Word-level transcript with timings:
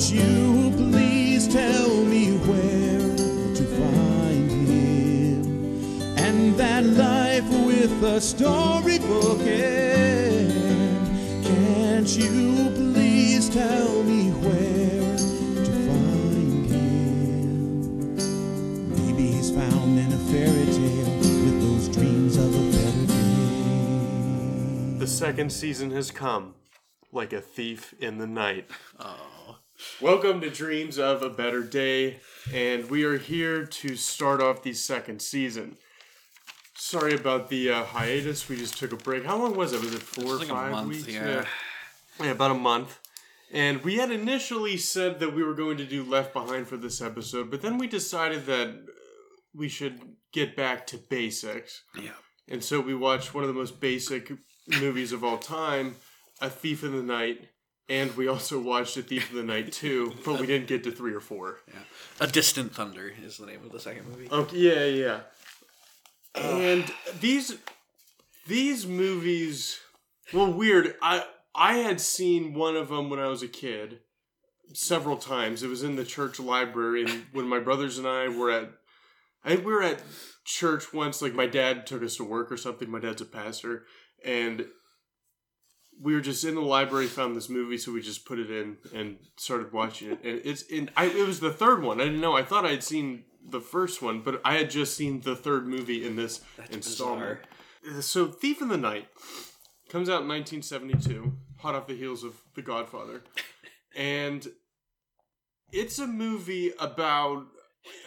Won't 0.00 0.14
you 0.14 0.72
please 0.78 1.46
tell 1.46 2.04
me 2.06 2.32
where 2.32 3.16
to 3.54 3.64
find 3.76 4.50
him? 4.50 5.44
And 6.16 6.56
that 6.56 6.84
life 6.84 7.46
with 7.66 8.02
a 8.02 8.18
storybook 8.18 9.40
end. 9.40 11.04
Can't 11.44 12.16
you 12.16 12.70
please 12.74 13.50
tell 13.50 14.02
me 14.04 14.30
where 14.30 15.18
to 15.18 15.72
find 15.90 16.66
him? 16.70 18.16
Maybe 19.04 19.32
he's 19.32 19.50
found 19.50 19.98
in 19.98 20.10
a 20.14 20.18
fairy 20.32 20.64
tale 20.64 21.18
with 21.44 21.60
those 21.60 21.88
dreams 21.94 22.38
of 22.38 22.54
a 22.54 22.62
better 22.72 23.06
day. 24.94 24.98
The 24.98 25.06
second 25.06 25.52
season 25.52 25.90
has 25.90 26.10
come, 26.10 26.54
like 27.12 27.34
a 27.34 27.42
thief 27.42 27.92
in 28.00 28.16
the 28.16 28.26
night. 28.26 28.70
Oh. 28.98 29.29
Welcome 30.00 30.40
to 30.40 30.48
Dreams 30.48 30.98
of 30.98 31.22
a 31.22 31.28
Better 31.28 31.62
Day, 31.62 32.20
and 32.54 32.88
we 32.88 33.04
are 33.04 33.18
here 33.18 33.66
to 33.66 33.96
start 33.96 34.40
off 34.40 34.62
the 34.62 34.72
second 34.72 35.20
season. 35.20 35.76
Sorry 36.74 37.12
about 37.12 37.50
the 37.50 37.68
uh, 37.68 37.84
hiatus. 37.84 38.48
We 38.48 38.56
just 38.56 38.78
took 38.78 38.94
a 38.94 38.96
break. 38.96 39.26
How 39.26 39.36
long 39.36 39.54
was 39.54 39.74
it? 39.74 39.82
Was 39.82 39.92
it 39.92 40.00
four 40.00 40.36
or 40.36 40.38
like 40.38 40.48
five 40.48 40.72
month, 40.72 40.88
weeks? 40.88 41.06
yeah. 41.06 41.44
yeah, 42.18 42.30
about 42.30 42.52
a 42.52 42.54
month. 42.54 42.98
And 43.52 43.84
we 43.84 43.96
had 43.96 44.10
initially 44.10 44.78
said 44.78 45.20
that 45.20 45.34
we 45.34 45.44
were 45.44 45.52
going 45.52 45.76
to 45.76 45.84
do 45.84 46.02
Left 46.02 46.32
Behind 46.32 46.66
for 46.66 46.78
this 46.78 47.02
episode, 47.02 47.50
but 47.50 47.60
then 47.60 47.76
we 47.76 47.86
decided 47.86 48.46
that 48.46 48.70
we 49.54 49.68
should 49.68 50.00
get 50.32 50.56
back 50.56 50.86
to 50.86 50.96
basics. 50.96 51.82
Yeah. 51.94 52.12
And 52.48 52.64
so 52.64 52.80
we 52.80 52.94
watched 52.94 53.34
one 53.34 53.44
of 53.44 53.48
the 53.48 53.54
most 53.54 53.80
basic 53.80 54.32
movies 54.66 55.12
of 55.12 55.22
all 55.22 55.36
time, 55.36 55.96
A 56.40 56.48
Thief 56.48 56.84
in 56.84 56.92
the 56.96 57.02
Night, 57.02 57.49
and 57.90 58.16
we 58.16 58.28
also 58.28 58.58
watched 58.58 58.96
A 58.96 59.02
Thief 59.02 59.30
of 59.30 59.36
the 59.36 59.42
Night 59.42 59.72
2, 59.72 60.14
but 60.24 60.40
we 60.40 60.46
didn't 60.46 60.68
get 60.68 60.84
to 60.84 60.92
3 60.92 61.12
or 61.12 61.20
4. 61.20 61.58
Yeah. 61.66 61.74
A 62.20 62.26
Distant 62.28 62.72
Thunder 62.72 63.12
is 63.22 63.36
the 63.36 63.46
name 63.46 63.64
of 63.64 63.72
the 63.72 63.80
second 63.80 64.08
movie. 64.08 64.28
Okay, 64.30 64.56
yeah, 64.56 64.84
yeah. 64.84 65.20
And 66.36 66.84
these 67.20 67.56
these 68.46 68.86
movies 68.86 69.80
well 70.32 70.52
weird. 70.52 70.94
I 71.02 71.24
I 71.54 71.78
had 71.78 72.00
seen 72.00 72.54
one 72.54 72.76
of 72.76 72.88
them 72.88 73.10
when 73.10 73.18
I 73.18 73.26
was 73.26 73.42
a 73.42 73.48
kid 73.48 73.98
several 74.72 75.16
times. 75.16 75.64
It 75.64 75.68
was 75.68 75.82
in 75.82 75.96
the 75.96 76.04
church 76.04 76.38
library 76.38 77.02
and 77.02 77.26
when 77.32 77.48
my 77.48 77.58
brothers 77.58 77.98
and 77.98 78.06
I 78.06 78.28
were 78.28 78.52
at 78.52 78.70
I 79.44 79.50
think 79.50 79.66
we 79.66 79.72
were 79.72 79.82
at 79.82 80.02
church 80.44 80.92
once 80.92 81.20
like 81.20 81.34
my 81.34 81.46
dad 81.46 81.84
took 81.86 82.04
us 82.04 82.16
to 82.16 82.24
work 82.24 82.52
or 82.52 82.56
something. 82.56 82.88
My 82.88 83.00
dad's 83.00 83.22
a 83.22 83.26
pastor 83.26 83.86
and 84.24 84.66
we 86.02 86.14
were 86.14 86.20
just 86.20 86.44
in 86.44 86.54
the 86.54 86.60
library 86.62 87.06
found 87.06 87.36
this 87.36 87.48
movie 87.50 87.76
so 87.78 87.92
we 87.92 88.00
just 88.00 88.24
put 88.24 88.38
it 88.38 88.50
in 88.50 88.78
and 88.94 89.18
started 89.36 89.72
watching 89.72 90.10
it 90.12 90.24
and 90.24 90.40
it's 90.44 90.62
in 90.62 90.90
I 90.96 91.06
it 91.06 91.26
was 91.26 91.40
the 91.40 91.52
third 91.52 91.82
one. 91.82 92.00
I 92.00 92.04
didn't 92.04 92.20
know. 92.20 92.36
I 92.36 92.42
thought 92.42 92.64
I'd 92.64 92.82
seen 92.82 93.24
the 93.48 93.60
first 93.60 94.00
one, 94.02 94.20
but 94.22 94.40
I 94.44 94.54
had 94.56 94.70
just 94.70 94.96
seen 94.96 95.20
the 95.20 95.36
third 95.36 95.66
movie 95.66 96.06
in 96.06 96.16
this 96.16 96.40
installment. 96.70 97.40
Uh, 97.88 98.00
so 98.00 98.26
Thief 98.28 98.60
in 98.60 98.68
the 98.68 98.76
Night 98.76 99.08
comes 99.88 100.08
out 100.08 100.22
in 100.22 100.28
1972, 100.28 101.32
hot 101.58 101.74
off 101.74 101.86
the 101.86 101.96
heels 101.96 102.22
of 102.22 102.34
The 102.54 102.62
Godfather. 102.62 103.22
And 103.96 104.46
it's 105.72 105.98
a 105.98 106.06
movie 106.06 106.72
about 106.78 107.46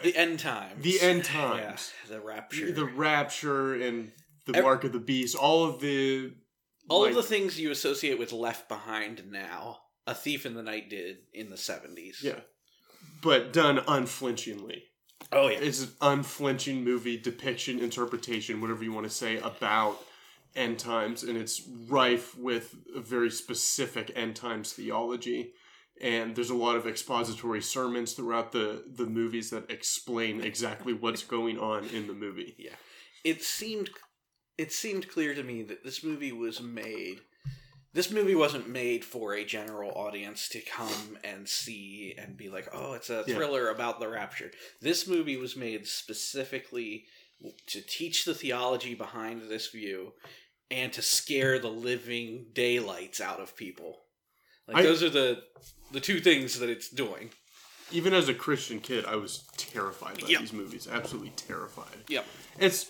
The 0.02 0.16
end 0.16 0.38
times. 0.38 0.82
the 0.82 1.00
end 1.00 1.28
Yeah. 1.34 1.40
times. 1.66 1.92
The 2.08 2.20
rapture. 2.20 2.72
The 2.72 2.84
rapture 2.84 3.74
and 3.74 4.12
the 4.46 4.56
Ev- 4.58 4.64
mark 4.64 4.84
of 4.84 4.92
the 4.92 5.00
beast, 5.00 5.34
all 5.34 5.64
of 5.64 5.80
the 5.80 6.32
All 6.88 7.02
like- 7.02 7.10
of 7.10 7.16
the 7.16 7.22
things 7.22 7.58
you 7.58 7.70
associate 7.70 8.18
with 8.18 8.32
Left 8.32 8.68
Behind 8.68 9.30
now, 9.30 9.78
A 10.06 10.14
Thief 10.14 10.44
in 10.46 10.54
the 10.54 10.62
Night 10.62 10.90
did 10.90 11.18
in 11.32 11.50
the 11.50 11.56
70s. 11.56 12.22
Yeah. 12.22 12.40
But 13.22 13.52
done 13.52 13.78
unflinchingly. 13.86 14.84
Oh, 15.32 15.48
yeah. 15.48 15.58
It's 15.58 15.82
an 15.82 15.90
unflinching 16.00 16.84
movie 16.84 17.16
depiction, 17.16 17.78
interpretation, 17.80 18.60
whatever 18.60 18.84
you 18.84 18.92
want 18.92 19.06
to 19.06 19.12
say 19.12 19.38
about 19.38 19.98
end 20.54 20.78
times, 20.78 21.22
and 21.22 21.36
it's 21.36 21.62
rife 21.88 22.36
with 22.36 22.74
a 22.94 23.00
very 23.00 23.30
specific 23.30 24.12
end 24.14 24.36
times 24.36 24.72
theology. 24.72 25.52
And 26.00 26.34
there's 26.34 26.50
a 26.50 26.54
lot 26.54 26.76
of 26.76 26.86
expository 26.86 27.62
sermons 27.62 28.14
throughout 28.14 28.52
the 28.52 28.84
the 28.94 29.06
movies 29.06 29.50
that 29.50 29.70
explain 29.70 30.40
exactly 30.42 30.92
what's 30.92 31.22
going 31.36 31.58
on 31.58 31.86
in 31.86 32.06
the 32.06 32.14
movie. 32.14 32.54
Yeah. 32.58 32.74
It 33.22 33.42
seemed 33.42 33.90
it 34.58 34.72
seemed 34.72 35.08
clear 35.08 35.34
to 35.34 35.42
me 35.42 35.62
that 35.62 35.84
this 35.84 36.02
movie 36.04 36.32
was 36.32 36.60
made 36.60 37.20
this 37.92 38.10
movie 38.10 38.34
wasn't 38.34 38.68
made 38.68 39.04
for 39.04 39.34
a 39.34 39.44
general 39.44 39.92
audience 39.92 40.48
to 40.48 40.60
come 40.60 41.16
and 41.22 41.48
see 41.48 42.12
and 42.18 42.36
be 42.36 42.48
like, 42.48 42.66
"Oh, 42.72 42.94
it's 42.94 43.08
a 43.08 43.22
Yeah. 43.24 43.36
thriller 43.36 43.68
about 43.70 44.00
the 44.00 44.08
rapture." 44.08 44.50
This 44.80 45.06
movie 45.06 45.36
was 45.36 45.54
made 45.54 45.86
specifically 45.86 47.06
to 47.68 47.80
teach 47.80 48.24
the 48.24 48.34
theology 48.34 48.94
behind 48.94 49.42
this 49.48 49.68
view 49.68 50.12
and 50.72 50.92
to 50.92 51.02
scare 51.02 51.60
the 51.60 51.70
living 51.70 52.46
daylights 52.52 53.20
out 53.20 53.38
of 53.38 53.54
people. 53.54 54.04
Like 54.66 54.78
I- 54.78 54.82
those 54.82 55.02
are 55.04 55.10
the 55.10 55.44
the 55.92 56.00
two 56.00 56.18
things 56.20 56.58
that 56.58 56.68
it's 56.68 56.88
doing. 56.88 57.30
Even 57.92 58.12
as 58.12 58.28
a 58.28 58.34
Christian 58.34 58.80
kid, 58.80 59.04
I 59.04 59.14
was 59.14 59.44
terrified 59.56 60.20
by 60.20 60.26
Yep. 60.26 60.40
these 60.40 60.52
movies. 60.52 60.88
Absolutely 60.88 61.30
terrified. 61.36 62.02
Yep. 62.08 62.26
It's 62.58 62.86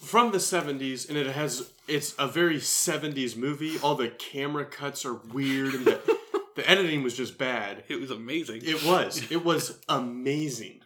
from 0.00 0.32
the 0.32 0.38
70s 0.38 1.08
and 1.08 1.16
it 1.18 1.26
has 1.26 1.70
it's 1.86 2.14
a 2.18 2.26
very 2.28 2.56
70s 2.58 3.36
movie. 3.36 3.78
All 3.82 3.94
the 3.94 4.08
camera 4.08 4.64
cuts 4.64 5.04
are 5.04 5.14
weird 5.14 5.74
and 5.74 5.84
the, 5.86 6.18
the 6.56 6.68
editing 6.70 7.02
was 7.02 7.16
just 7.16 7.38
bad. 7.38 7.84
It 7.88 8.00
was 8.00 8.10
amazing. 8.10 8.60
It 8.64 8.84
was. 8.84 9.30
It 9.30 9.44
was 9.44 9.78
amazing. 9.88 10.80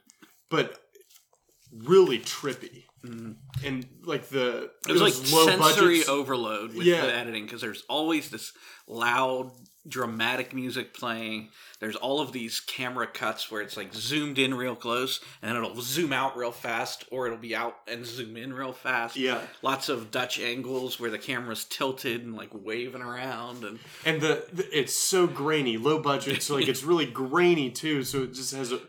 But 0.51 0.79
really 1.73 2.19
trippy. 2.19 2.85
Mm-hmm. 3.05 3.33
And 3.67 3.87
like 4.05 4.29
the 4.29 4.71
It 4.89 4.93
was, 4.93 5.01
like 5.03 5.13
sensory 5.13 5.99
budget- 5.99 6.09
overload 6.09 6.75
with 6.75 6.87
Yeah. 6.87 7.01
the 7.07 7.15
editing 7.15 7.45
because 7.45 7.61
there's 7.61 7.83
always 7.89 8.31
this 8.31 8.53
loud, 8.87 9.51
dramatic 9.87 10.55
music 10.55 10.95
playing. 10.95 11.49
There's 11.81 11.97
all 11.97 12.21
of 12.21 12.33
these 12.33 12.61
camera 12.61 13.07
cuts 13.07 13.51
where 13.51 13.61
it's 13.61 13.77
like 13.77 13.93
zoomed 13.93 14.39
in 14.39 14.55
real 14.55 14.77
close 14.77 15.21
and 15.41 15.51
then 15.51 15.63
it'll 15.63 15.81
zoom 15.81 16.13
out 16.13 16.37
real 16.37 16.53
fast 16.53 17.05
or 17.11 17.27
it'll 17.27 17.39
be 17.39 17.55
out 17.55 17.77
and 17.89 18.07
zoom 18.07 18.37
in 18.37 18.53
real 18.53 18.73
fast. 18.73 19.17
Yeah. 19.17 19.41
Lots 19.63 19.89
of 19.89 20.11
Dutch 20.11 20.39
angles 20.39 21.01
where 21.01 21.11
the 21.11 21.19
camera's 21.19 21.65
tilted 21.65 22.23
and 22.23 22.37
like 22.37 22.51
waving 22.53 23.03
around 23.03 23.65
and 23.65 23.79
and 24.05 24.21
the, 24.21 24.45
the 24.53 24.79
it's 24.79 24.95
so 24.95 25.27
grainy, 25.27 25.77
low 25.77 26.01
budget, 26.01 26.43
so 26.43 26.55
like 26.55 26.69
it's 26.69 26.85
really 26.85 27.07
grainy 27.07 27.71
too. 27.71 28.05
So 28.05 28.25
it 28.25 28.35
just 28.35 28.55
has 28.55 28.73
a. 28.73 28.81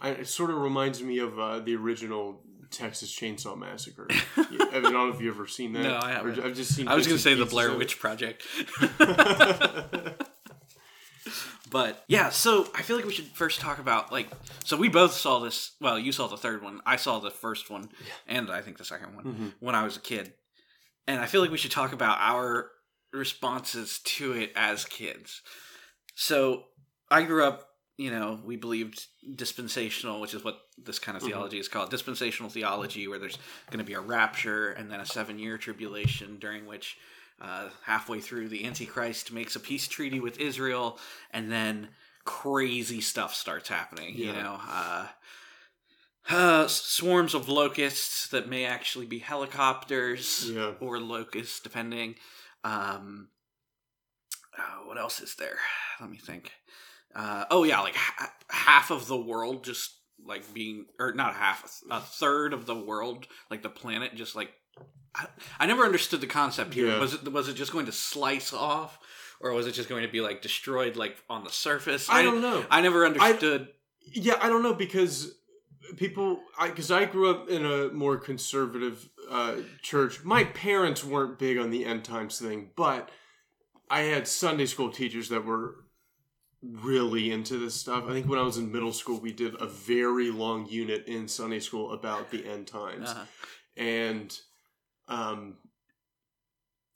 I, 0.00 0.10
it 0.10 0.28
sort 0.28 0.50
of 0.50 0.58
reminds 0.58 1.02
me 1.02 1.18
of 1.18 1.38
uh, 1.38 1.60
the 1.60 1.74
original 1.74 2.42
Texas 2.70 3.14
Chainsaw 3.14 3.56
Massacre. 3.56 4.06
I, 4.36 4.80
don't 4.80 4.92
know 4.92 5.08
if 5.08 5.20
you've 5.20 5.34
ever 5.34 5.46
seen 5.46 5.72
that. 5.74 5.82
No, 5.82 5.98
I 6.00 6.12
haven't. 6.12 6.38
I've 6.40 6.54
just 6.54 6.74
seen. 6.74 6.88
I 6.88 6.94
was 6.94 7.06
going 7.06 7.16
to 7.16 7.22
say 7.22 7.34
the 7.34 7.46
Blair. 7.46 7.74
Witch 7.76 7.98
Project. 7.98 8.46
but 11.70 12.04
yeah, 12.08 12.30
so 12.30 12.68
I 12.74 12.82
feel 12.82 12.96
like 12.96 13.04
we 13.06 13.12
should 13.12 13.26
first 13.26 13.60
talk 13.60 13.78
about 13.78 14.12
like 14.12 14.28
so 14.64 14.76
we 14.76 14.88
both 14.88 15.12
saw 15.12 15.38
this. 15.40 15.72
Well, 15.80 15.98
you 15.98 16.12
saw 16.12 16.26
the 16.28 16.36
third 16.36 16.62
one. 16.62 16.80
I 16.86 16.96
saw 16.96 17.18
the 17.18 17.30
first 17.30 17.70
one, 17.70 17.88
and 18.26 18.50
I 18.50 18.60
think 18.62 18.78
the 18.78 18.84
second 18.84 19.14
one 19.16 19.24
Mhm. 19.24 19.52
when 19.60 19.74
I 19.74 19.82
was 19.84 19.96
a 19.96 20.00
kid. 20.00 20.34
And 21.06 21.20
I 21.20 21.26
feel 21.26 21.40
like 21.40 21.50
we 21.50 21.58
should 21.58 21.70
talk 21.70 21.92
about 21.92 22.18
our 22.20 22.70
responses 23.12 24.00
to 24.00 24.32
it 24.32 24.52
as 24.56 24.84
kids. 24.84 25.42
So 26.14 26.64
I 27.10 27.22
grew 27.22 27.44
up, 27.44 27.68
you 27.96 28.10
know, 28.10 28.40
we 28.44 28.56
believed 28.56 29.06
dispensational, 29.36 30.20
which 30.20 30.34
is 30.34 30.42
what 30.44 30.60
this 30.76 30.98
kind 30.98 31.16
of 31.16 31.22
Mhm. 31.22 31.26
theology 31.28 31.58
is 31.58 31.68
called 31.68 31.90
dispensational 31.90 32.50
theology, 32.50 33.06
where 33.08 33.18
there's 33.18 33.38
going 33.70 33.78
to 33.78 33.84
be 33.84 33.94
a 33.94 34.00
rapture 34.00 34.70
and 34.70 34.90
then 34.90 35.00
a 35.00 35.06
seven 35.06 35.38
year 35.38 35.56
tribulation 35.58 36.38
during 36.38 36.66
which 36.66 36.96
uh, 37.40 37.68
halfway 37.84 38.20
through 38.20 38.48
the 38.48 38.64
Antichrist 38.64 39.32
makes 39.32 39.56
a 39.56 39.60
peace 39.60 39.86
treaty 39.88 40.20
with 40.20 40.38
Israel 40.40 40.98
and 41.30 41.50
then 41.50 41.88
crazy 42.24 43.00
stuff 43.00 43.34
starts 43.34 43.68
happening, 43.68 44.16
you 44.16 44.32
know. 44.32 44.58
Uh, 44.68 45.06
uh, 46.28 46.66
swarms 46.66 47.34
of 47.34 47.48
locusts 47.48 48.28
that 48.28 48.48
may 48.48 48.64
actually 48.64 49.06
be 49.06 49.18
helicopters 49.20 50.50
Yeah. 50.50 50.72
or 50.80 50.98
locusts, 50.98 51.60
depending. 51.60 52.16
Um, 52.64 53.28
uh, 54.58 54.84
what 54.86 54.98
else 54.98 55.20
is 55.20 55.34
there? 55.36 55.58
Let 56.00 56.10
me 56.10 56.16
think. 56.18 56.50
Uh, 57.14 57.44
oh 57.50 57.62
yeah, 57.64 57.80
like 57.80 57.94
ha- 57.94 58.32
half 58.50 58.90
of 58.90 59.06
the 59.06 59.16
world 59.16 59.62
just 59.64 59.92
like 60.24 60.52
being, 60.52 60.86
or 60.98 61.12
not 61.12 61.34
half, 61.34 61.80
a 61.90 62.00
third 62.00 62.52
of 62.52 62.66
the 62.66 62.74
world, 62.74 63.26
like 63.50 63.62
the 63.62 63.68
planet, 63.68 64.14
just 64.14 64.34
like. 64.34 64.50
I, 65.14 65.26
I 65.60 65.66
never 65.66 65.84
understood 65.84 66.20
the 66.20 66.26
concept 66.26 66.74
here. 66.74 66.88
Yeah. 66.88 66.98
Was 66.98 67.14
it 67.14 67.32
was 67.32 67.48
it 67.48 67.54
just 67.54 67.72
going 67.72 67.86
to 67.86 67.92
slice 67.92 68.52
off, 68.52 68.98
or 69.40 69.52
was 69.52 69.66
it 69.66 69.72
just 69.72 69.88
going 69.88 70.02
to 70.02 70.10
be 70.10 70.20
like 70.20 70.42
destroyed, 70.42 70.96
like 70.96 71.16
on 71.30 71.44
the 71.44 71.50
surface? 71.50 72.08
I 72.10 72.22
don't 72.22 72.40
know. 72.42 72.64
I 72.70 72.80
never 72.80 73.06
understood. 73.06 73.68
Yeah, 74.12 74.38
I 74.40 74.48
don't 74.48 74.62
know 74.62 74.74
because 74.74 75.34
people, 75.96 76.40
because 76.62 76.90
I, 76.90 77.06
grew 77.06 77.30
up 77.30 77.48
in 77.48 77.64
a 77.64 77.88
more 77.88 78.16
conservative 78.18 79.08
uh, 79.30 79.56
church. 79.82 80.22
My 80.22 80.44
parents 80.44 81.02
weren't 81.02 81.38
big 81.38 81.58
on 81.58 81.70
the 81.70 81.84
end 81.84 82.04
times 82.04 82.38
thing, 82.38 82.70
but 82.76 83.08
I 83.90 84.02
had 84.02 84.28
Sunday 84.28 84.66
school 84.66 84.90
teachers 84.90 85.28
that 85.30 85.44
were 85.44 85.76
really 86.62 87.30
into 87.32 87.58
this 87.58 87.74
stuff. 87.74 88.04
I 88.08 88.12
think 88.12 88.28
when 88.28 88.38
I 88.38 88.42
was 88.42 88.58
in 88.58 88.70
middle 88.72 88.92
school, 88.92 89.18
we 89.20 89.32
did 89.32 89.60
a 89.60 89.66
very 89.66 90.30
long 90.30 90.66
unit 90.66 91.06
in 91.06 91.26
Sunday 91.28 91.60
school 91.60 91.92
about 91.92 92.30
the 92.30 92.46
end 92.46 92.66
times, 92.66 93.10
Uh-huh. 93.10 93.24
and 93.76 94.38
um, 95.08 95.56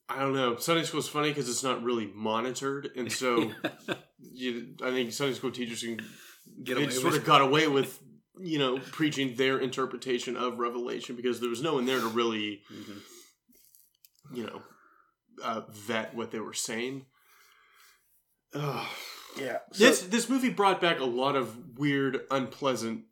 I 0.09 0.19
don't 0.19 0.33
know. 0.33 0.57
Sunday 0.57 0.83
school 0.83 0.99
is 0.99 1.07
funny 1.07 1.29
because 1.29 1.49
it's 1.49 1.63
not 1.63 1.83
really 1.83 2.11
monitored, 2.13 2.89
and 2.95 3.11
so 3.11 3.51
you, 4.19 4.75
I 4.83 4.91
think 4.91 5.11
Sunday 5.13 5.33
school 5.35 5.51
teachers 5.51 5.81
can 5.81 5.99
Get 6.63 6.75
they 6.77 6.83
away 6.83 6.91
sort 6.91 7.13
with 7.13 7.21
of 7.21 7.27
got 7.27 7.41
away 7.41 7.67
with 7.67 7.99
you 8.39 8.59
know 8.59 8.77
preaching 8.79 9.35
their 9.35 9.59
interpretation 9.59 10.35
of 10.35 10.59
Revelation 10.59 11.15
because 11.15 11.39
there 11.39 11.49
was 11.49 11.61
no 11.61 11.75
one 11.75 11.85
there 11.85 11.99
to 11.99 12.07
really 12.07 12.61
Mhm. 12.71 13.01
you 14.33 14.43
know 14.45 14.61
uh, 15.43 15.61
vet 15.69 16.13
what 16.13 16.31
they 16.31 16.39
were 16.39 16.53
saying. 16.53 17.05
Ugh. 18.53 18.87
Yeah. 19.39 19.59
This 19.77 20.01
this 20.01 20.27
movie 20.29 20.49
brought 20.49 20.81
back 20.81 20.99
a 20.99 21.05
lot 21.05 21.35
of 21.35 21.77
weird, 21.79 22.21
unpleasant 22.29 23.05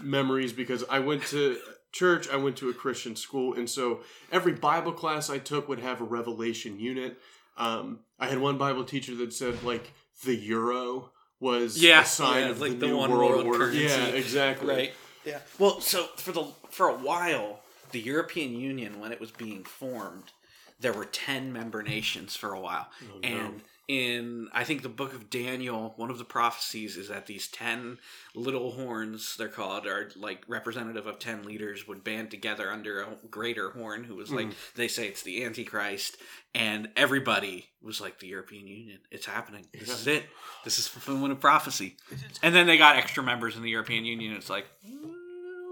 memories 0.00 0.52
because 0.52 0.84
I 0.88 1.00
went 1.00 1.24
to 1.26 1.58
church, 1.94 2.28
I 2.28 2.36
went 2.36 2.56
to 2.58 2.68
a 2.68 2.74
Christian 2.74 3.16
school, 3.16 3.54
and 3.54 3.70
so 3.70 4.00
every 4.30 4.52
Bible 4.52 4.92
class 4.92 5.30
I 5.30 5.38
took 5.38 5.68
would 5.68 5.80
have 5.80 6.00
a 6.00 6.04
Revelation 6.04 6.78
unit. 6.78 7.16
Um, 7.56 8.00
I 8.18 8.26
had 8.26 8.38
one 8.38 8.58
Bible 8.58 8.84
teacher 8.84 9.14
that 9.16 9.32
said 9.32 9.62
like 9.62 9.92
the 10.24 10.34
euro 10.34 11.10
was 11.40 11.82
Yeah, 11.82 12.02
a 12.02 12.06
sign 12.06 12.42
yeah, 12.44 12.48
of 12.50 12.60
like 12.60 12.72
the 12.72 12.78
the 12.78 12.86
new 12.88 12.96
one 12.96 13.10
world, 13.10 13.30
world 13.32 13.46
order. 13.46 13.58
currency. 13.58 13.84
Yeah, 13.84 14.06
exactly. 14.06 14.74
Right. 14.74 14.92
Yeah. 15.24 15.38
Well, 15.58 15.80
so 15.80 16.06
for 16.16 16.32
the 16.32 16.44
for 16.70 16.88
a 16.88 16.94
while, 16.94 17.60
the 17.92 18.00
European 18.00 18.58
Union, 18.58 18.98
when 19.00 19.12
it 19.12 19.20
was 19.20 19.30
being 19.30 19.62
formed, 19.64 20.32
there 20.80 20.92
were 20.92 21.04
ten 21.06 21.52
member 21.52 21.82
nations 21.82 22.34
for 22.36 22.52
a 22.52 22.60
while, 22.60 22.88
Oh, 23.02 23.18
no. 23.22 23.28
and 23.28 23.62
in 23.88 24.48
I 24.52 24.64
think 24.64 24.82
the 24.82 24.88
book 24.88 25.12
of 25.14 25.28
Daniel, 25.30 25.92
one 25.96 26.10
of 26.10 26.18
the 26.18 26.24
prophecies 26.24 26.96
is 26.96 27.08
that 27.08 27.26
these 27.26 27.48
ten 27.48 27.98
little 28.34 28.72
horns, 28.72 29.36
they're 29.36 29.48
called, 29.48 29.86
are 29.86 30.10
like 30.16 30.42
representative 30.48 31.06
of 31.06 31.18
ten 31.18 31.42
leaders 31.44 31.86
would 31.86 32.02
band 32.02 32.30
together 32.30 32.70
under 32.70 33.00
a 33.02 33.08
greater 33.30 33.70
horn, 33.70 34.04
who 34.04 34.14
was 34.16 34.30
like 34.32 34.46
Mhm. 34.48 34.54
they 34.74 34.88
say 34.88 35.06
it's 35.08 35.22
the 35.22 35.44
Antichrist, 35.44 36.16
and 36.54 36.90
everybody 36.96 37.70
was 37.82 38.00
like 38.00 38.18
the 38.20 38.28
European 38.28 38.66
Union. 38.66 39.00
It's 39.10 39.26
happening. 39.26 39.66
This 39.72 39.90
is 39.90 40.06
it. 40.06 40.24
This 40.64 40.78
is 40.78 40.86
fulfillment 40.88 41.32
of 41.32 41.40
prophecy. 41.40 41.96
And 42.42 42.54
then 42.54 42.66
they 42.66 42.78
got 42.78 42.96
extra 42.96 43.22
members 43.22 43.56
in 43.56 43.62
the 43.62 43.70
European 43.70 44.04
Union. 44.06 44.32
It's 44.34 44.48
like, 44.48 44.66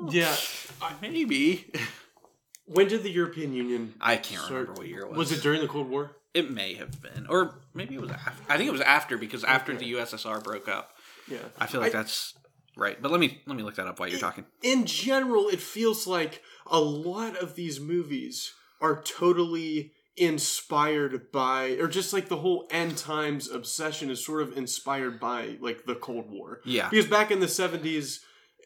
well, 0.01 0.13
Yeah. 0.13 0.37
maybe. 1.01 1.71
When 2.67 2.89
did 2.89 3.03
the 3.03 3.11
European 3.11 3.53
Union? 3.55 3.95
I 4.01 4.17
can't 4.17 4.41
start- 4.41 4.53
remember 4.53 4.73
what 4.75 4.87
year 4.87 5.01
it 5.01 5.09
was. 5.09 5.19
Was 5.19 5.33
it 5.33 5.43
during 5.43 5.61
the 5.63 5.69
Cold 5.69 5.89
War? 5.89 6.17
It 6.35 6.51
may 6.51 6.75
have 6.75 7.03
been, 7.03 7.27
or 7.29 7.61
maybe 7.75 7.95
it 7.95 8.01
was 8.01 8.11
after. 8.11 8.51
I 8.53 8.57
think 8.57 8.69
it 8.69 8.73
was 8.73 8.81
after 8.81 9.19
because 9.19 9.45
after 9.45 9.73
Okay. 9.73 9.85
the 9.85 9.93
USSR 9.99 10.43
broke 10.43 10.69
up. 10.69 10.97
Yeah. 11.29 11.39
I 11.59 11.67
feel 11.67 11.81
like 11.81 11.95
I- 11.95 11.99
that's 11.99 12.35
right. 12.77 13.01
But 13.01 13.11
let 13.11 13.21
me 13.21 13.43
let 13.47 13.57
me 13.57 13.63
look 13.63 13.75
that 13.77 13.87
up 13.87 14.01
while 14.01 14.09
you're 14.09 14.19
talking. 14.19 14.47
in 14.63 14.87
general, 14.87 15.49
it 15.49 15.61
feels 15.61 16.07
like 16.07 16.43
a 16.67 16.81
lot 16.81 17.37
of 17.37 17.55
these 17.55 17.79
movies 17.81 18.53
are 18.81 19.03
totally 19.03 19.93
inspired 20.17 21.31
by, 21.33 21.71
or 21.81 21.87
just 21.89 22.13
like 22.13 22.29
the 22.29 22.37
whole 22.39 22.67
end 22.71 22.97
times 22.97 23.49
obsession 23.51 24.11
is 24.11 24.25
sort 24.25 24.43
of 24.43 24.57
inspired 24.57 25.21
by 25.21 25.57
like 25.61 25.85
the 25.85 25.95
Cold 25.95 26.31
War. 26.31 26.61
Yeah. 26.65 26.89
Because 26.89 27.07
back 27.07 27.31
in 27.31 27.41
the 27.41 27.47
70s, 27.47 28.21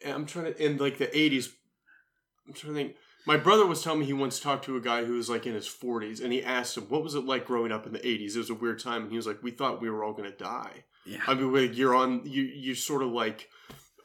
I'm 0.05 0.25
trying 0.25 0.53
to, 0.53 0.63
in 0.65 0.77
like 0.77 0.97
the 0.97 1.07
80s, 1.07 1.49
I'm 2.47 2.53
trying 2.53 2.73
to 2.73 2.79
think. 2.79 2.95
My 3.25 3.35
brother 3.35 3.65
was 3.65 3.83
telling 3.83 3.99
me 3.99 4.05
he 4.05 4.13
once 4.13 4.39
talked 4.39 4.63
to 4.65 4.77
a 4.77 4.81
guy 4.81 5.03
who 5.03 5.13
was 5.13 5.29
like 5.29 5.45
in 5.45 5.53
his 5.53 5.67
40s, 5.67 6.23
and 6.23 6.31
he 6.31 6.41
asked 6.41 6.77
him, 6.77 6.85
What 6.85 7.03
was 7.03 7.13
it 7.13 7.25
like 7.25 7.45
growing 7.45 7.71
up 7.73 7.85
in 7.85 7.91
the 7.91 7.99
80s? 7.99 8.35
It 8.35 8.37
was 8.37 8.49
a 8.49 8.53
weird 8.53 8.79
time. 8.79 9.03
And 9.03 9.11
he 9.11 9.17
was 9.17 9.27
like, 9.27 9.43
We 9.43 9.51
thought 9.51 9.81
we 9.81 9.89
were 9.89 10.03
all 10.03 10.13
going 10.13 10.31
to 10.31 10.37
die. 10.37 10.85
Yeah. 11.05 11.19
I 11.27 11.33
mean, 11.33 11.53
like, 11.53 11.77
you're 11.77 11.95
on, 11.95 12.21
you, 12.25 12.43
you're 12.43 12.75
sort 12.75 13.01
of 13.03 13.09
like 13.09 13.49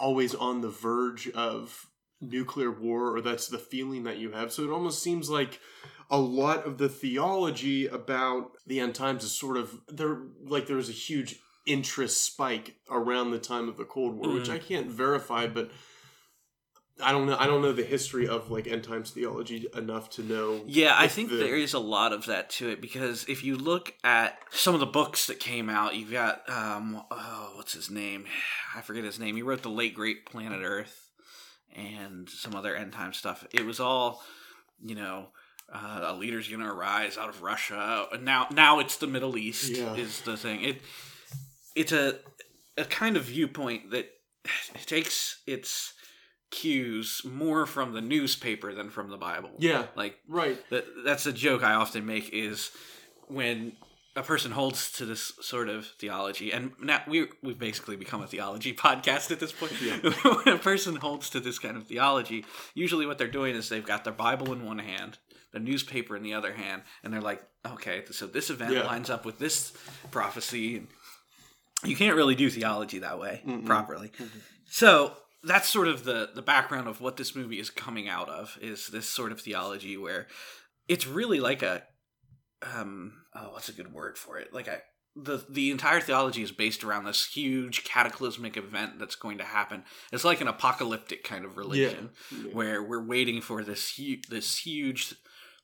always 0.01 0.35
on 0.35 0.61
the 0.61 0.69
verge 0.71 1.29
of 1.31 1.87
nuclear 2.21 2.71
war, 2.73 3.15
or 3.17 3.21
that's 3.21 3.47
the 3.47 3.59
feeling 3.59 4.05
that 4.05 4.19
you 4.19 4.33
have. 4.33 4.53
So 4.53 4.65
it 4.65 4.71
almost 4.71 5.03
seems 5.03 5.31
like 5.31 5.61
a 6.11 6.19
lot 6.19 6.67
of 6.67 6.79
the 6.79 6.89
theology 6.89 7.87
about 7.87 8.53
the 8.67 8.81
end 8.81 8.95
times 8.97 9.23
is 9.25 9.33
sort 9.39 9.57
of 9.57 9.81
there, 9.89 10.19
like 10.45 10.67
there 10.67 10.77
was 10.77 10.89
a 10.89 10.93
huge 10.93 11.37
interest 11.65 12.25
spike 12.25 12.75
around 12.91 13.31
the 13.31 13.39
time 13.39 13.69
of 13.69 13.77
the 13.77 13.85
Cold 13.85 14.15
War, 14.17 14.33
which 14.35 14.49
Mhm. 14.49 14.55
I 14.55 14.59
can't 14.59 14.89
verify, 14.91 15.47
but. 15.47 15.71
I 17.01 17.11
don't 17.11 17.27
know. 17.27 17.37
I 17.39 17.47
don't 17.47 17.63
know 17.63 17.73
the 17.73 17.83
history 17.85 18.29
of 18.29 18.51
like 18.51 18.67
end 18.67 18.85
times 18.85 19.11
theology 19.11 19.67
enough 19.75 20.11
to 20.11 20.23
know. 20.23 20.63
Yeah, 20.67 20.95
I 20.97 21.09
think 21.09 21.31
the- 21.31 21.37
there 21.37 21.57
is 21.57 21.73
a 21.75 21.79
lot 21.79 22.13
of 22.13 22.27
that 22.27 22.51
to 22.51 22.69
it 22.69 22.81
because 22.81 23.25
if 23.29 23.43
you 23.43 23.57
look 23.57 23.95
at 24.05 24.39
some 24.51 24.75
of 24.75 24.81
the 24.81 24.87
books 24.87 25.27
that 25.27 25.41
came 25.41 25.69
out, 25.71 25.97
you've 25.97 26.13
got 26.13 26.49
um, 26.49 27.03
oh, 27.11 27.53
what's 27.57 27.73
his 27.73 27.91
name? 27.91 28.27
I 28.77 28.83
forget 28.83 29.05
his 29.05 29.19
name. 29.19 29.37
He 29.37 29.43
wrote 29.43 29.63
the 29.63 29.71
late 29.71 29.95
great 29.95 30.27
Planet 30.27 30.61
Earth 30.63 31.09
and 31.75 32.29
some 32.29 32.55
other 32.55 32.77
end 32.77 32.93
time 32.93 33.13
stuff. 33.15 33.47
It 33.53 33.65
was 33.65 33.81
all, 33.81 34.23
you 34.85 34.95
know, 34.95 35.29
uh, 35.73 36.01
a 36.09 36.15
leader's 36.15 36.49
going 36.49 36.61
to 36.61 36.69
arise 36.71 37.17
out 37.17 37.31
of 37.31 37.41
Russia. 37.43 38.07
Now, 38.21 38.49
now 38.53 38.79
it's 38.81 38.97
the 38.97 39.07
Middle 39.07 39.39
East 39.39 39.71
Yeah. 39.71 39.95
is 39.95 40.21
the 40.21 40.37
thing. 40.37 40.63
It 40.63 40.83
it's 41.75 41.93
a 41.93 42.19
a 42.77 42.85
kind 42.85 43.17
of 43.17 43.25
viewpoint 43.25 43.91
that 43.93 44.11
takes 44.87 45.41
its 45.47 45.95
cues 46.53 47.23
more 47.25 47.67
from 47.67 47.93
the 47.95 48.01
newspaper 48.01 48.73
than 48.73 48.91
from 48.91 49.11
the 49.11 49.17
Bible. 49.17 49.51
Yeah, 49.59 49.87
Like 49.97 50.19
right. 50.29 50.57
that, 50.71 50.85
that's 51.05 51.27
a 51.27 51.33
joke 51.33 51.65
I 51.65 51.73
often 51.75 52.07
make 52.07 52.31
is 52.33 52.71
when 53.27 53.73
a 54.15 54.23
person 54.23 54.53
holds 54.53 54.93
to 54.93 55.07
this 55.07 55.33
sort 55.41 55.69
of 55.71 55.87
theology, 55.99 56.53
and 56.53 56.73
now 56.81 57.03
we 57.09 57.27
we've 57.43 57.59
basically 57.59 57.97
become 57.97 58.23
a 58.23 58.27
theology 58.27 58.75
podcast 58.87 59.31
at 59.33 59.41
this 59.41 59.51
point. 59.53 59.73
Yeah. 59.83 59.97
when 60.45 60.55
a 60.55 60.59
person 60.59 60.97
holds 60.97 61.31
to 61.31 61.41
this 61.41 61.59
kind 61.59 61.77
of 61.77 61.87
theology, 61.87 62.45
usually 62.75 63.07
what 63.07 63.17
they're 63.19 63.27
doing 63.27 63.57
is 63.57 63.69
they've 63.71 63.85
got 63.85 64.05
their 64.05 64.13
Bible 64.13 64.53
in 64.53 64.67
one 64.67 64.79
hand, 64.79 65.17
the 65.53 65.59
newspaper 65.61 66.15
in 66.15 66.23
the 66.23 66.35
other 66.35 66.53
hand, 66.53 66.83
and 67.03 67.13
they're 67.13 67.23
like, 67.23 67.43
okay, 67.67 68.05
so 68.11 68.27
this 68.27 68.51
event 68.51 68.75
Yeah. 68.75 68.85
lines 68.85 69.09
up 69.09 69.25
with 69.25 69.39
this 69.39 69.73
prophecy. 70.11 70.77
And 70.77 70.89
you 71.85 71.97
can't 71.97 72.15
really 72.15 72.35
do 72.35 72.51
theology 72.51 72.99
that 73.01 73.19
way 73.19 73.41
Mm-mm. 73.47 73.65
properly. 73.67 74.13
So 74.67 75.17
that's 75.45 75.69
sort 75.69 75.89
of 75.89 76.05
the 76.05 76.31
the 76.35 76.43
background 76.43 76.89
of 76.89 77.01
what 77.01 77.17
this 77.17 77.35
movie 77.35 77.59
is 77.59 77.71
coming 77.71 78.09
out 78.09 78.29
of 78.29 78.57
is 78.61 78.89
this 78.89 79.09
sort 79.09 79.33
of 79.33 79.41
theology 79.41 79.97
where 79.97 80.27
it's 80.89 81.07
really 81.07 81.41
like 81.41 81.63
a 81.63 81.83
um 82.75 83.13
oh 83.35 83.51
what's 83.53 83.69
a 83.69 83.73
good 83.73 83.93
word 83.93 84.17
for 84.17 84.39
it 84.39 84.53
like 84.53 84.69
a 84.69 84.81
the 85.15 85.45
the 85.51 85.71
entire 85.71 86.01
theology 86.01 86.43
is 86.43 86.53
based 86.53 86.83
around 86.85 87.05
this 87.05 87.27
huge 87.27 87.85
cataclysmic 87.85 88.57
event 88.57 88.99
that's 88.99 89.15
going 89.15 89.37
to 89.37 89.45
happen. 89.45 89.85
It's 90.11 90.25
like 90.25 90.41
an 90.41 90.49
apocalyptic 90.49 91.23
kind 91.23 91.45
of 91.45 91.59
religion 91.59 92.11
Yeah. 92.31 92.53
where 92.55 92.83
we're 92.83 93.05
waiting 93.05 93.43
for 93.43 93.63
this 93.63 93.91
huge 93.91 94.29
this 94.29 94.57
huge 94.65 95.15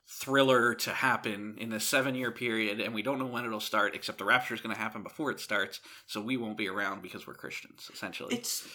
thriller 0.06 0.75
to 0.75 0.90
happen 0.92 1.54
in 1.58 1.73
a 1.73 1.80
seven 1.80 2.14
year 2.14 2.30
period 2.30 2.78
and 2.80 2.92
we 2.94 3.00
don't 3.02 3.18
know 3.18 3.26
when 3.26 3.47
it'll 3.47 3.58
start 3.61 3.94
except 3.94 4.18
the 4.18 4.25
rapture 4.25 4.52
is 4.54 4.61
going 4.61 4.75
to 4.75 4.80
happen 4.80 5.02
before 5.02 5.30
it 5.30 5.40
starts 5.40 5.80
so 6.06 6.20
we 6.20 6.37
won't 6.37 6.56
be 6.58 6.68
around 6.68 7.02
because 7.02 7.26
we're 7.26 7.35
christians 7.35 7.90
essentially 7.92 8.35
It's. 8.35 8.66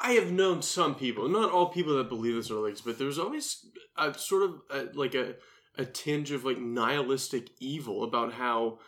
I 0.00 0.12
have 0.12 0.32
known 0.32 0.62
some 0.62 0.94
people, 0.94 1.28
not 1.28 1.50
all 1.52 1.66
people 1.68 1.96
that 1.96 2.08
believe 2.08 2.34
this 2.34 2.50
are 2.50 2.54
like, 2.66 2.76
but 2.84 2.98
there's 2.98 3.18
always 3.18 3.66
a 3.96 4.14
sort 4.18 4.42
of 4.44 4.60
a, 4.70 4.88
like 4.94 5.14
a 5.14 5.34
a 5.78 5.84
tinge 5.84 6.30
of 6.32 6.44
like 6.44 6.58
nihilistic 6.58 7.48
evil 7.60 8.02
about 8.02 8.32
how 8.34 8.78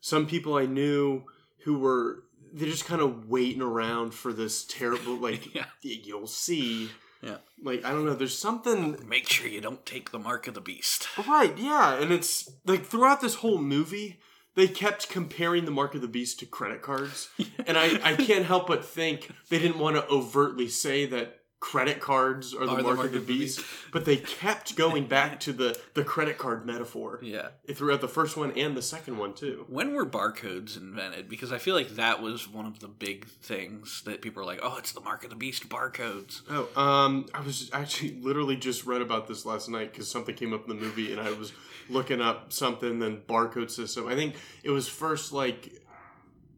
some 0.00 0.26
people 0.26 0.54
I 0.56 0.66
knew 0.66 1.24
who 1.64 1.78
were 1.78 2.22
they're 2.52 2.68
just 2.68 2.86
kind 2.86 3.02
of 3.02 3.28
waiting 3.28 3.60
around 3.60 4.14
for 4.14 4.32
this 4.32 4.64
terrible 4.64 5.16
like 5.28 5.54
Yeah. 5.54 5.66
you'll 5.82 6.26
see. 6.26 6.90
Yeah. 7.22 7.38
Like 7.62 7.84
I 7.84 7.90
don't 7.90 8.04
know, 8.06 8.14
there's 8.14 8.38
something 8.38 8.96
make 9.08 9.28
sure 9.28 9.48
you 9.48 9.60
don't 9.60 9.84
take 9.84 10.10
the 10.12 10.18
mark 10.18 10.46
of 10.46 10.54
the 10.54 10.60
beast 10.60 11.08
Right, 11.26 11.56
yeah, 11.58 12.00
and 12.00 12.12
it's 12.12 12.48
like 12.64 12.86
throughout 12.86 13.20
this 13.20 13.34
whole 13.36 13.58
movie, 13.58 14.20
they 14.58 14.66
kept 14.66 15.08
comparing 15.08 15.64
the 15.66 15.70
Mark 15.70 15.94
of 15.94 16.00
the 16.00 16.08
Beast 16.08 16.40
to 16.40 16.46
credit 16.46 16.82
cards, 16.82 17.30
and 17.66 17.78
I, 17.78 18.00
I 18.02 18.16
can't 18.16 18.44
help 18.44 18.66
but 18.66 18.84
think 18.84 19.30
they 19.50 19.58
didn't 19.60 19.78
want 19.78 19.94
to 19.94 20.06
overtly 20.08 20.68
say 20.68 21.06
that 21.06 21.38
credit 21.60 22.00
cards 22.00 22.54
are 22.54 22.66
the, 22.66 22.82
mark, 22.82 22.98
of 23.06 23.12
the 23.12 23.20
beast, 23.20 23.60
but 23.92 24.04
they 24.04 24.16
kept 24.16 24.76
going 24.76 25.06
back 25.06 25.40
to 25.40 25.52
the 25.52 25.78
the 25.94 26.04
credit 26.04 26.38
card 26.38 26.64
metaphor. 26.64 27.18
Yeah. 27.22 27.48
Throughout 27.72 28.00
the 28.00 28.08
first 28.08 28.36
one 28.36 28.52
and 28.52 28.76
the 28.76 28.82
second 28.82 29.18
one 29.18 29.34
too. 29.34 29.64
when 29.68 29.92
were 29.92 30.06
barcodes 30.06 30.76
invented? 30.76 31.28
Because 31.28 31.52
i 31.52 31.58
feel 31.58 31.74
like 31.74 31.90
that 31.90 32.22
was 32.22 32.48
one 32.48 32.66
of 32.66 32.78
the 32.78 32.88
big 32.88 33.26
things 33.26 34.02
that 34.02 34.22
people 34.22 34.42
are 34.42 34.46
like 34.46 34.60
oh 34.62 34.76
it's 34.78 34.92
the 34.92 35.00
mark 35.00 35.24
of 35.24 35.30
the 35.30 35.36
beast 35.36 35.68
barcodes. 35.68 36.42
Oh, 36.48 36.68
um, 36.80 37.26
I 37.34 37.40
was 37.40 37.70
actually 37.72 38.20
literally 38.20 38.56
just 38.56 38.86
read 38.86 39.02
about 39.02 39.26
this 39.26 39.44
last 39.44 39.68
night 39.68 39.92
because 39.92 40.08
something 40.08 40.34
came 40.34 40.52
up 40.52 40.68
in 40.68 40.76
the 40.76 40.80
movie, 40.80 41.12
and 41.12 41.20
I 41.20 41.32
was 41.32 41.52
looking 41.88 42.20
up 42.20 42.52
something. 42.52 42.98
Then 42.98 43.22
barcode 43.28 43.70
system. 43.70 44.06
I 44.06 44.14
think 44.14 44.36
it 44.62 44.70
was 44.70 44.88
first 44.88 45.32
like, 45.32 45.82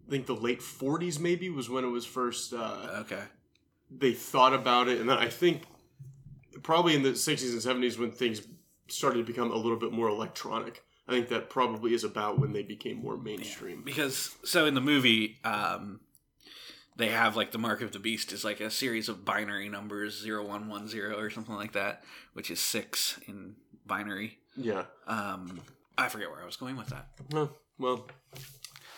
I 0.07 0.11
think 0.11 0.27
the 0.27 0.35
late 0.35 0.61
'40s 0.61 1.19
maybe 1.19 1.51
was 1.51 1.69
when 1.69 1.85
it 1.85 1.89
was 1.89 2.07
first. 2.07 2.53
Uh, 2.53 3.03
okay 3.03 3.23
they 3.91 4.13
thought 4.13 4.55
about 4.55 4.89
it, 4.89 5.01
and 5.01 5.09
then 5.09 5.19
I 5.19 5.29
think 5.29 5.63
probably 6.63 6.95
in 6.95 7.03
the 7.03 7.11
'60s 7.11 7.53
and 7.53 7.83
'70s 7.83 7.99
when 7.99 8.13
things 8.13 8.43
started 8.89 9.19
to 9.19 9.25
become 9.25 9.51
a 9.51 9.57
little 9.57 9.79
bit 9.79 9.93
more 9.93 10.09
electronic. 10.09 10.83
I 11.09 11.13
think 11.13 11.29
that 11.29 11.51
probably 11.51 11.93
is 11.93 12.05
about 12.05 12.39
when 12.39 12.53
they 12.53 12.63
became 12.63 12.99
more 12.99 13.17
mainstream. 13.17 13.83
because 13.83 14.37
so 14.45 14.67
in 14.67 14.75
the 14.75 14.81
movie 14.81 15.39
um 15.43 15.99
they 16.97 17.09
have 17.09 17.35
like 17.35 17.51
the 17.51 17.59
mark 17.59 17.81
of 17.81 17.91
the 17.91 17.99
beast 17.99 18.33
is 18.33 18.45
like 18.45 18.61
a 18.61 18.71
series 18.71 19.09
of 19.09 19.25
binary 19.25 19.69
numbers 19.69 20.25
0110 20.25 21.19
or 21.19 21.31
something 21.31 21.55
like 21.55 21.73
that, 21.73 22.05
which 22.35 22.51
is 22.51 22.61
six 22.61 23.19
in 23.27 23.57
binary. 23.87 24.39
Yeah. 24.61 24.85
Um, 25.07 25.61
I 25.97 26.09
forget 26.09 26.31
where 26.31 26.43
I 26.43 26.47
was 26.47 26.57
going 26.57 26.76
with 26.76 26.88
that. 26.88 27.09
Oh, 27.35 27.50
well, 27.79 28.07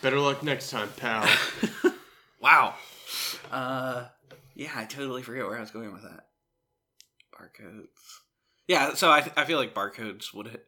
better 0.02 0.18
luck 0.18 0.42
next 0.42 0.70
time, 0.70 0.88
pal. 0.96 1.28
Wow. 2.40 2.74
Uh, 3.52 4.06
yeah, 4.56 4.72
I 4.74 4.84
totally 4.84 5.22
forget 5.22 5.46
where 5.46 5.56
I 5.56 5.60
was 5.60 5.70
going 5.70 5.92
with 5.92 6.02
that. 6.02 6.26
Barcodes. 7.32 7.86
Yeah, 8.66 8.94
so 8.94 9.10
I, 9.10 9.30
I 9.36 9.44
feel 9.44 9.58
like 9.58 9.74
barcodes 9.74 10.34
would 10.34 10.46
have, 10.48 10.60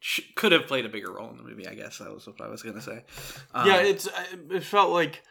sh- 0.00 0.20
could 0.36 0.52
have 0.52 0.66
played 0.66 0.86
a 0.86 0.88
bigger 0.88 1.12
role 1.12 1.30
in 1.30 1.36
the 1.36 1.42
movie. 1.42 1.66
I 1.66 1.74
guess 1.74 1.98
that 1.98 2.12
was 2.12 2.26
what 2.26 2.40
I 2.40 2.48
was 2.48 2.62
gonna 2.62 2.80
say. 2.80 3.04
Um, 3.52 3.68
yeah, 3.68 3.76
it's 3.82 4.08
it 4.50 4.64
felt 4.64 4.90
like 4.90 5.22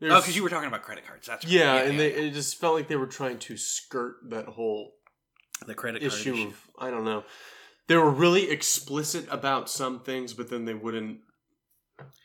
there's, 0.00 0.12
oh, 0.14 0.20
because 0.20 0.34
you 0.34 0.42
were 0.42 0.48
talking 0.48 0.68
about 0.68 0.82
credit 0.82 1.06
cards. 1.06 1.26
That's 1.26 1.44
right. 1.44 1.52
yeah, 1.52 1.76
and 1.82 2.00
they 2.00 2.08
it 2.12 2.32
just 2.32 2.58
felt 2.58 2.74
like 2.74 2.88
they 2.88 2.96
were 2.96 3.06
trying 3.06 3.38
to 3.40 3.56
skirt 3.58 4.16
that 4.30 4.46
whole 4.46 4.92
the 5.66 5.74
credit 5.74 6.00
card 6.00 6.12
issue, 6.12 6.34
issue. 6.34 6.46
of 6.48 6.68
I 6.78 6.90
don't 6.90 7.04
know. 7.04 7.24
They 7.86 7.96
were 7.96 8.10
really 8.10 8.50
explicit 8.50 9.26
about 9.30 9.68
some 9.68 10.00
things, 10.00 10.32
but 10.32 10.48
then 10.50 10.64
they 10.64 10.74
wouldn't. 10.74 11.18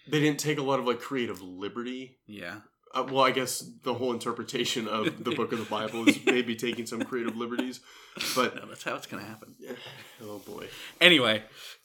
They 0.09 0.19
didn't 0.19 0.39
take 0.39 0.57
a 0.57 0.63
lot 0.63 0.79
of 0.79 0.85
like 0.85 0.99
creative 0.99 1.41
liberty. 1.41 2.17
Yeah. 2.25 2.61
Uh, 2.93 3.05
well, 3.11 3.23
I 3.23 3.29
guess 3.31 3.59
the 3.83 3.93
whole 3.93 4.11
interpretation 4.13 4.87
of 4.87 5.23
the 5.23 5.31
book 5.35 5.51
of 5.51 5.59
the 5.59 5.65
Bible 5.65 6.09
is 6.09 6.17
maybe 6.25 6.55
taking 6.55 6.87
some 6.87 7.03
creative 7.03 7.37
liberties, 7.37 7.81
but 8.35 8.55
No, 8.55 8.65
that's 8.65 8.83
how 8.83 8.95
it's 8.95 9.05
gonna 9.05 9.23
happen. 9.23 9.55
oh 10.23 10.39
boy, 10.39 10.67
Anyway, 10.99 11.43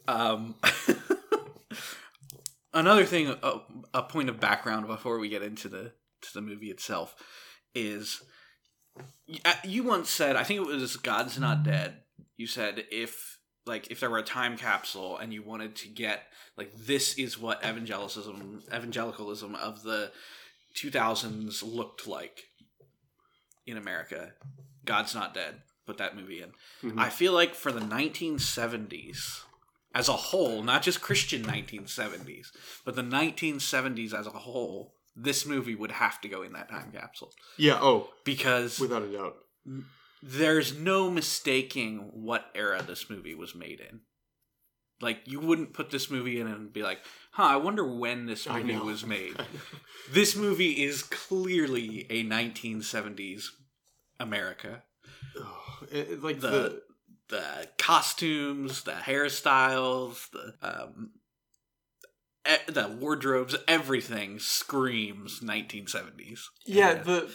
um, 0.08 0.54
another 2.72 3.04
thing, 3.04 3.28
a, 3.42 3.60
a 3.92 4.02
point 4.02 4.30
of 4.30 4.40
background 4.40 4.86
before 4.86 5.18
we 5.18 5.28
get 5.28 5.42
into 5.42 5.68
the 5.68 5.92
to 6.22 6.32
the 6.32 6.40
movie 6.40 6.70
itself 6.70 7.14
is 7.74 8.22
uh, 9.44 9.52
you 9.64 9.82
once 9.84 10.08
said, 10.08 10.36
I 10.36 10.42
think 10.44 10.60
it 10.60 10.66
was 10.66 10.96
God's 10.96 11.38
Not 11.38 11.64
Dead. 11.64 11.98
You 12.38 12.46
said 12.46 12.84
if 12.90 13.33
like 13.66 13.90
if 13.90 14.00
there 14.00 14.10
were 14.10 14.18
a 14.18 14.22
time 14.22 14.56
capsule 14.56 15.16
and 15.16 15.32
you 15.32 15.42
wanted 15.42 15.74
to 15.76 15.88
get 15.88 16.24
like 16.56 16.74
this 16.76 17.18
is 17.18 17.38
what 17.38 17.62
evangelicism 17.62 18.62
evangelicalism 18.72 19.54
of 19.54 19.82
the 19.82 20.10
2000s 20.76 21.62
looked 21.62 22.06
like 22.06 22.44
in 23.66 23.76
America. 23.76 24.32
God's 24.84 25.14
Not 25.14 25.32
Dead. 25.34 25.62
Put 25.86 25.98
that 25.98 26.16
movie 26.16 26.42
in. 26.42 26.52
Mhm. 26.82 26.98
I 26.98 27.10
feel 27.10 27.32
like 27.32 27.54
for 27.54 27.70
the 27.72 27.80
1970s 27.80 29.44
as 29.94 30.08
a 30.08 30.12
whole, 30.14 30.62
not 30.62 30.82
just 30.82 31.00
Christian 31.00 31.42
1970s, 31.44 32.48
but 32.84 32.96
the 32.96 33.02
1970s 33.02 34.12
as 34.12 34.26
a 34.26 34.30
whole, 34.30 34.94
this 35.14 35.46
movie 35.46 35.74
would 35.74 35.92
have 35.92 36.20
to 36.22 36.28
go 36.28 36.42
in 36.42 36.52
that 36.54 36.68
time 36.68 36.90
capsule 36.90 37.32
yeah, 37.56 37.78
oh, 37.80 38.08
because 38.24 38.80
without 38.80 39.02
a 39.02 39.12
doubt, 39.12 39.36
there's 40.26 40.74
no 40.76 41.10
mistaking 41.10 41.98
what 42.14 42.46
era 42.54 42.82
this 42.82 43.10
movie 43.10 43.34
was 43.34 43.54
made 43.54 43.80
in. 43.80 44.00
Like 45.00 45.18
you 45.26 45.38
wouldn't 45.40 45.74
put 45.74 45.90
this 45.90 46.08
movie 46.10 46.40
in 46.40 46.46
and 46.46 46.72
be 46.72 46.82
like, 46.82 47.00
"Huh, 47.32 47.42
I 47.42 47.56
wonder 47.56 47.84
when 47.86 48.24
this 48.26 48.48
movie 48.48 48.76
was 48.78 49.04
made." 49.16 49.36
this 50.10 50.34
movie 50.34 50.82
is 50.84 51.02
clearly 51.02 52.06
a 52.08 52.24
1970s 52.24 53.46
America. 54.18 54.82
It- 55.90 56.22
like 56.22 56.40
The- 56.40 56.48
the, 56.48 56.82
the 57.28 57.68
costumes, 57.78 58.84
the 58.84 58.92
hairstyles, 58.92 60.30
the 60.30 60.54
um, 60.62 61.10
e- 62.48 62.72
the 62.72 62.88
wardrobes, 62.88 63.56
everything 63.66 64.38
screams 64.38 65.40
1970s. 65.40 66.40
yeah 66.66 66.90
uh, 66.90 67.02
the 67.02 67.30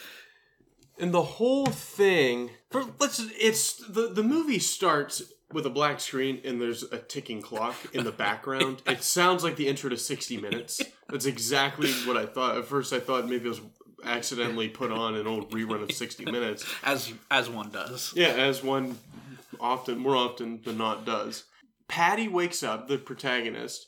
and 0.99 1.13
the 1.13 1.23
whole 1.23 1.65
thing. 1.65 2.51
For, 2.69 2.85
let's 2.99 3.19
it's 3.39 3.73
the 3.73 4.09
the 4.09 4.23
movie 4.23 4.59
starts 4.59 5.23
with 5.51 5.65
a 5.65 5.69
black 5.69 5.99
screen 5.99 6.39
and 6.43 6.61
there's 6.61 6.83
a 6.83 6.99
ticking 6.99 7.41
clock 7.41 7.75
in 7.93 8.03
the 8.03 8.11
background. 8.11 8.81
It 8.87 9.03
sounds 9.03 9.43
like 9.43 9.55
the 9.55 9.67
intro 9.67 9.89
to 9.89 9.97
60 9.97 10.37
Minutes. 10.37 10.81
That's 11.09 11.25
exactly 11.25 11.91
what 12.05 12.17
I 12.17 12.25
thought. 12.25 12.57
At 12.57 12.65
first, 12.65 12.93
I 12.93 12.99
thought 12.99 13.27
maybe 13.27 13.45
it 13.45 13.49
was 13.49 13.61
accidentally 14.03 14.69
put 14.69 14.91
on 14.91 15.15
an 15.15 15.25
old 15.25 15.51
rerun 15.51 15.81
of 15.81 15.91
60 15.91 16.25
Minutes. 16.25 16.65
as 16.83 17.13
as 17.31 17.49
one 17.49 17.69
does. 17.71 18.13
Yeah, 18.15 18.27
as 18.27 18.63
one 18.63 18.97
often, 19.59 19.97
more 19.97 20.15
often 20.15 20.61
than 20.63 20.77
not, 20.77 21.05
does. 21.05 21.45
Patty 21.87 22.27
wakes 22.27 22.61
up, 22.61 22.87
the 22.87 22.97
protagonist, 22.97 23.87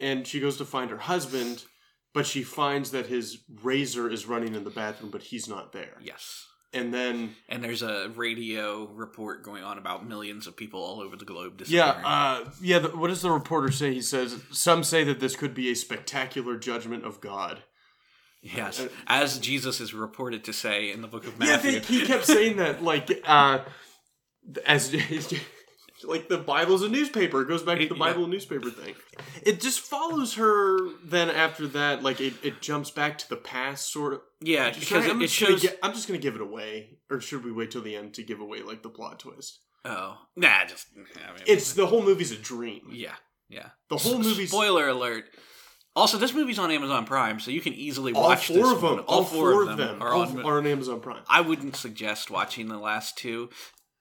and 0.00 0.26
she 0.26 0.40
goes 0.40 0.58
to 0.58 0.64
find 0.64 0.90
her 0.90 0.98
husband, 0.98 1.64
but 2.12 2.26
she 2.26 2.42
finds 2.42 2.90
that 2.90 3.06
his 3.06 3.38
razor 3.62 4.10
is 4.10 4.26
running 4.26 4.54
in 4.54 4.64
the 4.64 4.70
bathroom, 4.70 5.10
but 5.10 5.22
he's 5.22 5.48
not 5.48 5.72
there. 5.72 5.96
Yes. 6.00 6.47
And 6.72 6.92
then, 6.92 7.34
And 7.48 7.64
there's 7.64 7.80
a 7.82 8.10
radio 8.14 8.86
report 8.88 9.42
going 9.42 9.64
on 9.64 9.78
about 9.78 10.06
millions 10.06 10.46
of 10.46 10.54
people 10.56 10.82
all 10.82 11.00
over 11.00 11.16
the 11.16 11.24
globe 11.24 11.62
yeah, 11.66 11.92
disappearing. 11.94 12.04
uh, 12.04 12.50
yeah. 12.60 12.78
The, 12.80 12.88
what 12.90 13.08
does 13.08 13.22
the 13.22 13.30
reporter 13.30 13.70
say? 13.70 13.94
He 13.94 14.02
says 14.02 14.36
some 14.52 14.84
say 14.84 15.02
that 15.04 15.18
this 15.18 15.34
could 15.34 15.54
be 15.54 15.70
a 15.70 15.74
spectacular 15.74 16.58
judgment 16.58 17.04
of 17.06 17.20
God. 17.22 17.62
yes, 18.42 18.80
uh, 18.80 18.88
as 19.06 19.38
Jesus 19.38 19.80
is 19.80 19.94
reported 19.94 20.44
to 20.44 20.52
say 20.52 20.92
in 20.92 21.00
the 21.00 21.08
book 21.08 21.26
of 21.26 21.34
Yeah, 21.40 21.52
Matthew. 21.56 21.80
they, 21.80 21.86
he 22.00 22.06
kept 22.06 22.26
saying 22.26 22.56
that, 22.58 22.82
like, 22.84 23.18
uh, 23.26 23.60
as 24.66 24.90
like 26.04 26.28
the 26.28 26.38
Bible's 26.38 26.82
a 26.82 26.88
newspaper. 26.88 27.42
It 27.42 27.48
goes 27.48 27.62
back 27.62 27.78
to 27.78 27.88
the 27.88 27.94
Bible 27.94 28.24
and 28.24 28.32
newspaper 28.32 28.70
thing. 28.70 28.94
It 29.42 29.60
just 29.60 29.80
follows 29.80 30.34
her. 30.34 30.78
Then 31.04 31.30
after 31.30 31.66
that, 31.68 32.02
like 32.02 32.20
it, 32.20 32.34
it 32.42 32.60
jumps 32.60 32.90
back 32.90 33.18
to 33.18 33.28
the 33.28 33.36
past, 33.36 33.92
sort 33.92 34.14
of. 34.14 34.20
yeah, 34.40 34.70
because 34.70 35.04
I- 35.04 35.08
it, 35.08 35.10
I'm 35.10 35.22
it 35.22 35.30
shows. 35.30 35.62
gi- 35.62 35.68
I'm 35.82 35.92
just 35.92 36.06
gonna 36.08 36.18
give 36.20 36.34
it 36.34 36.40
away, 36.40 36.98
or 37.10 37.20
should 37.20 37.44
we 37.44 37.52
wait 37.52 37.70
till 37.70 37.82
the 37.82 37.96
end 37.96 38.14
to 38.14 38.22
give 38.22 38.40
away 38.40 38.62
like 38.62 38.82
the 38.82 38.88
plot 38.90 39.18
twist? 39.20 39.60
oh, 39.84 40.18
nah, 40.36 40.64
just. 40.66 40.86
I 40.96 40.98
mean, 41.32 41.42
It's 41.46 41.72
the 41.74 41.86
whole 41.86 42.02
movie's 42.02 42.32
a 42.32 42.36
dream. 42.36 42.82
yeah, 42.90 43.14
yeah. 43.48 43.68
The 43.88 43.96
whole 43.96 44.18
movie's 44.18 44.50
Spoiler 44.50 44.88
alert. 44.88 45.24
Also, 45.96 46.16
this 46.16 46.32
movie's 46.32 46.60
on 46.60 46.70
Amazon 46.70 47.06
Prime, 47.06 47.40
so 47.40 47.50
you 47.50 47.60
can 47.60 47.72
easily 47.74 48.12
all 48.12 48.22
watch 48.24 48.46
four 48.46 48.56
this 48.56 48.70
of 48.72 48.80
them. 48.82 48.90
one. 48.96 48.98
All 49.00 49.24
four 49.24 49.68
of 49.68 49.76
them 49.76 50.00
are 50.00 50.14
on. 50.14 50.40
are 50.44 50.58
on 50.58 50.66
Amazon 50.66 51.00
Prime. 51.00 51.22
I 51.28 51.40
wouldn't 51.40 51.74
suggest 51.74 52.30
watching 52.30 52.68
the 52.68 52.78
last 52.78 53.18
two. 53.18 53.50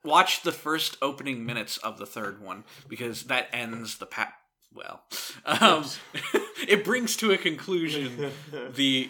Watch 0.08 0.42
the 0.44 0.52
first 0.52 0.98
opening 1.02 1.46
minutes 1.46 1.78
of 1.78 1.98
the 1.98 2.06
third 2.06 2.42
one 2.42 2.64
because 2.88 3.24
that 3.24 3.50
ends 3.52 3.98
the 3.98 4.06
pa- 4.06 4.34
well. 4.74 5.04
Um, 5.46 5.86
it 6.68 6.84
brings 6.86 7.16
to 7.18 7.32
a 7.32 7.38
conclusion 7.38 8.32
the 8.74 9.10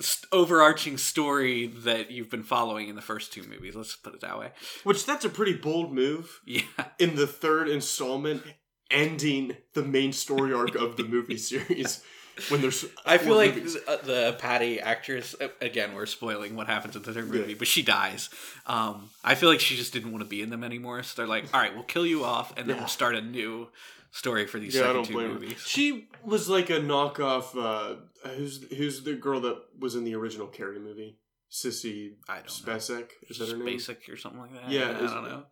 st- 0.00 0.26
overarching 0.32 0.98
story 0.98 1.66
that 1.68 2.10
you've 2.10 2.30
been 2.30 2.42
following 2.42 2.88
in 2.88 2.96
the 2.96 3.02
first 3.02 3.32
two 3.32 3.42
movies. 3.44 3.74
Let's 3.76 3.94
put 3.96 4.14
it 4.14 4.20
that 4.20 4.38
way. 4.38 4.50
Which 4.84 5.06
that's 5.06 5.24
a 5.24 5.28
pretty 5.30 5.54
bold 5.54 5.92
move. 5.92 6.40
Yeah, 6.44 6.62
in 6.98 7.16
the 7.16 7.26
third 7.26 7.68
installment 7.68 8.42
ending 8.90 9.56
the 9.74 9.82
main 9.82 10.12
story 10.12 10.52
arc 10.52 10.74
of 10.74 10.96
the 10.96 11.04
movie 11.04 11.36
series 11.38 12.02
when 12.50 12.60
there's 12.60 12.84
I 13.04 13.18
feel 13.18 13.34
like 13.36 13.54
movies. 13.56 13.76
uh, 13.88 13.96
the 14.04 14.36
Patty 14.38 14.80
actress 14.80 15.34
uh, 15.40 15.48
again. 15.60 15.94
We're 15.94 16.06
spoiling 16.06 16.54
what 16.56 16.66
happens 16.66 16.94
in 16.96 17.02
the 17.02 17.12
third 17.12 17.28
movie, 17.30 17.54
but 17.54 17.66
she 17.66 17.82
dies. 17.82 18.28
Um, 18.66 19.10
I 19.24 19.34
feel 19.34 19.48
like 19.48 19.60
she 19.60 19.76
just 19.76 19.92
didn't 19.92 20.12
want 20.12 20.22
to 20.24 20.28
be 20.28 20.42
in 20.42 20.50
them 20.50 20.62
anymore. 20.64 21.02
So 21.02 21.14
they're 21.16 21.28
like, 21.28 21.44
"All 21.54 21.60
right, 21.60 21.74
we'll 21.74 21.84
kill 21.84 22.06
you 22.06 22.24
off, 22.24 22.52
and 22.56 22.68
then 22.68 22.76
Yeah. 22.76 22.82
we'll 22.82 22.88
start 22.88 23.14
a 23.14 23.22
new 23.22 23.68
story 24.12 24.46
for 24.46 24.58
these 24.58 24.74
yeah, 24.74 24.82
I 24.82 24.84
second 24.84 24.94
don't 24.96 25.04
two 25.06 25.12
blame 25.14 25.50
her. 25.50 25.56
She 25.66 26.08
was 26.24 26.48
like 26.48 26.70
a 26.70 26.78
knockoff. 26.80 27.56
Uh, 27.56 27.96
who's 28.30 28.64
who's 28.76 29.02
the 29.02 29.14
girl 29.14 29.40
that 29.40 29.58
was 29.78 29.94
in 29.94 30.04
the 30.04 30.14
original 30.14 30.46
Carrie 30.46 30.78
movie? 30.78 31.18
Sissy 31.50 32.14
I 32.28 32.38
don't 32.40 32.66
know. 32.66 32.74
Spacek 32.74 33.08
is 33.30 33.38
that 33.38 33.48
her 33.48 33.56
name? 33.56 33.64
Basic 33.64 34.08
or 34.10 34.16
something 34.16 34.40
like 34.40 34.52
that. 34.52 34.68
Yeah, 34.68 34.90
I 34.90 35.00
don't 35.00 35.24
know. 35.24 35.44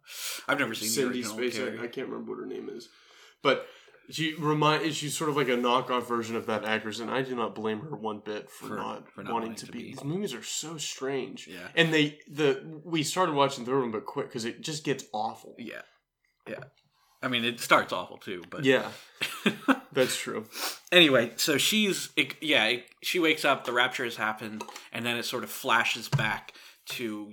I've 0.49 0.59
never 0.59 0.75
seen 0.75 0.89
Cindy 0.89 1.23
the 1.23 1.35
original. 1.35 1.69
Spacek. 1.69 1.81
I 1.81 1.87
can't 1.87 2.09
remember 2.09 2.33
what 2.33 2.41
her 2.41 2.47
name 2.47 2.69
is, 2.69 2.89
but 3.45 3.67
she 4.11 4.35
remind 4.35 4.93
she's 4.93 5.17
sort 5.17 5.31
of 5.31 5.37
like 5.37 5.49
a 5.49 5.53
knockoff 5.57 6.07
version 6.09 6.35
of 6.35 6.47
that 6.47 6.65
actress, 6.65 6.99
and 6.99 7.11
I 7.11 7.23
do 7.23 7.37
not 7.37 7.55
blame 7.55 7.79
her 7.81 7.95
one 7.97 8.21
bit 8.25 8.51
for, 8.51 8.67
For- 8.67 8.77
not, 8.77 9.09
for 9.13 9.23
not 9.23 9.33
wanting 9.33 9.51
wanting 9.51 9.55
to 9.61 9.67
to 9.67 9.73
be. 9.73 9.79
be. 9.79 9.85
These 9.93 10.05
movies 10.05 10.35
are 10.35 10.43
so 10.43 10.77
strange, 10.77 11.47
Yeah, 11.47 11.69
and 11.77 11.95
they 11.95 12.19
the 12.29 12.81
we 12.85 13.03
started 13.05 13.35
watching 13.37 13.65
the 13.65 13.71
third 13.71 13.81
one, 13.83 13.93
but 13.93 14.05
quick 14.07 14.27
because 14.27 14.45
it 14.45 14.61
just 14.61 14.83
gets 14.85 15.05
awful. 15.13 15.55
yeah, 15.59 15.83
yeah. 16.49 16.65
I 17.23 17.29
mean, 17.29 17.45
it 17.47 17.59
starts 17.61 17.91
awful 17.95 18.19
too, 18.19 18.43
but 18.51 18.65
Yeah, 18.67 18.91
that's 19.93 20.17
true. 20.19 20.45
anyway, 20.93 21.33
so 21.37 21.57
she's 21.57 22.11
it, 22.17 22.35
yeah, 22.43 22.67
it, 22.67 22.85
she 23.03 23.19
wakes 23.19 23.45
up, 23.47 23.65
the 23.65 23.73
rapture 23.73 24.05
has 24.05 24.17
happened, 24.17 24.63
and 24.93 25.07
then 25.07 25.17
it 25.17 25.25
sort 25.25 25.45
of 25.45 25.49
flashes 25.51 26.11
back 26.11 26.53
to 26.91 27.33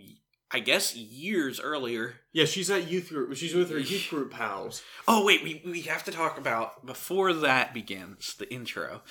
I 0.53 0.59
guess 0.59 0.95
years 0.95 1.59
earlier. 1.59 2.15
Yeah, 2.33 2.45
she's 2.45 2.69
at 2.69 2.89
youth 2.89 3.09
group. 3.09 3.35
She's 3.35 3.55
with 3.55 3.69
her 3.71 3.79
youth 3.79 4.09
group 4.09 4.31
pals. 4.31 4.83
Oh 5.07 5.25
wait, 5.25 5.43
we 5.43 5.61
we 5.65 5.81
have 5.81 6.03
to 6.05 6.11
talk 6.11 6.37
about 6.37 6.85
before 6.85 7.33
that 7.33 7.73
begins 7.73 8.35
the 8.35 8.51
intro. 8.53 9.01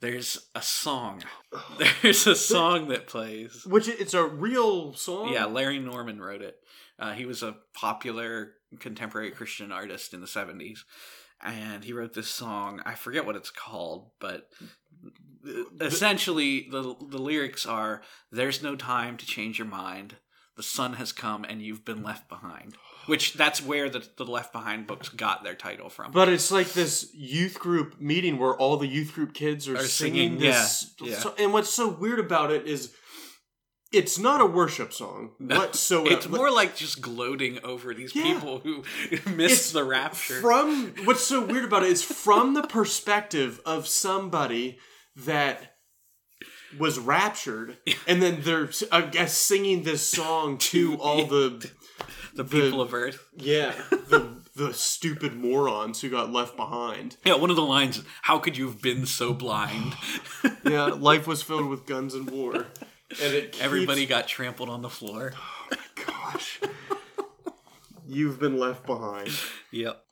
There's 0.00 0.48
a 0.54 0.62
song. 0.62 1.22
There's 2.02 2.26
a 2.26 2.34
song 2.34 2.88
that 2.88 3.06
plays. 3.06 3.64
Which 3.66 3.88
it's 3.88 4.14
a 4.14 4.24
real 4.24 4.94
song. 4.94 5.32
Yeah, 5.32 5.44
Larry 5.46 5.78
Norman 5.78 6.20
wrote 6.20 6.42
it. 6.42 6.56
Uh, 6.98 7.12
he 7.12 7.26
was 7.26 7.42
a 7.42 7.56
popular 7.74 8.52
contemporary 8.78 9.30
Christian 9.30 9.72
artist 9.72 10.14
in 10.14 10.20
the 10.20 10.26
70s. 10.26 10.80
And 11.42 11.84
he 11.84 11.94
wrote 11.94 12.12
this 12.12 12.28
song. 12.28 12.82
I 12.84 12.94
forget 12.94 13.24
what 13.24 13.36
it's 13.36 13.50
called, 13.50 14.10
but 14.20 14.48
essentially 15.80 16.68
the 16.70 16.94
the 17.08 17.18
lyrics 17.18 17.64
are 17.64 18.02
there's 18.30 18.62
no 18.62 18.76
time 18.76 19.16
to 19.16 19.24
change 19.24 19.58
your 19.58 19.68
mind 19.68 20.16
the 20.60 20.64
sun 20.78 20.92
has 20.94 21.10
come 21.10 21.42
and 21.48 21.62
you've 21.62 21.84
been 21.86 22.02
left 22.02 22.28
behind 22.28 22.74
which 23.06 23.32
that's 23.32 23.60
where 23.64 23.88
the, 23.88 24.06
the 24.18 24.26
left 24.26 24.52
behind 24.52 24.86
books 24.86 25.08
got 25.08 25.42
their 25.42 25.54
title 25.54 25.88
from 25.88 26.12
But 26.12 26.28
it's 26.28 26.50
like 26.52 26.74
this 26.74 27.08
youth 27.14 27.58
group 27.58 27.98
meeting 27.98 28.38
where 28.38 28.54
all 28.54 28.76
the 28.76 28.86
youth 28.86 29.14
group 29.14 29.32
kids 29.32 29.66
are, 29.70 29.76
Are 29.76 29.84
singing, 29.84 30.32
singing, 30.32 30.38
this. 30.38 30.94
yeah, 31.00 31.10
yeah. 31.12 31.18
so- 31.18 31.34
and 31.38 31.52
what's 31.54 31.72
so 31.72 31.88
weird 31.88 32.18
about 32.20 32.52
it 32.52 32.66
is 32.66 32.92
it's 33.90 34.18
not 34.18 34.40
a 34.42 34.46
worship 34.46 34.92
song 34.92 35.30
whatsoever. 35.38 36.14
it's 36.14 36.28
more 36.28 36.50
like 36.50 36.76
just 36.76 37.00
gloating 37.00 37.58
over 37.64 37.94
these 37.94 38.14
Yeah. 38.14 38.24
people 38.34 38.58
who 38.58 38.84
missed 39.34 39.54
It's 39.62 39.72
the 39.72 39.82
rapture 39.84 40.40
from 40.42 40.92
what's 41.04 41.24
so 41.24 41.42
weird 41.44 41.64
about 41.64 41.82
it 41.84 41.90
is 41.90 42.02
from 42.04 42.52
the 42.54 42.62
perspective 42.64 43.60
of 43.64 43.88
somebody 43.88 44.78
that 45.16 45.69
was 46.78 46.98
raptured 46.98 47.76
and 48.06 48.22
then 48.22 48.38
they're 48.42 48.70
i 48.92 49.00
guess 49.00 49.36
singing 49.36 49.82
this 49.82 50.06
song 50.06 50.56
to 50.58 50.96
all 51.00 51.24
the 51.26 51.70
the 52.34 52.44
people 52.44 52.80
of 52.80 52.94
earth. 52.94 53.26
Yeah 53.36 53.72
the 53.90 54.40
the 54.54 54.72
stupid 54.72 55.34
morons 55.34 56.00
who 56.00 56.08
got 56.10 56.32
left 56.32 56.56
behind. 56.56 57.16
Yeah 57.24 57.34
one 57.34 57.50
of 57.50 57.56
the 57.56 57.62
lines 57.62 57.98
is, 57.98 58.04
how 58.22 58.38
could 58.38 58.56
you 58.56 58.66
have 58.66 58.80
been 58.80 59.04
so 59.06 59.32
blind? 59.34 59.94
Yeah 60.64 60.86
life 60.86 61.26
was 61.26 61.42
filled 61.42 61.68
with 61.68 61.86
guns 61.86 62.14
and 62.14 62.30
war 62.30 62.54
and 62.54 63.34
it 63.34 63.52
keeps- 63.52 63.60
everybody 63.64 64.06
got 64.06 64.28
trampled 64.28 64.68
on 64.68 64.82
the 64.82 64.88
floor. 64.90 65.32
Oh 65.36 65.66
my 65.72 66.04
gosh. 66.04 66.60
You've 68.06 68.38
been 68.40 68.58
left 68.58 68.86
behind. 68.86 69.30
Yep. 69.72 70.02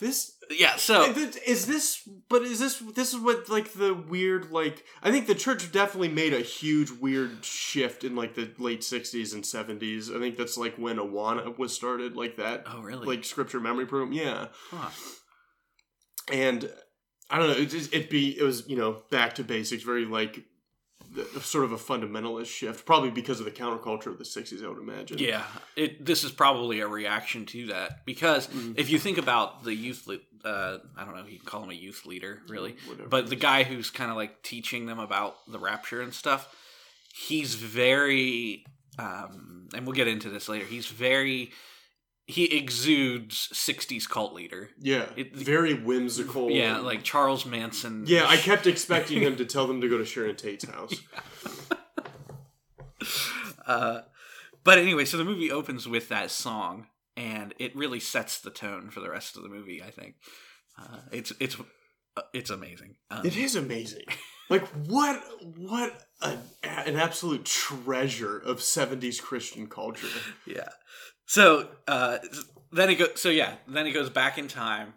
This 0.00 0.35
yeah 0.50 0.76
so 0.76 1.12
is 1.46 1.66
this 1.66 2.08
but 2.28 2.42
is 2.42 2.58
this 2.58 2.78
this 2.94 3.12
is 3.12 3.20
what 3.20 3.48
like 3.48 3.72
the 3.72 3.94
weird 3.94 4.50
like 4.50 4.84
i 5.02 5.10
think 5.10 5.26
the 5.26 5.34
church 5.34 5.70
definitely 5.72 6.08
made 6.08 6.32
a 6.32 6.40
huge 6.40 6.90
weird 6.90 7.44
shift 7.44 8.04
in 8.04 8.14
like 8.14 8.34
the 8.34 8.50
late 8.58 8.80
60s 8.80 9.34
and 9.34 9.44
70s 9.44 10.14
i 10.14 10.20
think 10.20 10.36
that's 10.36 10.56
like 10.56 10.76
when 10.76 10.96
awana 10.98 11.56
was 11.58 11.74
started 11.74 12.16
like 12.16 12.36
that 12.36 12.64
oh 12.66 12.80
really? 12.80 13.06
like 13.06 13.24
scripture 13.24 13.60
memory 13.60 13.86
program 13.86 14.12
yeah. 14.12 14.46
Huh. 14.70 14.90
and 16.32 16.70
i 17.30 17.38
don't 17.38 17.48
know 17.48 17.56
it, 17.56 17.92
it 17.92 18.10
be 18.10 18.38
it 18.38 18.42
was 18.42 18.68
you 18.68 18.76
know 18.76 19.02
back 19.10 19.34
to 19.36 19.44
basics 19.44 19.82
very 19.82 20.04
like 20.04 20.44
sort 21.40 21.64
of 21.64 21.72
a 21.72 21.76
fundamentalist 21.76 22.46
shift 22.46 22.84
probably 22.86 23.10
because 23.10 23.38
of 23.38 23.44
the 23.46 23.50
counterculture 23.50 24.06
of 24.06 24.18
the 24.18 24.24
60s 24.24 24.64
i 24.64 24.68
would 24.68 24.78
imagine 24.78 25.18
Yeah, 25.18 25.44
it. 25.76 26.04
This 26.04 26.24
is 26.24 26.30
probably 26.32 26.80
a 26.80 26.88
reaction 26.88 27.46
to 27.46 27.66
that 27.68 28.04
because 28.04 28.46
Mm-hmm. 28.48 28.72
if 28.76 28.90
you 28.90 28.98
think 28.98 29.18
about 29.18 29.64
the 29.64 29.74
youth, 29.74 30.08
uh, 30.44 30.78
I 30.96 31.04
don't 31.04 31.14
know 31.16 31.22
if 31.22 31.30
you 31.32 31.38
can 31.38 31.46
call 31.46 31.62
him 31.64 31.70
a 31.70 31.74
youth 31.74 32.06
leader, 32.06 32.40
really, 32.48 32.76
Whatever. 32.86 33.08
but 33.08 33.28
the 33.28 33.36
guy 33.36 33.62
who's 33.64 33.90
kind 33.90 34.10
of 34.10 34.16
like 34.16 34.42
teaching 34.42 34.86
them 34.86 34.98
about 34.98 35.34
the 35.50 35.58
rapture 35.58 36.00
and 36.02 36.12
stuff, 36.14 36.48
he's 37.14 37.54
very, 37.54 38.64
um, 38.98 39.68
and 39.74 39.86
we'll 39.86 39.94
get 39.96 40.08
into 40.08 40.28
this 40.30 40.48
later. 40.48 40.64
He's 40.64 40.86
very, 40.86 41.50
he 42.28 42.44
exudes 42.56 43.48
'60s 43.54 44.08
cult 44.08 44.32
leader. 44.34 44.70
yeah 44.80 45.06
It- 45.16 45.34
very 45.36 45.74
whimsical 45.74 46.50
Yeah, 46.50 46.78
like 46.78 47.02
Charles 47.04 47.46
Manson. 47.46 48.04
yeah 48.06 48.26
i 48.26 48.36
kept 48.36 48.66
expecting 48.66 49.20
him 49.22 49.36
to 49.36 49.44
tell 49.44 49.66
them 49.66 49.80
to 49.80 49.88
go 49.88 49.96
to 49.98 50.04
sharon 50.04 50.36
tate's 50.36 50.64
house 50.64 50.94
Uh, 53.66 54.02
but 54.64 54.78
anyway, 54.78 55.04
so 55.04 55.16
the 55.16 55.24
movie 55.24 55.50
opens 55.50 55.88
with 55.88 56.08
that 56.08 56.30
song, 56.30 56.86
and 57.16 57.52
it 57.58 57.74
really 57.76 57.98
sets 58.00 58.40
the 58.40 58.50
tone 58.50 58.90
for 58.90 59.00
the 59.00 59.10
rest 59.10 59.36
of 59.36 59.42
the 59.42 59.48
movie. 59.48 59.82
I 59.82 59.90
think 59.90 60.14
uh, 60.80 60.98
it's 61.12 61.32
it's 61.40 61.56
uh, 62.16 62.22
it's 62.32 62.50
amazing. 62.50 62.94
Um, 63.10 63.26
It 63.26 63.36
is 63.36 63.56
amazing. 63.56 64.04
Like 64.48 64.64
what 64.86 65.20
what 65.56 66.00
a, 66.22 66.36
an 66.62 66.94
absolute 66.96 67.44
treasure 67.44 68.38
of 68.38 68.58
70s 68.58 69.20
Christian 69.20 69.66
culture. 69.66 70.06
Yeah. 70.46 70.68
So 71.26 71.68
uh, 71.88 72.18
then 72.72 72.90
it 72.90 72.96
goes. 72.96 73.20
So 73.20 73.28
yeah, 73.28 73.54
then 73.68 73.86
it 73.86 73.92
goes 73.92 74.10
back 74.10 74.38
in 74.38 74.48
time 74.48 74.94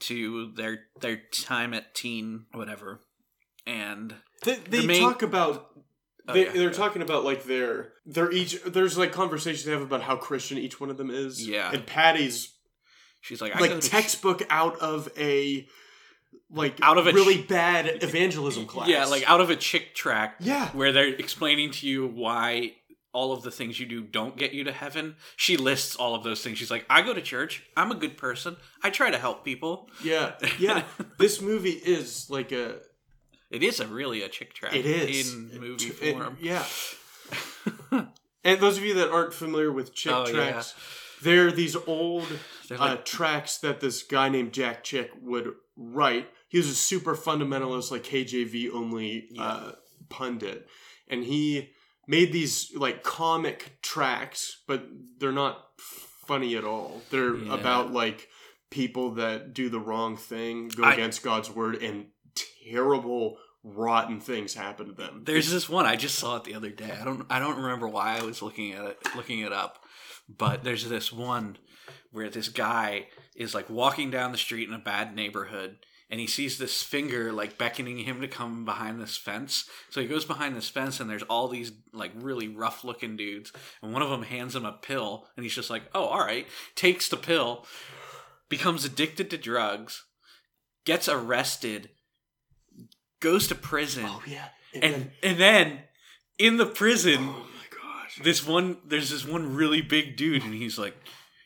to 0.00 0.52
their 0.56 0.80
their 1.00 1.20
time 1.44 1.74
at 1.74 1.94
teen 1.94 2.46
whatever, 2.52 3.00
and 3.66 4.14
They, 4.44 4.54
they 4.56 4.86
main- 4.86 5.00
talk 5.02 5.22
about 5.22 5.66
Oh, 6.30 6.34
they, 6.34 6.44
yeah, 6.44 6.52
they're 6.52 6.62
yeah. 6.64 6.70
talking 6.72 7.00
about 7.00 7.24
like 7.24 7.44
their 7.44 7.92
they're 8.04 8.30
each 8.30 8.62
there's 8.62 8.98
like 8.98 9.12
conversations 9.12 9.64
they 9.64 9.72
have 9.72 9.80
about 9.80 10.02
how 10.02 10.14
Christian 10.16 10.58
each 10.58 10.78
one 10.78 10.90
of 10.90 10.98
them 10.98 11.08
is. 11.10 11.48
Yeah. 11.48 11.70
And 11.72 11.86
Patty's 11.86 12.52
she's 13.22 13.40
like, 13.40 13.56
I 13.56 13.60
like 13.60 13.80
textbook 13.80 14.42
out 14.50 14.78
of 14.80 15.08
a 15.16 15.66
like 16.50 16.78
Out 16.82 16.98
of 16.98 17.06
a 17.06 17.12
really 17.12 17.44
ch- 17.44 17.48
bad 17.48 18.02
evangelism 18.02 18.66
class. 18.66 18.88
Yeah, 18.90 19.06
like 19.06 19.26
out 19.26 19.40
of 19.40 19.48
a 19.48 19.56
chick 19.56 19.94
tract. 19.94 20.42
Yeah. 20.42 20.68
Where 20.72 20.92
they're 20.92 21.08
explaining 21.14 21.70
to 21.70 21.86
you 21.88 22.06
why 22.06 22.72
all 23.12 23.32
of 23.32 23.42
the 23.42 23.50
things 23.50 23.80
you 23.80 23.86
do 23.86 24.02
don't 24.02 24.36
get 24.36 24.52
you 24.52 24.64
to 24.64 24.72
heaven. 24.72 25.16
She 25.36 25.56
lists 25.56 25.96
all 25.96 26.14
of 26.14 26.22
those 26.24 26.42
things. 26.42 26.58
She's 26.58 26.70
like, 26.70 26.84
I 26.90 27.02
go 27.02 27.14
to 27.14 27.22
church. 27.22 27.62
I'm 27.76 27.90
a 27.90 27.94
good 27.94 28.16
person. 28.16 28.56
I 28.82 28.90
try 28.90 29.10
to 29.10 29.18
help 29.18 29.44
people. 29.44 29.88
Yeah. 30.04 30.32
Yeah. 30.58 30.84
this 31.18 31.40
movie 31.40 31.70
is 31.70 32.28
like 32.30 32.52
a 32.52 32.76
It 33.50 33.62
is 33.62 33.80
a 33.80 33.86
really 33.86 34.22
a 34.22 34.28
chick 34.28 34.52
tract. 34.54 34.74
It 34.76 34.84
is 34.86 35.32
in 35.34 35.58
movie 35.60 35.86
It- 36.02 36.12
form. 36.14 36.36
yeah. 36.40 36.64
and 38.44 38.60
those 38.60 38.78
of 38.78 38.84
you 38.84 38.94
that 38.94 39.10
aren't 39.10 39.34
familiar 39.34 39.72
with 39.72 39.94
Chick 39.94 40.12
Oh, 40.12 40.26
yeah. 40.26 40.32
tracts, 40.32 40.74
they're 41.22 41.50
these 41.50 41.76
old 41.76 42.26
They're 42.68 42.80
uh, 42.80 42.96
tracts 43.04 43.58
that 43.58 43.80
this 43.80 44.02
guy 44.02 44.28
named 44.28 44.52
Jack 44.52 44.84
Chick 44.84 45.10
would 45.20 45.52
write. 45.76 46.28
He 46.48 46.58
was 46.58 46.68
a 46.68 46.74
super 46.74 47.14
fundamentalist, 47.14 47.90
like 47.90 48.04
KJV 48.04 48.72
only 48.72 49.28
uh, 49.38 49.72
pundit, 50.08 50.66
and 51.08 51.24
he 51.24 51.70
made 52.08 52.32
these 52.32 52.72
like 52.74 53.04
comic 53.04 53.78
tracts, 53.82 54.62
but 54.66 54.84
they're 55.18 55.30
not 55.30 55.64
funny 56.26 56.56
at 56.56 56.64
all. 56.64 57.02
They're 57.10 57.36
Yeah. 57.36 57.54
about 57.54 57.92
like 57.92 58.28
people 58.70 59.12
that 59.12 59.54
do 59.54 59.68
the 59.68 59.78
wrong 59.78 60.16
thing, 60.16 60.68
go 60.68 60.82
I- 60.84 60.94
against 60.94 61.22
God's 61.22 61.50
word, 61.50 61.76
and 61.82 62.06
terrible, 62.70 63.38
rotten 63.62 64.20
things 64.20 64.54
happen 64.54 64.86
to 64.86 64.92
them. 64.92 65.22
There's 65.24 65.50
this 65.50 65.68
one 65.68 65.84
I 65.86 65.96
just 65.96 66.18
saw 66.18 66.36
it 66.36 66.44
the 66.44 66.54
other 66.54 66.70
day. 66.70 66.90
I 67.00 67.04
don't 67.04 67.26
I 67.30 67.38
don't 67.38 67.56
remember 67.56 67.86
why 67.88 68.18
I 68.18 68.22
was 68.22 68.42
looking 68.42 68.72
at 68.72 68.84
it 68.84 68.98
looking 69.14 69.40
it 69.40 69.52
up, 69.52 69.84
but 70.28 70.64
there's 70.64 70.88
this 70.88 71.12
one 71.12 71.58
where 72.10 72.30
this 72.30 72.48
guy 72.48 73.08
is 73.36 73.54
like 73.54 73.68
walking 73.68 74.10
down 74.10 74.32
the 74.32 74.38
street 74.38 74.68
in 74.68 74.74
a 74.74 74.78
bad 74.78 75.14
neighborhood 75.14 75.76
and 76.10 76.20
he 76.20 76.26
sees 76.26 76.58
this 76.58 76.82
finger 76.82 77.32
like 77.32 77.58
beckoning 77.58 77.98
him 77.98 78.20
to 78.20 78.28
come 78.28 78.64
behind 78.64 79.00
this 79.00 79.16
fence. 79.16 79.68
So 79.90 80.00
he 80.00 80.06
goes 80.06 80.24
behind 80.24 80.56
this 80.56 80.68
fence 80.68 81.00
and 81.00 81.08
there's 81.08 81.22
all 81.24 81.48
these 81.48 81.72
like 81.92 82.12
really 82.14 82.48
rough 82.48 82.84
looking 82.84 83.16
dudes 83.16 83.52
and 83.82 83.92
one 83.92 84.02
of 84.02 84.10
them 84.10 84.22
hands 84.22 84.56
him 84.56 84.64
a 84.64 84.72
pill 84.72 85.26
and 85.36 85.44
he's 85.44 85.54
just 85.54 85.70
like, 85.70 85.82
"Oh, 85.94 86.04
all 86.04 86.20
right." 86.20 86.46
Takes 86.74 87.08
the 87.08 87.16
pill, 87.16 87.66
becomes 88.48 88.84
addicted 88.84 89.30
to 89.30 89.38
drugs, 89.38 90.04
gets 90.84 91.08
arrested, 91.08 91.90
goes 93.20 93.46
to 93.48 93.54
prison 93.54 94.04
Oh 94.06 94.22
yeah, 94.26 94.48
and, 94.74 94.84
and 94.84 94.94
then, 94.94 95.10
and 95.22 95.38
then 95.38 95.78
in 96.38 96.56
the 96.56 96.66
prison 96.66 97.18
oh 97.20 97.32
my 97.32 97.66
gosh, 97.70 98.20
this 98.22 98.46
one 98.46 98.78
there's 98.86 99.10
this 99.10 99.26
one 99.26 99.54
really 99.54 99.82
big 99.82 100.16
dude 100.16 100.42
and 100.44 100.54
he's 100.54 100.78
like 100.78 100.96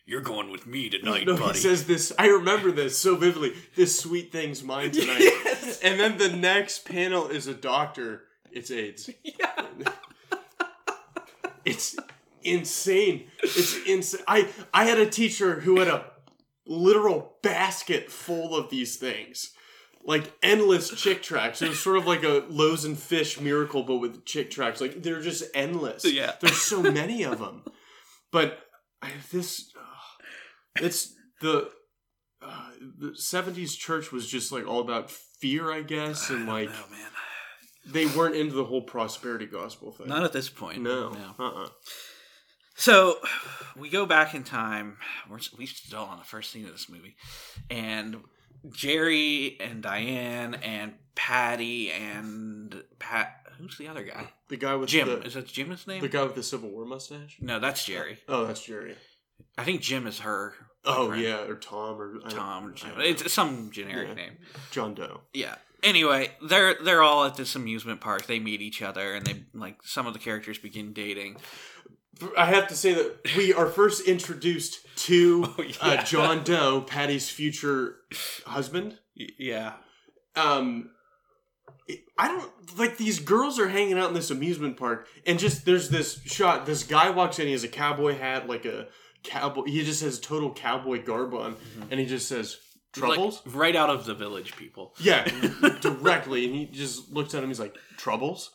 you're 0.05 0.21
going 0.21 0.51
with 0.51 0.67
me 0.67 0.89
tonight 0.91 1.27
no, 1.27 1.37
buddy 1.37 1.55
he 1.55 1.61
says 1.61 1.87
this. 1.87 2.13
I 2.19 2.27
remember 2.27 2.73
this 2.73 2.99
so 2.99 3.17
vividly. 3.17 3.55
This 3.77 3.99
sweet 3.99 4.33
thing's 4.33 4.63
mine 4.63 4.91
tonight. 4.91 5.21
Yes. 5.63 5.79
And 5.81 6.01
then 6.01 6.19
the 6.19 6.29
next 6.29 6.85
panel 6.85 7.29
is 7.29 7.47
a 7.47 7.55
doctor. 7.55 8.25
It's 8.51 8.71
AIDS. 8.71 9.09
yeah. 9.23 9.69
It's 11.65 11.97
insane. 12.43 13.29
It's 13.43 13.79
insane. 13.87 14.25
I 14.27 14.49
I 14.75 14.85
had 14.87 14.99
a 14.99 15.09
teacher 15.09 15.61
who 15.61 15.79
had 15.79 15.87
a 15.87 16.05
literal 16.67 17.37
basket 17.43 18.11
full 18.11 18.57
of 18.57 18.71
these 18.71 18.97
things. 18.97 19.53
Like 20.05 20.33
endless 20.43 20.91
chick 20.91 21.23
tracts. 21.23 21.63
It 21.63 21.69
was 21.69 21.81
sort 21.81 21.97
of 21.97 22.07
like 22.07 22.25
a 22.25 22.45
loaves 22.49 22.85
and 22.85 22.99
fish 22.99 23.41
miracle, 23.41 23.85
but 23.85 23.99
with 23.99 24.25
chick 24.25 24.51
tracts. 24.51 24.81
Like 24.81 25.03
they're 25.03 25.21
just 25.21 25.45
endless. 25.55 26.05
Yeah. 26.05 26.33
There's 26.41 26.61
so 26.61 26.83
many 26.83 27.23
of 27.23 27.39
them. 27.39 27.63
But 28.33 28.59
I, 29.01 29.11
this, 29.31 29.72
it's 30.77 31.15
the 31.41 31.71
uh, 32.41 32.71
the 32.99 33.09
'70s 33.11 33.77
church 33.77 34.11
was 34.13 34.27
just 34.29 34.51
like 34.53 34.67
all 34.67 34.81
about 34.81 35.11
fear, 35.11 35.73
I 35.73 35.83
guess, 35.83 36.31
and 36.31 36.47
like 36.47 36.69
oh 36.71 36.91
man 36.91 37.09
they 37.85 38.07
weren't 38.07 38.37
into 38.37 38.55
the 38.55 38.65
whole 38.65 38.83
prosperity 38.83 39.45
gospel 39.47 39.91
thing. 39.91 40.07
not 40.07 40.23
at 40.23 40.33
this 40.33 40.49
point 40.49 40.81
no. 40.81 41.17
Uh-uh. 41.37 41.67
so 42.77 43.17
we 43.77 43.89
go 43.91 44.07
back 44.07 44.35
in 44.37 44.45
time 44.45 44.99
we're 45.29 45.41
we 45.59 45.67
still 45.67 46.03
on 46.05 46.19
the 46.19 46.25
first 46.25 46.53
scene 46.53 46.65
of 46.65 46.71
this 46.71 46.89
movie 46.89 47.17
and 47.71 48.23
jerry 48.73 49.57
and 49.61 49.83
diane 49.83 50.55
and 50.55 50.95
patty 51.17 51.91
and 51.91 52.85
pat 53.01 53.35
who's 53.59 53.77
the 53.79 53.89
other 53.89 54.05
guy 54.05 54.29
The 54.49 54.57
guy 54.59 54.77
with 54.77 54.89
jim 54.89 55.09
the, 55.09 55.23
is 55.23 55.35
that 55.35 55.49
Jim's 55.49 55.85
name 55.89 56.01
the 56.03 56.09
guy 56.09 56.23
with 56.23 56.37
the 56.37 56.43
Civil 56.45 56.71
War 56.71 56.85
mustache. 56.85 57.39
no 57.41 57.59
that's 57.59 57.85
jerry 57.85 58.19
Oh, 58.29 58.47
that's 58.47 58.65
Jerry. 58.65 58.95
I 59.59 59.65
think 59.65 59.81
jim 59.81 60.07
is 60.07 60.21
her 60.21 60.55
Oh 60.85 61.07
boyfriend. 61.07 61.23
yeah, 61.23 61.43
or 61.47 61.55
Tom 61.55 62.01
or 62.01 62.19
tom 62.29 62.67
or 62.67 62.73
jim 62.73 62.91
it's 62.99 63.33
some 63.33 63.71
generic 63.71 64.09
Yeah. 64.09 64.15
name 64.15 64.33
John 64.73 64.95
Doe. 64.95 65.21
Yeah. 65.33 65.55
anyway, 65.85 66.33
they're 66.45 66.75
they're 66.83 67.03
all 67.05 67.25
at 67.25 67.37
this 67.37 67.55
amusement 67.55 68.01
park. 68.01 68.27
They 68.27 68.41
meet 68.41 68.61
each 68.61 68.83
other, 68.83 69.15
and 69.15 69.25
they 69.25 69.45
like 69.55 69.77
some 69.85 70.09
of 70.09 70.13
the 70.13 70.19
characters 70.19 70.59
begin 70.59 70.93
dating. 70.93 71.37
I 72.37 72.47
have 72.47 72.67
to 72.69 72.75
say 72.75 72.95
that 72.95 73.17
we 73.37 73.53
are 73.55 73.67
first 73.69 74.07
introduced 74.09 74.81
to 75.07 75.45
Oh, 75.59 75.63
yeah. 75.63 75.77
uh, 75.81 76.03
John 76.05 76.43
Doe, 76.43 76.81
Patty's 76.81 77.29
future 77.31 77.99
husband. 78.47 78.99
Yeah, 79.15 79.75
Um, 80.35 80.91
I 82.19 82.27
don't 82.29 82.79
like 82.79 82.97
these 82.97 83.19
girls 83.21 83.59
are 83.59 83.69
hanging 83.69 83.99
out 83.99 84.09
in 84.09 84.15
this 84.15 84.31
amusement 84.31 84.77
park, 84.77 85.07
and 85.27 85.39
just 85.39 85.65
there's 85.65 85.91
this 85.91 86.21
shot. 86.25 86.67
This 86.67 86.83
guy 86.83 87.11
walks 87.11 87.39
in. 87.39 87.47
He 87.47 87.53
has 87.53 87.65
a 87.65 87.69
cowboy 87.69 88.17
hat, 88.19 88.49
like 88.49 88.65
a 88.65 88.89
cowboy. 89.23 89.65
He 89.65 89.85
just 89.85 90.03
has 90.03 90.19
total 90.21 90.53
cowboy 90.53 91.03
garb 91.05 91.35
on, 91.35 91.57
and 91.91 91.99
he 92.01 92.07
just 92.07 92.29
says 92.29 92.59
troubles. 92.93 93.39
Mm-hmm. 93.41 93.49
like 93.51 93.59
right 93.59 93.77
out 93.77 93.91
of 93.91 94.05
the 94.07 94.15
village 94.15 94.57
people. 94.57 94.95
Yeah, 95.01 95.25
directly, 95.81 96.47
and 96.47 96.55
he 96.55 96.67
just 96.67 97.11
looks 97.13 97.35
at 97.35 97.43
him. 97.43 97.49
He's 97.51 97.61
like, 97.61 97.75
"Troubles." 97.97 98.51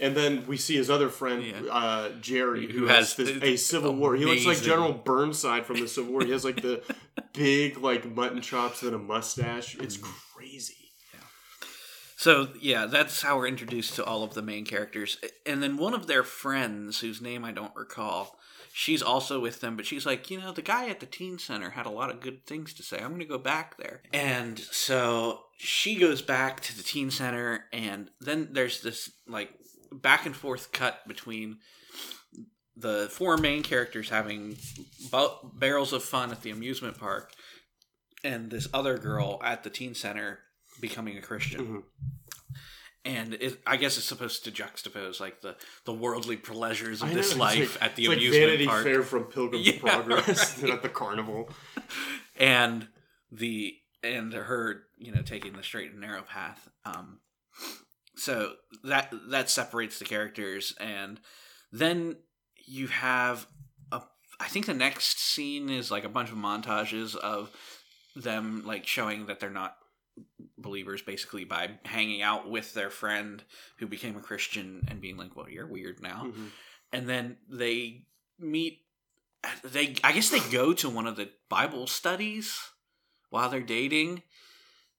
And 0.00 0.16
then 0.16 0.44
we 0.48 0.56
see 0.56 0.74
his 0.74 0.90
other 0.90 1.08
friend, 1.08 1.44
Yeah. 1.44 1.60
uh, 1.70 2.08
Jerry, 2.20 2.66
who, 2.66 2.80
Who 2.80 2.86
has, 2.86 3.12
has 3.14 3.28
this, 3.28 3.42
a 3.42 3.56
Civil 3.56 3.94
War. 3.94 4.16
He 4.16 4.24
looks 4.24 4.44
like 4.44 4.60
General 4.60 4.92
Burnside 4.92 5.64
from 5.64 5.78
the 5.78 5.86
Civil 5.86 6.10
War. 6.10 6.24
He 6.24 6.32
has 6.32 6.44
like 6.44 6.60
the 6.60 6.82
big, 7.32 7.78
like 7.78 8.04
mutton 8.04 8.40
chops 8.42 8.82
and 8.82 8.96
a 8.96 8.98
mustache. 8.98 9.76
It's 9.76 9.96
Mm-hmm. 9.96 10.10
crazy. 10.36 10.74
So 12.16 12.48
yeah, 12.60 12.86
that's 12.86 13.22
how 13.22 13.36
we're 13.36 13.46
introduced 13.46 13.94
to 13.96 14.04
all 14.04 14.24
of 14.24 14.34
the 14.34 14.42
main 14.42 14.64
characters, 14.64 15.18
and 15.44 15.62
then 15.62 15.76
one 15.76 15.92
of 15.94 16.06
their 16.06 16.22
friends, 16.24 17.00
whose 17.00 17.20
name 17.20 17.44
I 17.44 17.52
don't 17.52 17.76
recall, 17.76 18.38
she's 18.78 19.00
also 19.02 19.40
with 19.40 19.60
them, 19.62 19.74
but 19.74 19.86
she's 19.86 20.04
like, 20.04 20.30
you 20.30 20.38
know, 20.38 20.52
the 20.52 20.60
guy 20.60 20.90
at 20.90 21.00
the 21.00 21.06
teen 21.06 21.38
center 21.38 21.70
had 21.70 21.86
a 21.86 21.90
lot 21.90 22.10
of 22.10 22.20
good 22.20 22.44
things 22.46 22.74
to 22.74 22.82
say. 22.82 22.98
I'm 22.98 23.08
going 23.08 23.20
to 23.20 23.24
go 23.24 23.38
back 23.38 23.78
there, 23.78 24.02
and 24.12 24.58
so 24.58 25.40
she 25.56 25.96
goes 25.96 26.20
back 26.20 26.60
to 26.60 26.76
the 26.76 26.82
teen 26.82 27.10
center, 27.10 27.64
and 27.72 28.10
then 28.20 28.50
there's 28.52 28.82
this 28.82 29.10
like 29.26 29.48
back 29.90 30.26
and 30.26 30.36
forth 30.36 30.72
cut 30.72 31.00
between 31.08 31.56
the 32.76 33.08
four 33.10 33.38
main 33.38 33.62
characters 33.62 34.10
having 34.10 34.58
ba- 35.10 35.38
barrels 35.54 35.94
of 35.94 36.04
fun 36.04 36.30
at 36.30 36.42
the 36.42 36.50
amusement 36.50 36.98
park, 36.98 37.32
and 38.22 38.50
this 38.50 38.68
other 38.74 38.98
girl 38.98 39.40
at 39.42 39.64
the 39.64 39.70
teen 39.70 39.94
center 39.94 40.40
becoming 40.82 41.16
a 41.16 41.22
Christian 41.22 41.66
Mhm. 41.66 41.82
And 43.06 43.34
it, 43.34 43.60
I 43.66 43.76
guess 43.76 43.96
it's 43.96 44.04
supposed 44.06 44.44
to 44.44 44.50
juxtapose 44.50 45.20
like 45.20 45.40
the 45.40 45.56
the 45.84 45.94
worldly 45.94 46.36
pleasures 46.36 47.02
of 47.02 47.14
this 47.14 47.36
life 47.36 47.76
like- 47.80 47.84
at 47.90 47.96
the 47.96 48.02
it's 48.04 48.08
like 48.08 48.18
amusement 48.18 48.44
Vanity 48.46 48.66
park, 48.66 48.84
Fair 48.84 49.02
from 49.02 49.24
Pilgrim's 49.24 49.66
Yeah, 49.72 49.78
Progress 49.80 50.62
right. 50.62 50.72
at 50.72 50.82
the 50.82 50.88
carnival. 50.88 51.48
and 52.36 52.88
the 53.30 53.74
and 54.02 54.32
her 54.32 54.82
you 54.98 55.12
know 55.12 55.22
taking 55.22 55.52
the 55.54 55.62
straight 55.62 55.92
and 55.92 56.00
narrow 56.00 56.22
path. 56.22 56.68
Um, 56.84 57.20
so 58.16 58.52
that 58.84 59.12
that 59.30 59.48
separates 59.50 59.98
the 59.98 60.04
characters, 60.04 60.74
and 60.80 61.20
then 61.72 62.16
you 62.66 62.86
have 62.88 63.46
a. 63.92 64.02
I 64.40 64.48
think 64.48 64.66
the 64.66 64.74
next 64.74 65.18
scene 65.20 65.68
is 65.70 65.90
like 65.90 66.04
a 66.04 66.08
bunch 66.08 66.30
of 66.30 66.36
montages 66.38 67.14
of 67.16 67.50
them 68.14 68.62
like 68.64 68.86
showing 68.86 69.26
that 69.26 69.40
they're 69.40 69.50
not 69.50 69.76
believers 70.58 71.02
basically 71.02 71.44
by 71.44 71.78
hanging 71.84 72.22
out 72.22 72.48
with 72.50 72.72
their 72.74 72.90
friend 72.90 73.42
who 73.78 73.86
became 73.86 74.16
a 74.16 74.20
Christian 74.20 74.86
and 74.88 75.00
being 75.00 75.16
like, 75.16 75.36
"Well, 75.36 75.48
you're 75.50 75.66
weird 75.66 76.00
now." 76.00 76.32
Mhm. 76.34 76.50
And 76.92 77.08
then 77.08 77.36
they 77.48 78.06
meet 78.38 78.82
they 79.62 79.94
I 80.02 80.12
guess 80.12 80.30
they 80.30 80.40
go 80.50 80.72
to 80.72 80.88
one 80.88 81.06
of 81.06 81.16
the 81.16 81.30
Bible 81.48 81.86
studies 81.86 82.58
while 83.30 83.48
they're 83.48 83.60
dating. 83.60 84.22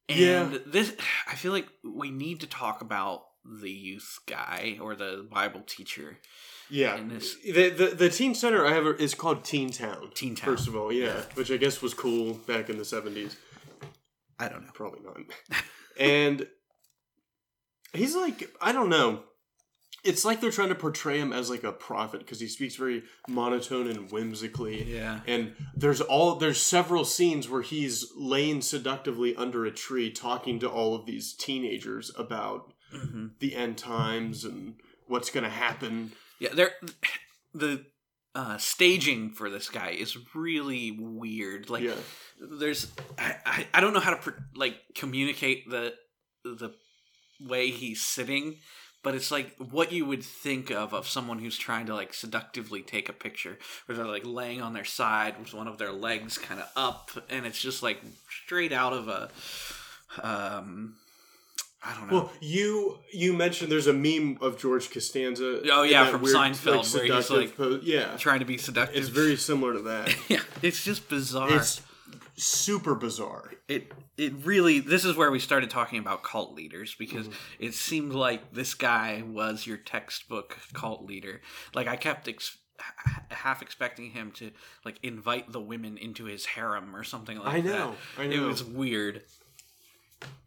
And 0.10 0.54
Yeah. 0.54 0.58
this 0.66 0.96
I 1.28 1.36
feel 1.36 1.52
like 1.52 1.68
we 1.84 2.12
need 2.12 2.40
to 2.42 2.48
talk 2.48 2.82
about 2.82 3.26
the 3.44 3.72
youth 3.72 4.20
guy 4.26 4.78
or 4.82 4.96
the 4.96 5.26
Bible 5.30 5.62
teacher 5.66 6.20
Yeah, 6.70 6.98
the, 6.98 7.70
the 7.70 7.96
the 7.96 8.10
teen 8.10 8.36
center 8.36 8.66
I 8.66 8.74
have 8.74 8.86
is 9.00 9.16
called 9.16 9.44
Teen 9.46 9.70
Town. 9.72 10.12
Teen 10.14 10.36
Town. 10.36 10.56
First 10.56 10.68
of 10.68 10.76
all, 10.76 10.92
yeah, 10.92 11.22
which 11.34 11.50
I 11.50 11.58
guess 11.58 11.82
was 11.82 11.94
cool 11.94 12.34
back 12.34 12.70
in 12.70 12.78
the 12.78 12.86
seventies. 12.86 13.38
I 14.40 14.48
don't 14.50 14.64
know. 14.64 14.72
Probably 14.74 15.00
not. 15.04 15.18
and 16.00 16.48
he's 17.94 18.16
like, 18.16 18.50
I 18.62 18.72
don't 18.72 18.90
know. 18.90 19.24
It's 20.04 20.24
like 20.24 20.40
they're 20.40 20.52
trying 20.52 20.70
to 20.70 20.76
portray 20.76 21.20
him 21.20 21.34
as 21.34 21.50
like 21.50 21.64
a 21.64 21.72
prophet 21.72 22.20
because 22.20 22.40
he 22.40 22.48
speaks 22.48 22.76
very 22.76 23.04
monotone 23.28 23.88
and 23.88 24.10
whimsically. 24.10 24.84
Yeah. 24.84 25.20
And 25.28 25.54
there's 25.76 26.00
all 26.00 26.36
there's 26.36 26.62
several 26.62 27.04
scenes 27.04 27.50
where 27.50 27.64
he's 27.64 28.06
laying 28.16 28.62
seductively 28.62 29.36
under 29.36 29.66
a 29.66 29.72
tree 29.72 30.12
talking 30.12 30.60
to 30.60 30.70
all 30.70 30.96
of 30.96 31.06
these 31.06 31.34
teenagers 31.34 32.12
about 32.18 32.74
hmm 32.92 33.28
the 33.40 33.54
end 33.54 33.78
times 33.78 34.46
and 34.46 34.76
what's 35.08 35.30
going 35.30 35.44
to 35.44 35.50
happen. 35.50 36.14
Yeah, 36.40 36.54
there 36.54 36.72
the 37.54 37.86
uh, 38.38 38.58
staging 38.60 39.32
for 39.32 39.50
this 39.50 39.68
guy 39.68 39.90
is 39.90 40.16
really 40.36 40.92
weird. 40.92 41.72
Like 41.72 41.84
yeah. 41.84 41.96
there's 42.40 42.92
I, 43.18 43.36
I, 43.44 43.68
I 43.74 43.82
don't 43.82 43.94
know 43.94 44.00
how 44.00 44.12
to 44.12 44.18
pr- 44.18 44.40
like 44.56 44.76
communicate 44.94 45.68
the 45.68 45.96
the 46.44 46.72
way 47.42 47.70
he's 47.72 48.02
sitting 48.02 48.58
but 49.04 49.14
it's 49.16 49.32
like 49.32 49.56
what 49.58 49.92
you 49.92 50.06
would 50.06 50.24
think 50.24 50.72
of 50.72 50.94
of 50.94 51.08
someone 51.08 51.40
who's 51.40 51.58
trying 51.58 51.86
to 51.86 51.94
like 51.94 52.14
seductively 52.14 52.82
take 52.82 53.10
a 53.10 53.14
picture 53.14 53.58
where 53.86 53.96
they're 53.96 54.08
like 54.08 54.26
laying 54.26 54.62
on 54.62 54.74
their 54.74 54.86
side 54.86 55.38
with 55.40 55.54
one 55.54 55.68
of 55.68 55.78
their 55.78 55.92
legs 55.92 56.38
kind 56.38 56.60
of 56.60 56.70
up 56.76 57.12
and 57.30 57.46
it's 57.46 57.62
just 57.62 57.84
like 57.84 58.02
straight 58.46 58.72
out 58.72 58.94
of 58.94 59.08
a 59.08 59.30
um 60.24 60.96
i 61.88 61.94
don't 61.96 62.12
know 62.12 62.18
Well, 62.18 62.32
you 62.42 63.00
you 63.14 63.34
mentioned 63.34 63.72
there's 63.72 63.88
a 63.88 63.94
meme 63.94 64.38
of 64.42 64.60
George 64.60 64.92
Costanza. 64.92 65.62
Oh, 65.72 65.84
yeah, 65.84 66.10
from 66.12 66.22
weird, 66.22 66.36
Seinfeld, 66.36 66.94
where 66.94 67.06
he's, 67.16 67.30
like- 67.30 67.56
pose. 67.58 67.84
yeah, 67.84 68.16
trying 68.18 68.40
to 68.40 68.46
be 68.46 68.58
seductive 68.58 68.98
it's 68.98 69.10
very 69.10 69.36
similar 69.38 69.74
to 69.74 69.80
that. 69.84 70.16
yeah 70.30 70.42
it's 70.62 70.84
just 70.84 71.08
bizarre 71.10 71.56
It's 71.56 71.82
super 72.36 72.94
bizarre. 72.96 73.54
it 73.68 73.92
it 74.18 74.34
really 74.46 74.80
this 74.80 75.06
is 75.06 75.16
where 75.16 75.32
we 75.32 75.40
started 75.40 75.70
talking 75.70 76.00
about 76.00 76.24
cult 76.24 76.54
leaders 76.54 76.96
because 76.98 77.28
Mm-hmm. 77.28 77.64
it 77.68 77.74
seemed 77.74 78.14
like 78.14 78.54
this 78.54 78.74
guy 78.74 79.24
was 79.26 79.66
your 79.66 79.78
textbook 79.78 80.58
cult 80.74 81.04
leader 81.06 81.42
like 81.74 81.88
i 81.88 81.96
kept 81.96 82.28
ex- 82.28 82.58
half 83.32 83.62
expecting 83.64 84.12
him 84.12 84.32
to 84.32 84.52
like 84.86 85.00
invite 85.02 85.52
the 85.52 85.60
women 85.60 85.98
into 85.98 86.26
his 86.26 86.46
harem 86.46 86.96
or 86.96 87.04
something 87.04 87.38
like 87.40 87.46
that. 87.46 87.54
I 87.56 87.62
know, 87.62 87.96
that 88.18 88.22
I 88.24 88.28
know. 88.28 88.36
it 88.44 88.48
was 88.48 88.64
weird 88.64 89.24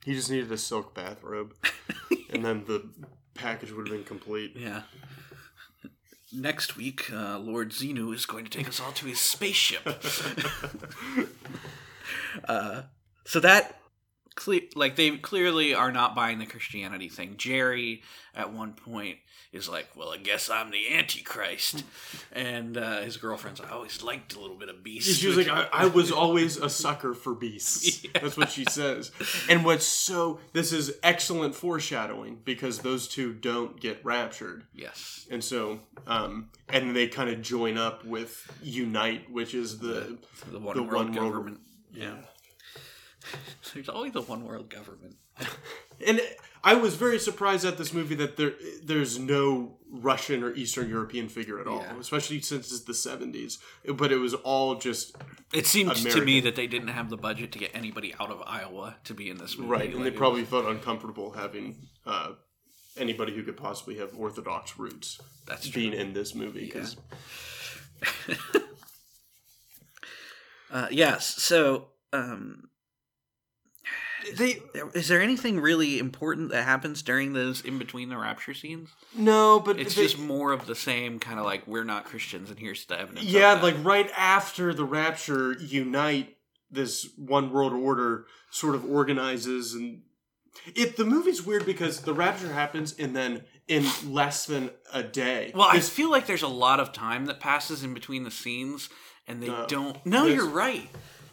He 0.05 0.15
just 0.15 0.31
needed 0.31 0.51
a 0.53 0.59
silk 0.59 0.95
bathrobe, 0.95 1.55
and 2.31 2.45
then 2.45 2.65
the 2.67 2.89
package 3.35 3.73
would 3.73 3.89
have 3.89 3.97
been 3.97 4.05
complete. 4.05 4.55
yeah. 4.57 4.83
Next 6.33 6.77
week 6.77 7.13
uh, 7.13 7.39
lord 7.41 7.71
Xenu 7.71 8.15
is 8.15 8.25
going 8.25 8.45
to 8.45 8.51
take 8.51 8.69
us 8.69 8.79
all 8.81 8.93
to 8.93 9.07
his 9.07 9.21
spaceship. 9.21 9.83
Uh, 12.45 12.83
so 13.25 13.41
that 13.41 13.80
cle- 14.45 14.69
like 14.75 14.97
they 14.97 15.11
clearly 15.19 15.75
are 15.75 15.93
not 15.93 16.15
buying 16.15 16.39
the 16.39 16.47
Christianity 16.47 17.09
thing. 17.09 17.35
Jerry 17.37 18.03
at 18.35 18.53
one 18.53 18.73
point 18.73 19.19
is 19.53 19.69
like, 19.69 19.89
"Well, 19.97 20.11
I 20.13 20.17
guess 20.19 20.49
I'm 20.49 20.71
the 20.71 20.95
Antichrist," 20.95 21.85
and 22.33 22.77
uh, 22.77 23.01
his 23.03 23.17
girlfriend's, 23.17 23.61
"I 23.61 23.71
always 23.71 24.03
liked 24.03 24.35
a 24.37 24.41
little 24.41 24.57
bit 24.57 24.69
of 24.69 24.83
beast." 24.85 25.19
She 25.21 25.27
was 25.27 25.37
like, 25.37 25.49
I, 25.49 25.67
I 25.73 25.87
was 25.87 26.13
always 26.23 26.57
a 26.57 26.71
sucker 26.71 27.15
for 27.15 27.35
beasts. 27.35 28.05
Yeah. 28.05 28.11
That's 28.21 28.37
what 28.37 28.51
she 28.51 28.65
says. 28.69 29.11
And 29.49 29.65
what's 29.65 29.87
so, 29.87 30.39
this 30.53 30.73
is 30.73 30.95
excellent 31.03 31.55
foreshadowing 31.57 32.39
because 32.45 32.79
those 32.79 33.09
two 33.09 33.33
don't 33.33 33.81
get 33.81 34.05
raptured. 34.05 34.65
"Yes, 34.73 35.27
And 35.31 35.43
so, 35.43 35.81
um, 36.07 36.51
and 36.69 36.95
they 36.95 37.09
kind 37.09 37.29
of 37.31 37.43
join 37.43 37.77
up 37.77 38.05
with 38.05 38.51
Unite, 38.63 39.31
which 39.33 39.55
is 39.55 39.79
the, 39.81 40.17
the 40.51 40.59
one 40.61 40.77
the 40.77 40.83
world 40.83 40.95
one 41.07 41.13
world- 41.13 41.33
government." 41.33 41.61
yeah. 41.93 42.15
There's 43.75 43.89
always 43.89 44.15
a 44.17 44.21
one 44.23 44.45
world 44.45 44.69
government. 44.71 45.17
and 46.07 46.21
I 46.63 46.75
was 46.75 46.97
very 46.97 47.19
surprised 47.19 47.65
at 47.65 47.79
this 47.79 47.93
movie 47.95 48.15
that 48.17 48.37
there 48.37 48.53
there's 48.83 49.19
no 49.19 49.79
Russian 49.91 50.43
or 50.43 50.53
Eastern 50.55 50.89
European 50.89 51.29
figure 51.29 51.59
at 51.61 51.67
all, 51.67 51.81
Yeah. 51.81 51.99
especially 51.99 52.41
since 52.43 52.71
it's 52.71 52.85
the 52.85 52.93
70s. 52.93 53.59
But 53.97 54.13
it 54.13 54.19
was 54.19 54.35
all 54.35 54.75
just 54.77 55.17
It 55.53 55.67
seemed 55.67 55.95
to 55.97 56.25
me 56.25 56.41
that 56.41 56.55
they 56.57 56.67
didn't 56.67 56.89
have 56.89 57.09
the 57.11 57.17
budget 57.17 57.53
to 57.53 57.59
get 57.59 57.71
anybody 57.75 58.15
out 58.21 58.31
of 58.31 58.43
Iowa 58.47 58.97
to 59.05 59.15
be 59.15 59.31
in 59.31 59.39
this 59.39 59.57
movie. 59.57 59.71
right, 59.71 59.95
and 59.95 60.05
they 60.05 60.11
probably 60.11 60.45
felt 60.45 60.67
uncomfortable 60.67 61.33
having 61.33 61.77
uh, 62.07 62.33
anybody 62.97 63.35
who 63.35 63.43
could 63.43 63.57
possibly 63.57 63.97
have 63.99 64.11
Orthodox 64.17 64.79
roots 64.79 65.19
was- 65.19 65.27
that's 65.47 65.69
true. 65.69 65.81
being 65.83 65.93
in 65.95 66.13
this 66.13 66.35
movie 66.35 66.67
because 66.67 66.97
Uh, 70.71 70.87
yes. 70.91 71.27
So, 71.27 71.89
um, 72.13 72.70
they 74.37 74.61
is 74.95 75.09
there 75.09 75.21
anything 75.21 75.61
really 75.61 75.99
important 75.99 76.51
that 76.51 76.65
happens 76.65 77.03
during 77.03 77.33
those 77.33 77.61
in 77.63 77.79
between 77.79 78.09
the 78.09 78.17
rapture 78.19 78.55
scenes? 78.55 78.91
no, 79.15 79.61
but 79.61 79.79
It's 79.79 79.95
they- 79.95 80.03
just 80.03 80.19
more 80.19 80.53
of 80.53 80.67
the 80.67 80.75
same 80.75 81.19
kind 81.19 81.39
of 81.39 81.45
like 81.45 81.67
we're 81.67 81.85
not 81.85 82.05
Christians 82.05 82.51
and 82.51 82.59
here's 82.59 82.85
the 82.87 82.99
evidence. 82.99 83.25
yeah, 83.27 83.55
like 83.63 83.77
right 83.83 84.11
after 84.17 84.73
the 84.75 84.85
rapture, 84.85 85.53
Unite 85.61 86.37
this 86.71 87.09
one 87.17 87.51
world 87.51 87.73
order 87.73 88.27
sort 88.51 88.75
of 88.75 88.85
organizes 88.85 89.75
and 89.75 90.03
It 90.75 90.97
the 90.97 91.05
movie's 91.05 91.43
weird 91.45 91.65
because 91.67 92.01
the 92.03 92.13
rapture 92.15 92.53
happens 92.53 92.93
and 92.99 93.15
then 93.17 93.45
in 93.69 93.87
less 94.05 94.47
than 94.47 94.71
a 94.93 95.03
day. 95.03 95.53
Well, 95.55 95.69
I 95.69 95.79
feel 95.81 96.11
like 96.11 96.27
there's 96.27 96.43
a 96.43 96.49
lot 96.49 96.81
of 96.81 96.93
time 96.93 97.27
that 97.27 97.39
passes 97.41 97.85
in 97.85 97.95
between 97.95 98.25
the 98.25 98.31
scenes, 98.33 98.89
and 99.29 99.41
they 99.41 99.47
No. 99.47 99.65
don't. 99.69 100.05
No, 100.05 100.27
you're 100.27 100.49
right. 100.49 100.89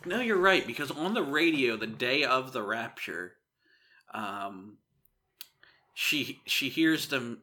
No, 0.08 0.22
you're 0.22 0.38
right 0.38 0.66
because 0.66 0.90
on 0.90 1.14
the 1.14 1.22
radio, 1.22 1.76
the 1.76 1.86
day 1.86 2.24
of 2.24 2.54
the 2.54 2.64
rapture, 2.64 3.34
um, 4.14 4.78
she 5.94 6.40
she 6.46 6.70
hears 6.70 7.10
them. 7.10 7.42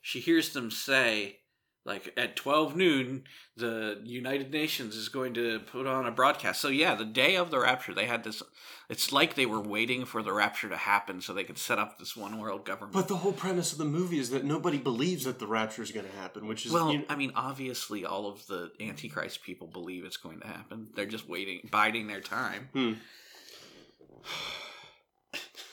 She 0.00 0.20
hears 0.20 0.54
them 0.54 0.70
say, 0.70 1.40
like 1.84 2.12
at 2.18 2.36
twelve 2.36 2.76
noon, 2.76 3.24
the 3.56 4.00
United 4.04 4.50
Nations 4.52 4.94
is 4.94 5.08
going 5.08 5.32
to 5.34 5.60
put 5.60 5.86
on 5.86 6.06
a 6.06 6.10
broadcast. 6.10 6.60
So 6.60 6.68
yeah, 6.68 6.94
the 6.94 7.04
day 7.06 7.36
of 7.36 7.50
the 7.50 7.58
rapture, 7.60 7.94
they 7.94 8.06
had 8.06 8.24
this. 8.24 8.42
It's 8.90 9.12
like 9.12 9.34
they 9.34 9.46
were 9.46 9.60
waiting 9.60 10.04
for 10.04 10.22
the 10.22 10.32
rapture 10.32 10.68
to 10.68 10.76
happen 10.76 11.20
so 11.20 11.32
they 11.32 11.44
could 11.44 11.58
set 11.58 11.78
up 11.78 11.98
this 11.98 12.16
one 12.16 12.38
world 12.38 12.64
government. 12.64 12.92
but 12.94 13.08
the 13.08 13.16
whole 13.16 13.32
premise 13.32 13.72
of 13.72 13.78
the 13.78 13.84
movie 13.84 14.18
is 14.18 14.30
that 14.30 14.44
nobody 14.44 14.78
believes 14.78 15.24
that 15.24 15.38
the 15.38 15.46
rapture 15.46 15.82
is 15.82 15.90
going 15.90 16.06
to 16.06 16.16
happen, 16.16 16.46
which 16.46 16.64
is 16.66 16.72
Well, 16.72 16.92
you 16.92 16.98
know- 16.98 17.04
I 17.08 17.16
mean, 17.16 17.32
obviously, 17.34 18.04
all 18.04 18.26
of 18.26 18.46
the 18.46 18.70
Antichrist 18.80 19.42
people 19.42 19.66
believe 19.66 20.04
it's 20.04 20.16
going 20.16 20.40
to 20.40 20.46
happen. 20.46 20.88
They're 20.94 21.06
just 21.06 21.28
waiting, 21.28 21.68
biding 21.70 22.06
their 22.06 22.20
time. 22.22 22.68
Hmm. 22.72 22.92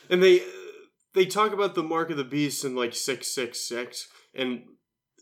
and 0.09 0.21
they 0.21 0.41
they 1.13 1.25
talk 1.25 1.53
about 1.53 1.75
the 1.75 1.83
mark 1.83 2.09
of 2.09 2.17
the 2.17 2.23
beast 2.23 2.63
in 2.65 2.75
like 2.75 2.93
666 2.93 4.07
and 4.33 4.63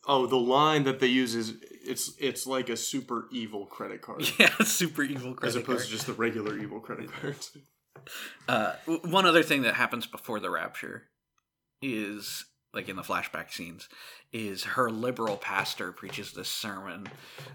oh 0.08 0.26
the 0.28 0.36
line 0.38 0.84
that 0.84 1.00
they 1.00 1.08
use 1.08 1.36
is 1.36 1.56
it's 1.86 2.13
it's 2.20 2.46
like 2.48 2.70
a 2.70 2.78
super 2.78 3.28
evil 3.32 3.66
credit 3.66 4.02
card 4.02 4.24
Yeah, 4.39 4.50
super 4.63 5.04
evil 5.04 5.36
as 5.44 5.56
opposed 5.56 5.66
card. 5.66 5.86
to 5.86 5.92
just 5.92 6.08
the 6.08 6.13
regular 6.13 6.58
evil 6.58 6.80
credit 6.80 7.12
cards 7.12 7.56
Uh, 8.50 8.74
one 9.06 9.26
other 9.26 9.44
thing 9.44 9.62
that 9.62 9.76
happens 9.76 10.06
before 10.08 10.39
the 10.39 10.50
rapture 10.50 11.04
is 11.82 12.46
like 12.73 12.89
in 12.89 12.95
the 12.95 13.01
flashback 13.03 13.51
scenes 13.51 13.88
is 14.31 14.63
her 14.63 14.89
liberal 14.89 15.38
pastor 15.38 15.91
preaches 15.91 16.31
this 16.31 16.49
sermon 16.49 17.07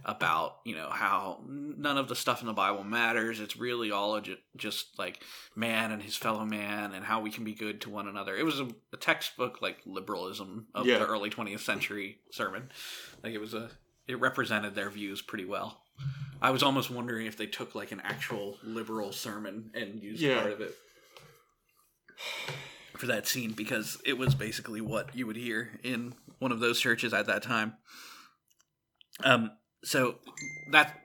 about 0.04 0.59
you 0.64 0.76
know 0.76 0.88
how 0.90 1.40
none 1.46 1.98
of 1.98 2.07
the 2.09 2.14
stuff 2.14 2.40
in 2.40 2.46
the 2.46 2.52
bible 2.52 2.85
matters. 2.85 3.40
It's 3.40 3.57
really 3.57 3.90
all 3.90 4.20
just 4.57 4.98
like 4.98 5.20
man 5.57 5.90
and 5.90 6.00
his 6.02 6.16
fellow 6.16 6.44
man 6.44 6.92
and 6.94 7.04
how 7.04 7.20
we 7.20 7.31
can 7.31 7.42
be 7.44 7.52
good 7.54 7.81
to 7.81 7.90
one 7.90 8.07
another. 8.07 8.37
It 8.37 8.44
was 8.44 8.61
a, 8.61 8.68
a 8.92 8.96
textbook 8.96 9.61
like 9.61 9.78
liberalism 9.85 10.66
of 10.74 10.87
Yeah. 10.87 10.98
the 10.98 11.07
early 11.07 11.31
20th 11.31 11.61
century 11.61 12.18
sermon. 12.31 12.70
Like 13.24 13.33
it 13.35 13.40
was 13.40 13.54
a 13.54 13.70
it 14.07 14.20
represented 14.20 14.74
their 14.74 14.88
views 14.88 15.20
pretty 15.20 15.44
well. 15.44 15.83
I 16.40 16.50
was 16.50 16.62
almost 16.62 16.90
wondering 16.92 17.26
if 17.26 17.37
they 17.37 17.46
took 17.48 17.74
like 17.74 17.90
an 17.90 18.00
actual 18.04 18.57
liberal 18.62 19.11
sermon 19.12 19.72
and 19.74 20.00
used 20.00 20.22
Yeah. 20.22 20.40
part 20.40 20.52
of 20.52 20.61
it 20.61 20.74
for 22.99 23.07
that 23.07 23.27
scene 23.27 23.53
because 23.53 24.01
it 24.05 24.19
was 24.19 24.35
basically 24.35 24.81
what 24.81 25.15
you 25.15 25.27
would 25.27 25.37
hear 25.37 25.79
in 25.83 26.15
one 26.39 26.53
of 26.53 26.61
those 26.61 26.81
churches 26.81 27.15
at 27.15 27.27
that 27.27 27.43
time. 27.43 27.75
Um, 29.25 29.53
so 29.85 30.17
that 30.73 30.99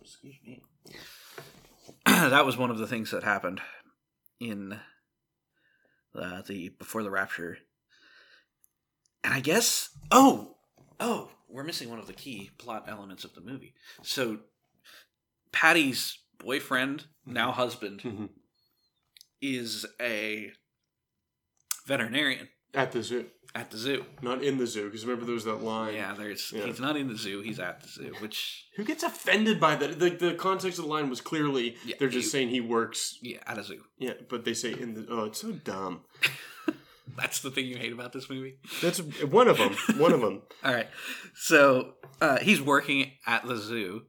excuse 0.00 0.36
me, 0.44 0.62
that 2.06 2.44
was 2.46 2.56
one 2.56 2.70
of 2.70 2.78
the 2.78 2.86
things 2.86 3.10
that 3.10 3.22
happened 3.22 3.60
in 4.40 4.78
uh, 6.14 6.42
the 6.42 6.70
before 6.70 7.02
the 7.02 7.10
rapture, 7.10 7.58
and 9.24 9.34
I 9.34 9.40
guess 9.40 9.90
oh 10.10 10.56
oh 11.00 11.30
we're 11.48 11.64
missing 11.64 11.88
one 11.90 11.98
of 11.98 12.06
the 12.06 12.12
key 12.12 12.50
plot 12.58 12.84
elements 12.88 13.24
of 13.24 13.34
the 13.34 13.40
movie. 13.40 13.74
So 14.02 14.38
Patty's 15.52 16.18
boyfriend, 16.38 17.06
now 17.26 17.52
husband, 17.52 18.00
Mhm. 18.02 18.28
Is 19.40 19.86
a 20.00 20.50
veterinarian 21.86 22.48
at 22.74 22.92
the 22.92 23.02
zoo 23.02 23.26
at 23.54 23.70
the 23.70 23.78
zoo. 23.78 24.04
not 24.20 24.42
in 24.44 24.58
the 24.58 24.66
zoo 24.66 24.84
because 24.86 25.04
remember 25.06 25.24
there 25.24 25.34
was 25.34 25.44
that 25.44 25.62
line 25.62 25.94
Yeah, 25.94 26.14
there's 26.14 26.52
Yeah. 26.54 26.66
he's 26.66 26.80
not 26.80 26.96
in 26.96 27.08
the 27.08 27.16
zoo, 27.16 27.40
he's 27.40 27.58
at 27.58 27.80
the 27.82 27.88
zoo, 27.88 28.14
which 28.20 28.66
who 28.76 28.84
gets 28.84 29.02
offended 29.02 29.58
by 29.58 29.74
that 29.76 29.98
the, 29.98 30.10
the 30.10 30.34
context 30.34 30.78
of 30.78 30.84
the 30.84 30.90
line 30.90 31.08
was 31.08 31.20
clearly 31.22 31.76
Yeah, 31.84 31.96
they're 31.98 32.08
just 32.10 32.30
saying 32.30 32.50
he 32.50 32.60
works 32.60 33.18
yeah, 33.22 33.38
at 33.46 33.56
a 33.58 33.64
zoo. 33.64 33.82
yeah 33.98 34.12
but 34.28 34.44
they 34.44 34.54
say 34.54 34.72
in 34.72 34.94
the 34.94 35.06
oh 35.08 35.24
it's 35.24 35.40
so 35.40 35.52
dumb 35.52 36.00
That's 37.16 37.40
the 37.40 37.50
thing 37.50 37.64
you 37.66 37.76
hate 37.78 37.92
about 37.92 38.12
this 38.12 38.28
movie. 38.30 38.58
that's 38.82 38.98
one 39.00 39.48
of 39.48 39.56
them 39.56 39.72
one 39.98 40.12
of 40.12 40.20
them 40.20 40.42
All 40.64 40.72
right. 40.74 40.88
So, 41.34 41.94
uh, 42.20 42.38
he's 42.38 42.60
working 42.60 43.12
at 43.26 43.44
the 43.46 43.56
zoo 43.56 44.02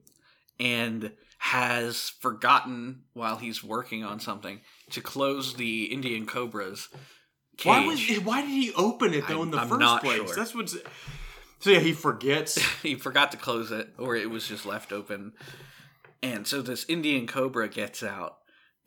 and 0.59 1.11
has 1.37 2.09
forgotten 2.19 3.03
while 3.13 3.37
he's 3.37 3.63
working 3.63 4.03
on 4.03 4.19
something 4.19 4.59
to 4.91 5.01
close 5.01 5.53
the 5.55 5.85
Indian 5.85 6.25
cobra's 6.25 6.89
cage. 7.57 7.65
Why 7.67 7.85
was 7.85 8.07
why 8.23 8.41
did 8.41 8.49
he 8.49 8.73
open 8.73 9.13
it 9.13 9.27
though 9.27 9.35
I'm- 9.39 9.43
in 9.43 9.51
the 9.51 9.57
I'm 9.59 9.69
first 9.69 10.03
place? 10.03 10.17
sure. 10.17 10.35
That's 10.35 10.53
what's 10.55 10.75
so 11.59 11.69
yeah 11.69 11.79
he 11.79 11.93
forgets. 11.93 12.61
he 12.83 12.95
forgot 12.95 13.31
to 13.31 13.37
close 13.37 13.71
it 13.71 13.89
or 13.97 14.15
it 14.15 14.29
was 14.29 14.47
just 14.47 14.65
left 14.65 14.91
open 14.91 15.31
and 16.21 16.45
so 16.45 16.61
this 16.61 16.85
indian 16.89 17.25
cobra 17.25 17.69
gets 17.69 18.03
out 18.03 18.38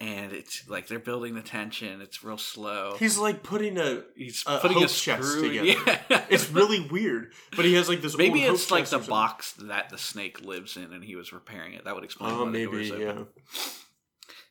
and 0.02 0.32
it's 0.32 0.68
like 0.68 0.88
they're 0.88 0.98
building 0.98 1.34
the 1.34 1.42
tension 1.42 2.00
it's 2.00 2.24
real 2.24 2.36
slow 2.36 2.96
He's 2.98 3.16
like 3.18 3.42
putting 3.42 3.78
a. 3.78 4.02
he's 4.16 4.42
a 4.46 4.58
putting 4.58 4.82
a 4.82 4.88
chest 4.88 5.22
screw 5.22 5.48
together. 5.48 6.00
yeah 6.10 6.24
It's 6.28 6.50
really 6.50 6.80
weird, 6.80 7.32
but 7.54 7.64
he 7.64 7.74
has 7.74 7.88
like 7.88 8.02
this. 8.02 8.16
maybe 8.18 8.42
it's 8.42 8.70
like 8.70 8.86
the 8.88 8.98
box 8.98 9.52
that 9.52 9.90
the 9.90 9.98
snake 9.98 10.40
lives 10.40 10.76
in 10.76 10.92
and 10.92 11.04
he 11.04 11.14
was 11.14 11.32
repairing 11.32 11.74
it 11.74 11.84
that 11.84 11.94
would 11.94 12.04
explain 12.04 12.32
Oh, 12.32 12.44
maybe 12.44 12.88
yeah. 12.98 13.22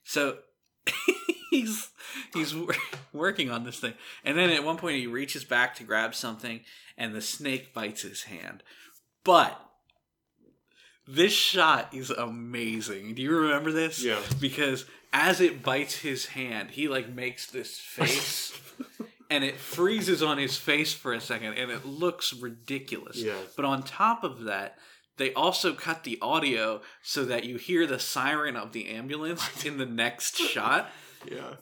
So 0.03 0.37
he's 1.51 1.89
he's 2.33 2.55
working 3.13 3.51
on 3.51 3.63
this 3.63 3.79
thing, 3.79 3.93
and 4.23 4.37
then 4.37 4.49
at 4.49 4.63
one 4.63 4.77
point 4.77 4.97
he 4.97 5.07
reaches 5.07 5.43
back 5.43 5.75
to 5.75 5.83
grab 5.83 6.15
something, 6.15 6.61
and 6.97 7.13
the 7.13 7.21
snake 7.21 7.73
bites 7.73 8.01
his 8.01 8.23
hand. 8.23 8.63
But 9.23 9.59
this 11.12 11.34
shot 11.34 11.93
is 11.93 12.10
amazing. 12.10 13.15
Do 13.15 13.21
you 13.21 13.36
remember 13.36 13.71
this? 13.71 14.04
Yeah. 14.04 14.19
Because 14.39 14.86
as 15.13 15.41
it 15.41 15.62
bites 15.62 15.97
his 15.97 16.28
hand, 16.28 16.71
he 16.71 16.88
like 16.88 17.10
makes 17.10 17.47
this 17.47 17.78
face. 17.78 18.58
And 19.30 19.45
it 19.45 19.56
freezes 19.56 20.21
on 20.21 20.38
his 20.38 20.58
face 20.58 20.91
for 20.93 21.13
a 21.13 21.21
second, 21.21 21.54
and 21.54 21.71
it 21.71 21.86
looks 21.86 22.34
ridiculous. 22.34 23.15
Yeah. 23.15 23.38
But 23.56 23.63
on 23.63 23.82
top 23.82 24.26
of 24.26 24.43
that, 24.43 24.78
they 25.15 25.34
also 25.34 25.74
cut 25.74 26.04
the 26.04 26.19
audio 26.21 26.82
so 27.02 27.24
that 27.24 27.45
you 27.45 27.56
hear 27.56 27.88
the 27.88 27.97
siren 27.97 28.58
of 28.58 28.74
the 28.74 28.89
ambulance 28.89 29.63
in 29.65 29.78
the 29.78 29.86
next 29.86 30.36
shot. 30.36 30.91
Yeah. 31.26 31.54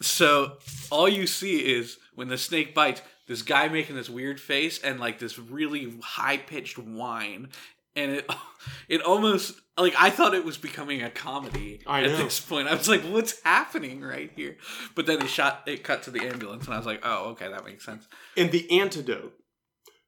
So 0.00 0.54
all 0.90 1.06
you 1.06 1.26
see 1.26 1.58
is 1.58 1.98
when 2.14 2.28
the 2.28 2.38
snake 2.38 2.74
bites, 2.74 3.02
this 3.26 3.42
guy 3.42 3.68
making 3.68 3.96
this 3.96 4.08
weird 4.08 4.40
face 4.40 4.80
and 4.80 4.98
like 4.98 5.18
this 5.18 5.38
really 5.38 5.98
high 6.02 6.38
pitched 6.38 6.78
whine, 6.78 7.48
and 7.98 8.12
it 8.12 8.30
it 8.88 9.02
almost 9.02 9.60
like 9.76 9.94
I 9.98 10.10
thought 10.10 10.34
it 10.34 10.44
was 10.44 10.56
becoming 10.56 11.02
a 11.02 11.10
comedy 11.10 11.80
I 11.86 12.02
at 12.02 12.10
know. 12.10 12.16
this 12.24 12.40
point. 12.40 12.68
I 12.68 12.74
was 12.74 12.88
like, 12.88 13.02
"What's 13.02 13.40
happening 13.42 14.00
right 14.00 14.30
here?" 14.34 14.56
But 14.94 15.06
then 15.06 15.22
it 15.22 15.28
shot 15.28 15.62
it 15.66 15.84
cut 15.84 16.02
to 16.04 16.10
the 16.10 16.26
ambulance, 16.26 16.64
and 16.64 16.74
I 16.74 16.78
was 16.78 16.86
like, 16.86 17.00
"Oh, 17.02 17.30
okay, 17.30 17.48
that 17.48 17.64
makes 17.64 17.84
sense." 17.84 18.06
And 18.36 18.50
the 18.50 18.80
antidote 18.80 19.34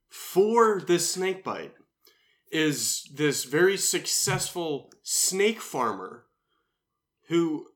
for 0.09 0.81
this 0.81 1.13
snake 1.13 1.45
bite 1.45 1.75
is 2.51 3.09
this 3.15 3.45
very 3.45 3.77
successful 3.77 4.91
snake 5.03 5.61
farmer 5.61 6.25
who 7.29 7.67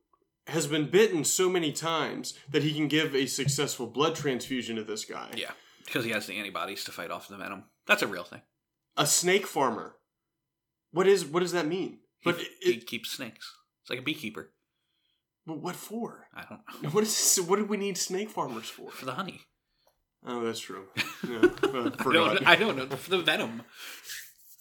has 0.49 0.67
been 0.67 0.91
bitten 0.91 1.25
so 1.25 1.49
many 1.49 1.73
times 1.73 2.35
that 2.51 2.63
he 2.63 2.75
can 2.75 2.89
give 2.89 3.15
a 3.15 3.27
successful 3.27 3.87
blood 3.87 4.15
transfusion 4.17 4.77
to 4.77 4.85
this 4.85 5.05
guy. 5.05 5.31
Yeah, 5.37 5.53
because 5.85 6.05
he 6.05 6.11
has 6.11 6.27
the 6.27 6.37
antibodies 6.37 6.85
to 6.85 6.93
fight 6.93 7.11
off 7.11 7.29
the 7.29 7.37
venom. 7.37 7.65
That's 7.87 8.03
a 8.03 8.07
real 8.07 8.25
thing. 8.25 8.43
A 8.97 9.07
snake 9.07 9.47
farmer. 9.47 9.97
What 10.95 11.07
is 11.07 11.25
what 11.25 11.41
does 11.41 11.53
that 11.53 11.67
mean? 11.67 11.99
He, 12.21 12.31
But 12.31 12.41
it, 12.41 12.49
he 12.61 12.77
keeps 12.79 13.11
snakes. 13.11 13.47
It's 13.83 13.91
like 13.91 13.99
a 13.99 14.03
beekeeper. 14.11 14.51
but 15.47 15.59
what 15.59 15.77
for? 15.77 16.29
I 16.35 16.45
don't 16.49 16.83
know 16.83 16.89
What 16.95 17.03
is 17.05 17.11
this, 17.11 17.47
what 17.47 17.57
do 17.59 17.65
we 17.67 17.77
need 17.77 17.97
snake 17.99 18.31
farmers 18.31 18.69
for? 18.69 18.91
for 18.91 19.05
the 19.05 19.13
honey. 19.21 19.41
Oh, 20.27 20.43
that's 20.45 20.61
true. 20.61 20.87
Yeah, 21.29 21.41
uh, 21.63 21.91
I 21.99 22.13
don't, 22.13 22.47
I 22.47 22.57
don't 22.57 22.77
know 22.77 22.87
for 22.97 23.11
the 23.11 23.19
venom. 23.23 23.63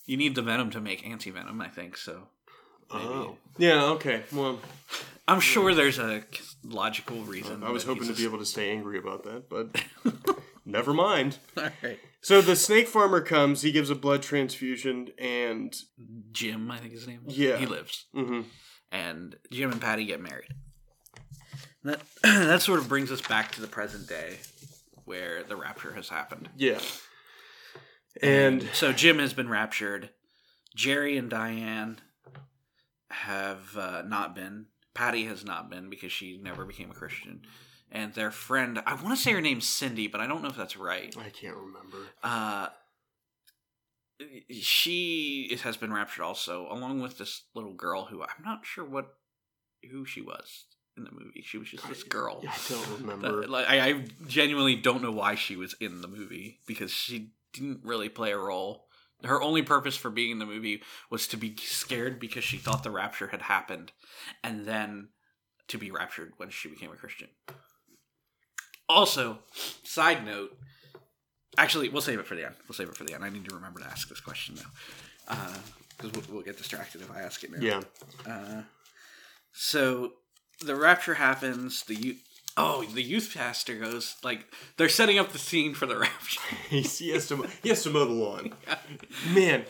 You 0.05 0.17
need 0.17 0.33
the 0.35 0.41
venom 0.41 0.69
to 0.71 0.81
make 0.81 1.05
anti 1.05 1.29
venom, 1.29 1.61
I 1.61 1.67
think. 1.69 1.97
So 1.97 2.27
Oh, 2.91 3.37
yeah. 3.57 3.83
Okay. 3.95 4.23
Well, 4.31 4.59
I'm 5.27 5.39
sure 5.39 5.73
there's 5.73 5.99
a 5.99 6.23
logical 6.63 7.17
reason. 7.23 7.63
I 7.63 7.69
was 7.71 7.83
hoping 7.83 8.07
to 8.07 8.13
be 8.13 8.25
able 8.25 8.39
to 8.39 8.45
stay 8.45 8.71
angry 8.71 8.97
about 8.97 9.23
that, 9.23 9.49
but 9.49 9.83
never 10.65 10.93
mind. 10.93 11.37
All 11.57 11.63
right, 11.83 11.99
So 12.23 12.41
the 12.41 12.55
snake 12.55 12.87
farmer 12.87 13.19
comes. 13.21 13.61
He 13.63 13.71
gives 13.73 13.89
a 13.89 13.95
blood 13.95 14.23
transfusion, 14.23 15.09
and 15.19 15.75
Jim, 16.31 16.71
I 16.71 16.77
think 16.77 16.93
his 16.93 17.05
name. 17.05 17.21
is. 17.27 17.37
Yeah. 17.37 17.57
he 17.57 17.65
lives, 17.65 18.05
mhm. 18.15 18.45
and 18.91 19.35
Jim 19.51 19.71
and 19.71 19.81
Patty 19.81 20.05
get 20.05 20.21
married. 20.21 20.49
That 21.83 22.01
that 22.23 22.61
sort 22.61 22.79
of 22.79 22.87
brings 22.87 23.11
us 23.11 23.19
back 23.21 23.51
to 23.53 23.61
the 23.61 23.67
present 23.67 24.07
day, 24.07 24.37
where 25.03 25.43
the 25.43 25.57
rapture 25.57 25.93
has 25.93 26.07
happened. 26.09 26.49
yeah, 26.55 26.79
and 28.21 28.69
So 28.73 28.93
Jim 28.93 29.19
has 29.19 29.33
been 29.33 29.49
raptured. 29.49 30.09
Jerry 30.75 31.17
and 31.17 31.29
Diane 31.29 31.99
have 33.11 33.75
uh, 33.77 34.01
not 34.07 34.33
been. 34.33 34.67
Patty 34.93 35.25
has 35.25 35.43
not 35.43 35.69
been 35.69 35.89
because 35.89 36.11
she 36.11 36.39
never 36.41 36.65
became 36.65 36.89
a 36.89 36.93
Christian. 36.95 37.41
And 37.93 38.13
their 38.13 38.31
friend. 38.31 38.81
I 38.85 38.95
want 38.95 39.09
to 39.09 39.15
say 39.15 39.31
her 39.31 39.39
name's 39.39 39.67
Cindy, 39.67 40.07
but 40.07 40.19
I 40.19 40.27
don't 40.27 40.41
know 40.41 40.49
if 40.49 40.57
that's 40.57 40.75
right. 40.75 41.15
I 41.17 41.29
can't 41.29 41.55
remember. 41.55 41.97
Uh, 42.21 42.67
she 44.49 45.57
has 45.63 45.77
been 45.77 45.93
raptured 45.93 46.23
also, 46.25 46.67
along 46.69 47.01
with 47.01 47.17
this 47.17 47.43
little 47.55 47.73
girl 47.73 48.05
who 48.05 48.21
I'm 48.21 48.43
not 48.43 48.65
sure 48.65 48.83
what 48.83 49.13
who 49.89 50.05
she 50.05 50.21
was 50.21 50.65
in 50.97 51.03
the 51.03 51.11
movie. 51.11 51.43
She 51.45 51.57
was 51.57 51.69
just 51.69 51.87
this 51.87 52.03
girl. 52.03 52.43
I 52.47 52.55
don't 52.69 52.89
remember. 52.99 53.41
That- 53.41 53.49
like, 53.49 53.69
I, 53.69 53.89
I 53.89 54.05
genuinely 54.27 54.75
don't 54.75 55.01
know 55.03 55.11
why 55.11 55.35
she 55.35 55.55
was 55.55 55.75
in 55.79 56.01
the 56.01 56.07
movie 56.07 56.59
because 56.67 56.91
she 56.91 57.33
didn't 57.53 57.81
really 57.83 58.09
play 58.09 58.31
a 58.31 58.37
role. 58.37 58.87
Her 59.23 59.41
only 59.41 59.61
purpose 59.61 59.95
for 59.95 60.09
being 60.09 60.31
in 60.31 60.39
the 60.39 60.45
movie 60.45 60.81
was 61.09 61.27
to 61.27 61.37
be 61.37 61.55
scared 61.57 62.19
because 62.19 62.43
she 62.43 62.57
thought 62.57 62.83
the 62.83 62.91
rapture 62.91 63.27
had 63.27 63.43
happened, 63.43 63.93
and 64.43 64.65
then 64.65 65.09
to 65.69 65.77
be 65.77 65.91
raptured 65.91 66.33
when 66.37 66.49
she 66.49 66.67
became 66.69 66.91
a 66.91 66.95
Christian. 66.97 67.29
Also, 68.89 69.39
side 69.83 70.25
note, 70.25 70.55
actually, 71.57 71.89
we'll 71.89 72.01
save 72.01 72.19
it 72.19 72.27
for 72.27 72.35
the 72.35 72.45
end. 72.45 72.55
We'll 72.67 72.75
save 72.75 72.89
it 72.89 72.97
for 72.97 73.03
the 73.03 73.13
end. 73.13 73.23
I 73.23 73.29
need 73.29 73.47
to 73.49 73.55
remember 73.55 73.79
to 73.79 73.85
ask 73.87 74.09
this 74.09 74.19
question 74.19 74.55
now, 74.55 75.47
because 75.97 76.11
we'll, 76.11 76.23
we'll 76.35 76.43
get 76.43 76.57
distracted 76.57 77.01
if 77.01 77.11
I 77.11 77.21
ask 77.21 77.43
it 77.43 77.51
now. 77.51 77.59
yeah. 77.61 77.81
Uh, 78.29 78.61
so 79.51 80.13
the 80.61 80.75
rapture 80.75 81.15
happens. 81.15 81.83
The 81.83 81.95
youth. 81.95 82.21
Oh, 82.55 82.83
the 82.83 83.01
youth 83.01 83.33
pastor 83.33 83.75
goes 83.79 84.15
like 84.23 84.45
they're 84.77 84.87
setting 84.89 85.17
up 85.17 85.31
the 85.31 85.39
scene 85.39 85.73
for 85.73 85.87
the 85.87 85.97
rapture. 86.05 86.41
He 86.69 87.09
has 87.09 87.27
to 87.29 87.47
he 87.63 87.69
has 87.69 87.81
to 87.83 87.89
mow 87.89 88.05
the 88.05 88.11
lawn. 88.13 88.53
Man, 89.33 89.65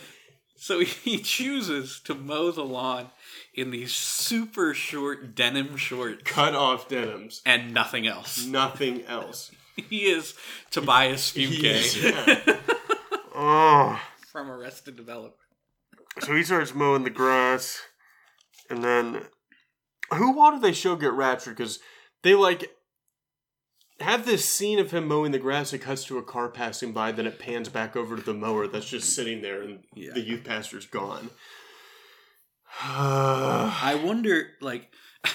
So 0.58 0.80
he 0.82 1.20
chooses 1.20 2.02
to 2.06 2.14
mow 2.14 2.52
the 2.52 2.66
lawn 2.66 3.08
in 3.56 3.72
these 3.72 3.94
super 3.94 4.74
short 4.74 5.36
denim 5.36 5.78
shorts 5.78 6.22
cut 6.26 6.56
off 6.56 6.88
denims. 6.88 7.42
and 7.46 7.74
nothing 7.74 8.08
else. 8.08 8.46
Nothing 8.46 9.04
else. 9.06 9.52
He 9.90 10.02
is 10.06 10.36
Tobias 10.70 11.32
He 11.32 11.48
Fünke 11.48 11.64
is, 11.64 12.04
yeah. 12.04 12.58
oh. 13.36 14.00
from 14.32 14.52
Arrested 14.52 14.96
Development. 14.96 15.34
So 16.20 16.36
he 16.36 16.44
starts 16.44 16.76
mowing 16.76 17.04
the 17.04 17.10
grass, 17.10 17.82
and 18.70 18.84
then 18.84 19.24
who 20.14 20.52
do 20.52 20.60
they 20.60 20.74
show 20.74 20.96
get 20.96 21.14
raptured? 21.14 21.58
Because 21.58 21.80
they 22.22 22.36
like 22.36 22.70
have 24.00 24.28
this 24.28 24.48
scene 24.48 24.78
of 24.78 24.92
him 24.92 25.08
mowing 25.08 25.32
the 25.32 25.40
grass. 25.40 25.74
It 25.74 25.80
cuts 25.80 26.04
to 26.06 26.20
a 26.20 26.24
car 26.24 26.50
passing 26.50 26.92
by, 26.92 27.12
then 27.12 27.26
it 27.26 27.40
pans 27.40 27.68
back 27.70 27.96
over 27.96 28.16
to 28.16 28.22
the 28.22 28.34
mower 28.36 28.68
that's 28.68 28.88
just 28.90 29.16
sitting 29.16 29.42
there, 29.42 29.64
and 29.64 29.80
Yeah. 29.96 30.14
the 30.14 30.22
youth 30.22 30.44
pastor's 30.44 30.86
gone. 30.86 31.32
I 32.82 34.00
wonder, 34.04 34.48
like, 34.62 34.92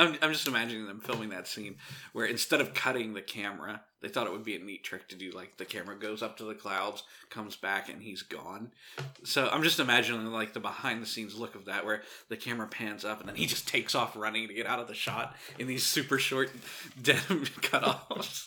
I'm, 0.00 0.16
I'm 0.22 0.32
just 0.32 0.48
imagining 0.48 0.86
them 0.86 1.00
filming 1.00 1.28
that 1.28 1.46
scene 1.46 1.76
where 2.12 2.24
instead 2.24 2.60
of 2.60 2.72
cutting 2.72 3.12
the 3.12 3.20
camera, 3.20 3.82
they 4.00 4.08
thought 4.08 4.26
it 4.26 4.32
would 4.32 4.44
be 4.44 4.56
a 4.56 4.58
neat 4.58 4.82
trick 4.82 5.08
to 5.08 5.14
do 5.14 5.30
like 5.30 5.58
the 5.58 5.66
camera 5.66 5.94
goes 5.94 6.22
up 6.22 6.38
to 6.38 6.44
the 6.44 6.54
clouds, 6.54 7.02
comes 7.28 7.54
back, 7.54 7.90
and 7.90 8.02
he's 8.02 8.22
gone. 8.22 8.70
So 9.24 9.48
I'm 9.52 9.62
just 9.62 9.78
imagining 9.78 10.24
like 10.26 10.54
the 10.54 10.60
behind 10.60 11.02
the 11.02 11.06
scenes 11.06 11.38
look 11.38 11.54
of 11.54 11.66
that 11.66 11.84
where 11.84 12.02
the 12.30 12.38
camera 12.38 12.66
pans 12.66 13.04
up 13.04 13.20
and 13.20 13.28
then 13.28 13.36
he 13.36 13.44
just 13.44 13.68
takes 13.68 13.94
off 13.94 14.16
running 14.16 14.48
to 14.48 14.54
get 14.54 14.66
out 14.66 14.78
of 14.78 14.88
the 14.88 14.94
shot 14.94 15.36
in 15.58 15.66
these 15.66 15.84
super 15.84 16.18
short 16.18 16.50
denim 17.02 17.20
cutoffs. 17.60 18.46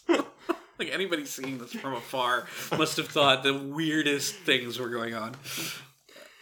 like 0.80 0.90
anybody 0.90 1.26
seeing 1.26 1.60
this 1.60 1.74
from 1.74 1.94
afar 1.94 2.48
must 2.76 2.98
have 2.98 3.10
thought 3.10 3.44
the 3.44 3.54
weirdest 3.54 4.34
things 4.38 4.80
were 4.80 4.90
going 4.90 5.14
on. 5.14 5.36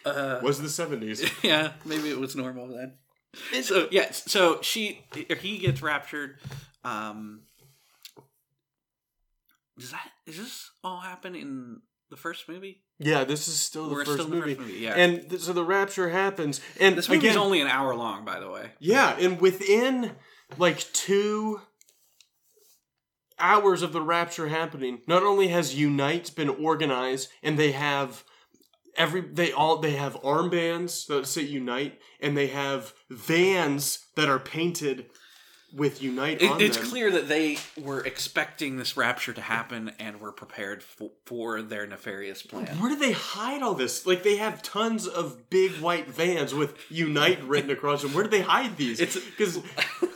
Uh, 0.05 0.39
was 0.41 0.61
the 0.61 0.69
seventies. 0.69 1.29
yeah, 1.43 1.73
maybe 1.85 2.09
it 2.09 2.19
was 2.19 2.35
normal 2.35 2.67
then. 2.67 2.93
So 3.63 3.87
yeah, 3.91 4.11
so 4.11 4.59
she 4.61 5.05
he 5.39 5.57
gets 5.59 5.81
raptured. 5.81 6.37
Um, 6.83 7.43
does 9.77 9.91
that 9.91 10.09
is 10.25 10.37
this 10.37 10.71
all 10.83 10.99
happen 10.99 11.35
in 11.35 11.81
the 12.09 12.17
first 12.17 12.47
movie? 12.49 12.83
Yeah, 12.99 13.23
this 13.23 13.47
is 13.47 13.59
still 13.59 13.87
the, 13.87 13.95
We're 13.95 14.05
first, 14.05 14.21
still 14.21 14.25
in 14.25 14.31
the 14.31 14.37
movie. 14.37 14.55
first 14.55 14.67
movie, 14.67 14.79
yeah. 14.79 14.93
And 14.93 15.29
th- 15.29 15.41
so 15.41 15.53
the 15.53 15.63
rapture 15.63 16.09
happens, 16.09 16.61
and 16.79 16.95
This 16.97 17.09
movie's 17.09 17.31
again, 17.31 17.37
only 17.37 17.61
an 17.61 17.67
hour 17.67 17.95
long, 17.95 18.25
by 18.25 18.39
the 18.39 18.49
way. 18.49 18.71
Yeah, 18.79 19.15
and 19.17 19.39
within 19.41 20.11
like 20.57 20.79
two 20.93 21.61
hours 23.39 23.81
of 23.81 23.91
the 23.93 24.01
rapture 24.01 24.49
happening, 24.49 25.01
not 25.07 25.23
only 25.23 25.47
has 25.47 25.73
Unite 25.75 26.35
been 26.35 26.49
organized 26.49 27.29
and 27.41 27.57
they 27.57 27.71
have 27.71 28.23
every 28.97 29.21
they 29.21 29.51
all 29.51 29.77
they 29.77 29.91
have 29.91 30.15
armbands 30.21 31.07
that 31.07 31.27
say 31.27 31.41
Unite 31.41 31.99
and 32.19 32.35
they 32.37 32.47
have 32.47 32.93
vans 33.09 34.05
that 34.15 34.29
are 34.29 34.39
painted 34.39 35.05
with 35.73 36.01
Unite 36.03 36.41
It, 36.41 36.61
it's 36.61 36.75
them. 36.77 36.87
clear 36.87 37.09
that 37.11 37.29
they 37.29 37.57
were 37.81 38.01
expecting 38.05 38.75
this 38.75 38.97
rapture 38.97 39.31
to 39.31 39.39
happen 39.39 39.93
and 39.99 40.19
were 40.19 40.33
prepared 40.33 40.83
for, 40.83 41.11
for 41.25 41.61
their 41.61 41.87
nefarious 41.87 42.41
plan. 42.41 42.77
Where 42.81 42.89
do 42.89 42.97
they 42.97 43.13
hide 43.13 43.61
all 43.61 43.73
this? 43.73 44.05
Like 44.05 44.23
they 44.23 44.35
have 44.35 44.61
tons 44.61 45.07
of 45.07 45.49
big 45.49 45.71
white 45.79 46.07
vans 46.09 46.53
with 46.53 46.75
Unite 46.91 47.41
written 47.47 47.69
across 47.71 48.01
them. 48.01 48.13
Where 48.13 48.25
do 48.25 48.29
they 48.29 48.41
hide 48.41 48.75
these? 48.75 48.99
It's- 48.99 49.17
because 49.23 49.59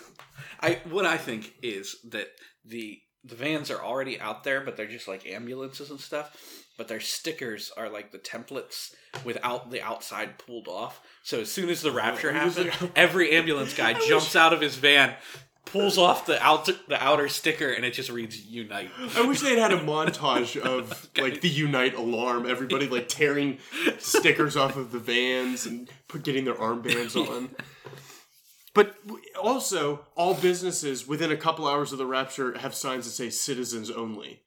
I 0.62 0.80
what 0.90 1.06
I 1.06 1.18
think 1.18 1.54
is 1.62 1.96
that 2.10 2.28
the 2.66 3.00
the 3.24 3.36
vans 3.36 3.72
are 3.72 3.82
already 3.84 4.20
out 4.20 4.44
there, 4.44 4.62
but 4.62 4.78
they're 4.78 4.88
just 4.88 5.08
like 5.08 5.26
ambulances 5.26 5.90
and 5.90 6.00
stuff. 6.00 6.36
But 6.78 6.88
their 6.90 7.00
stickers 7.00 7.72
are 7.78 7.90
like 7.90 8.12
the 8.12 8.18
templates 8.18 8.94
without 9.24 9.72
the 9.72 9.82
outside 9.82 10.38
pulled 10.38 10.68
off. 10.68 11.02
So 11.24 11.42
as 11.42 11.52
soon 11.52 11.70
as 11.70 11.82
the 11.82 11.92
rapture 11.92 12.32
oh, 12.32 12.34
happens, 12.34 12.74
every 12.96 13.32
ambulance 13.32 13.74
guy 13.74 13.94
jumps 13.94 14.36
out 14.36 14.52
of 14.52 14.60
his 14.60 14.76
van, 14.76 15.16
pulls 15.66 15.98
off 15.98 16.26
the 16.26 16.42
out 16.44 16.66
the 16.88 17.04
outer 17.04 17.28
sticker, 17.28 17.70
and 17.72 17.84
it 17.84 17.94
just 17.94 18.10
reads 18.10 18.46
"Unite." 18.46 18.92
I 19.16 19.26
wish 19.26 19.42
they 19.42 19.58
had 19.58 19.72
had 19.72 19.74
a 19.74 19.84
montage 19.86 20.60
of 20.60 21.10
like 21.18 21.42
the 21.42 21.50
Unite 21.50 21.96
alarm, 21.96 22.46
everybody 22.46 22.88
like 22.88 23.08
tearing 23.08 23.58
stickers 23.98 24.56
off 24.56 24.78
of 24.78 24.92
the 24.92 25.00
vans 25.00 25.66
and 25.66 25.90
getting 26.24 26.46
their 26.46 26.56
armbands 26.56 27.16
on. 27.30 27.50
But 28.74 28.96
also, 29.42 30.06
all 30.16 30.34
businesses 30.34 31.08
within 31.08 31.32
a 31.32 31.38
couple 31.38 31.68
hours 31.68 31.92
of 31.92 31.98
the 31.98 32.06
rapture 32.06 32.58
have 32.58 32.76
signs 32.76 33.06
that 33.06 33.12
say 33.12 33.30
"citizens 33.30 33.90
only." 33.90 34.42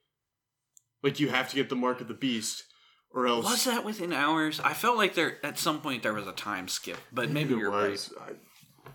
Like 1.03 1.21
you 1.21 1.29
have 1.29 1.49
to 1.51 1.57
get 1.57 1.69
the 1.69 1.77
mark 1.77 2.01
of 2.01 2.09
the 2.09 2.15
beast, 2.15 2.65
or 3.13 3.27
else 3.27 3.45
Was 3.45 3.65
that 3.65 3.85
within 3.85 4.13
hours? 4.13 4.61
I 4.61 4.75
felt 4.75 4.97
like 4.97 5.15
there 5.15 5.39
at 5.45 5.59
some 5.59 5.81
point 5.81 6.03
there 6.03 6.15
was 6.15 6.27
a 6.27 6.33
time 6.33 6.69
skip, 6.69 6.99
but 7.13 7.31
maybe 7.31 7.55
it 7.55 7.59
you're 7.59 7.71
was. 7.71 8.13
I- 8.21 8.25
right. 8.25 8.37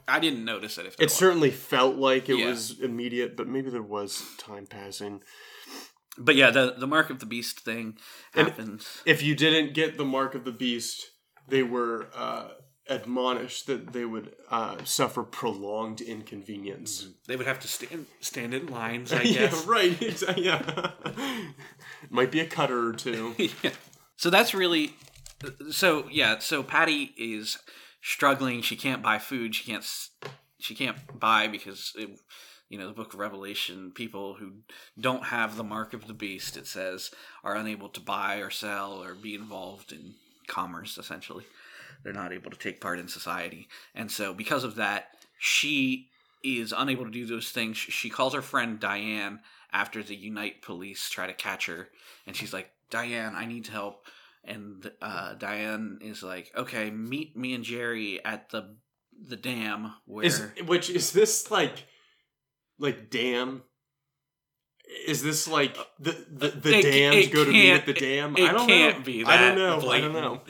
I 0.05 0.19
didn't 0.19 0.43
notice 0.43 0.77
it. 0.77 0.85
If 0.85 0.97
there 0.97 1.03
It 1.05 1.07
was. 1.11 1.13
certainly 1.13 1.49
felt 1.51 1.95
like 1.95 2.27
it 2.27 2.37
Yeah. 2.39 2.47
was 2.47 2.77
immediate, 2.79 3.37
but 3.37 3.47
maybe 3.47 3.69
there 3.69 3.81
was 3.81 4.21
time 4.37 4.65
passing. 4.67 5.21
but 6.17 6.35
yeah, 6.35 6.51
the 6.51 6.75
the 6.77 6.87
mark 6.87 7.09
of 7.09 7.19
the 7.19 7.25
beast 7.25 7.61
thing 7.61 7.97
And- 8.35 8.47
happens. 8.49 9.01
if 9.05 9.23
you 9.23 9.33
didn't 9.35 9.73
get 9.73 9.97
the 9.97 10.05
mark 10.05 10.35
of 10.35 10.43
the 10.45 10.51
beast, 10.51 11.05
they 11.47 11.63
were 11.63 12.09
uh, 12.13 12.49
admonished 12.87 13.65
that 13.67 13.93
they 13.93 14.03
would 14.05 14.35
uh, 14.51 14.83
suffer 14.83 15.23
prolonged 15.23 16.01
inconvenience. 16.01 17.07
They 17.27 17.35
would 17.37 17.47
have 17.47 17.59
to 17.61 17.67
stand 17.67 18.05
stand 18.19 18.53
in 18.53 18.67
lines, 18.67 19.13
I 19.13 19.21
yeah, 19.23 19.39
guess. 19.47 19.65
right. 19.65 19.99
Exactly. 20.11 20.45
Yeah. 20.45 20.91
Might 22.09 22.31
be 22.31 22.39
a 22.39 22.45
cutter 22.45 22.89
or 22.89 22.93
two. 22.93 23.35
yeah. 23.61 23.71
So 24.17 24.29
that's 24.29 24.53
really 24.53 24.93
so 25.71 26.07
yeah, 26.09 26.39
so 26.39 26.63
Patty 26.63 27.13
is 27.17 27.57
struggling, 28.01 28.61
she 28.61 28.75
can't 28.75 29.01
buy 29.01 29.19
food, 29.19 29.55
she 29.55 29.69
can't 29.69 29.85
she 30.59 30.75
can't 30.75 30.97
buy 31.19 31.47
because 31.47 31.93
it, 31.95 32.09
you 32.69 32.77
know, 32.77 32.87
the 32.87 32.93
book 32.93 33.13
of 33.13 33.19
Revelation, 33.19 33.91
people 33.93 34.35
who 34.35 34.51
don't 34.99 35.25
have 35.25 35.57
the 35.57 35.63
mark 35.63 35.93
of 35.93 36.07
the 36.07 36.13
beast, 36.13 36.55
it 36.57 36.67
says, 36.67 37.11
are 37.43 37.55
unable 37.55 37.89
to 37.89 37.99
buy 37.99 38.37
or 38.37 38.49
sell 38.49 39.03
or 39.03 39.13
be 39.13 39.35
involved 39.35 39.91
in 39.91 40.15
commerce 40.47 40.97
essentially. 40.97 41.45
They're 42.03 42.13
not 42.13 42.33
able 42.33 42.51
to 42.51 42.57
take 42.57 42.81
part 42.81 42.99
in 42.99 43.07
society. 43.07 43.67
And 43.95 44.11
so 44.11 44.33
because 44.33 44.63
of 44.63 44.75
that, 44.75 45.07
she 45.39 46.09
is 46.43 46.73
unable 46.75 47.05
to 47.05 47.11
do 47.11 47.25
those 47.25 47.49
things. 47.51 47.77
She 47.77 48.09
calls 48.09 48.33
her 48.33 48.41
friend 48.41 48.79
Diane 48.79 49.39
after 49.71 50.03
the 50.03 50.15
Unite 50.15 50.61
police 50.61 51.09
try 51.09 51.27
to 51.27 51.33
catch 51.33 51.65
her, 51.67 51.89
and 52.27 52.35
she's 52.35 52.53
like, 52.53 52.69
"Diane, 52.89 53.35
I 53.35 53.45
need 53.45 53.67
help." 53.67 54.05
And 54.43 54.91
uh, 55.01 55.35
Diane 55.35 55.99
is 56.01 56.21
like, 56.21 56.51
"Okay, 56.55 56.89
meet 56.91 57.35
me 57.37 57.53
and 57.53 57.63
Jerry 57.63 58.23
at 58.23 58.49
the 58.49 58.75
the 59.27 59.37
dam 59.37 59.93
where." 60.05 60.25
Is 60.25 60.41
which 60.65 60.89
is 60.89 61.11
this 61.11 61.49
like 61.49 61.85
like 62.77 63.09
dam? 63.09 63.63
Is 65.07 65.23
this 65.23 65.47
like 65.47 65.75
the 65.99 66.11
the, 66.29 66.49
the 66.49 66.77
It- 66.79 66.81
dams 66.83 67.15
it 67.27 67.33
go 67.33 67.45
to 67.45 67.51
meet 67.51 67.71
at 67.71 67.85
the 67.85 67.93
dam? 67.93 68.35
I 68.37 68.51
don't 68.51 68.67
know. 68.67 68.73
I 69.25 69.37
don't 69.37 69.55
know. 69.55 69.89
I 69.89 70.01
don't 70.01 70.13
know. 70.13 70.41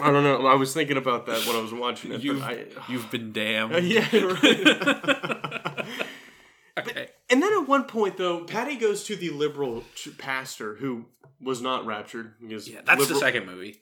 I 0.00 0.10
don't 0.12 0.22
know. 0.22 0.46
I 0.46 0.54
was 0.54 0.72
thinking 0.74 0.96
about 0.96 1.26
that 1.26 1.46
when 1.46 1.56
I 1.56 1.60
was 1.60 1.72
watching 1.72 2.12
it. 2.12 2.20
You've, 2.22 2.42
I, 2.42 2.66
you've 2.88 3.10
been 3.10 3.32
damned. 3.32 3.74
Yeah, 3.84 4.06
right. 4.14 5.86
okay. 6.78 7.08
and 7.30 7.42
then 7.42 7.52
at 7.52 7.66
one 7.68 7.84
point, 7.84 8.16
though, 8.16 8.44
Patty 8.44 8.76
goes 8.76 9.04
to 9.04 9.16
the 9.16 9.30
liberal 9.30 9.84
pastor 10.18 10.76
who 10.76 11.06
was 11.40 11.60
not 11.60 11.84
raptured. 11.86 12.34
Because 12.40 12.68
Yeah, 12.68 12.80
that's 12.84 13.00
liberal- 13.00 13.20
the 13.20 13.26
second 13.26 13.46
movie. 13.46 13.80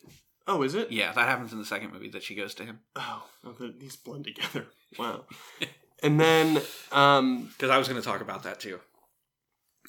Oh, 0.48 0.62
is 0.62 0.74
it? 0.74 0.92
Yeah, 0.92 1.12
that 1.12 1.28
happens 1.28 1.52
in 1.52 1.58
the 1.58 1.64
second 1.64 1.92
movie 1.92 2.08
that 2.10 2.22
she 2.22 2.34
goes 2.34 2.54
to 2.54 2.64
him. 2.64 2.80
Oh, 2.94 3.24
these 3.78 3.96
blend 3.96 4.24
together. 4.24 4.66
Wow. 4.98 5.24
And 6.02 6.20
then 6.20 6.60
um 6.92 7.44
because 7.56 7.70
I 7.70 7.78
was 7.78 7.88
going 7.88 7.98
to 7.98 8.06
talk 8.06 8.20
about 8.20 8.42
that 8.42 8.60
too. 8.60 8.80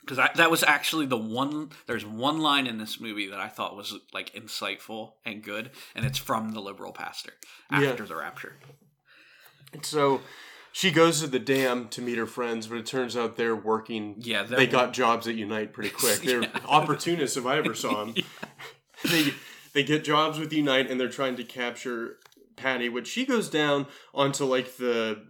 Because 0.07 0.29
that 0.35 0.49
was 0.49 0.63
actually 0.63 1.05
the 1.05 1.17
one. 1.17 1.69
There's 1.85 2.05
one 2.05 2.39
line 2.39 2.65
in 2.65 2.77
this 2.77 2.99
movie 2.99 3.27
that 3.27 3.39
I 3.39 3.47
thought 3.49 3.75
was 3.75 3.93
like 4.13 4.33
insightful 4.33 5.13
and 5.25 5.43
good, 5.43 5.71
and 5.95 6.05
it's 6.05 6.17
from 6.17 6.51
the 6.51 6.61
liberal 6.61 6.93
pastor 6.93 7.33
Yeah. 7.71 7.89
after 7.91 8.05
the 8.05 8.15
rapture. 8.15 8.55
and 9.73 9.85
so 9.85 10.21
she 10.71 10.91
goes 10.91 11.19
to 11.21 11.27
the 11.27 11.39
dam 11.39 11.89
to 11.89 12.01
meet 12.01 12.17
her 12.17 12.25
friends, 12.25 12.67
but 12.67 12.77
it 12.77 12.85
turns 12.85 13.17
out 13.17 13.35
they're 13.35 13.55
working 13.55 14.15
Yeah, 14.19 14.43
they're- 14.43 14.57
they 14.59 14.67
got 14.67 14.93
jobs 14.93 15.27
at 15.27 15.35
Unite 15.35 15.73
pretty 15.73 15.89
quick. 16.01 16.19
They're 16.21 16.43
Yeah. 16.43 16.59
opportunists 16.65 17.35
if 17.35 17.45
I 17.45 17.57
ever 17.57 17.73
saw 17.75 18.05
them. 18.05 18.15
They 19.03 19.33
they 19.73 19.83
get 19.83 20.03
jobs 20.05 20.39
with 20.39 20.53
Unite 20.53 20.89
and 20.89 20.99
they're 20.99 21.09
trying 21.09 21.35
to 21.35 21.43
capture 21.43 22.17
Patty, 22.55 22.89
which 22.89 23.07
she 23.07 23.25
goes 23.25 23.49
down 23.49 23.85
onto 24.13 24.45
like 24.45 24.77
the 24.77 25.27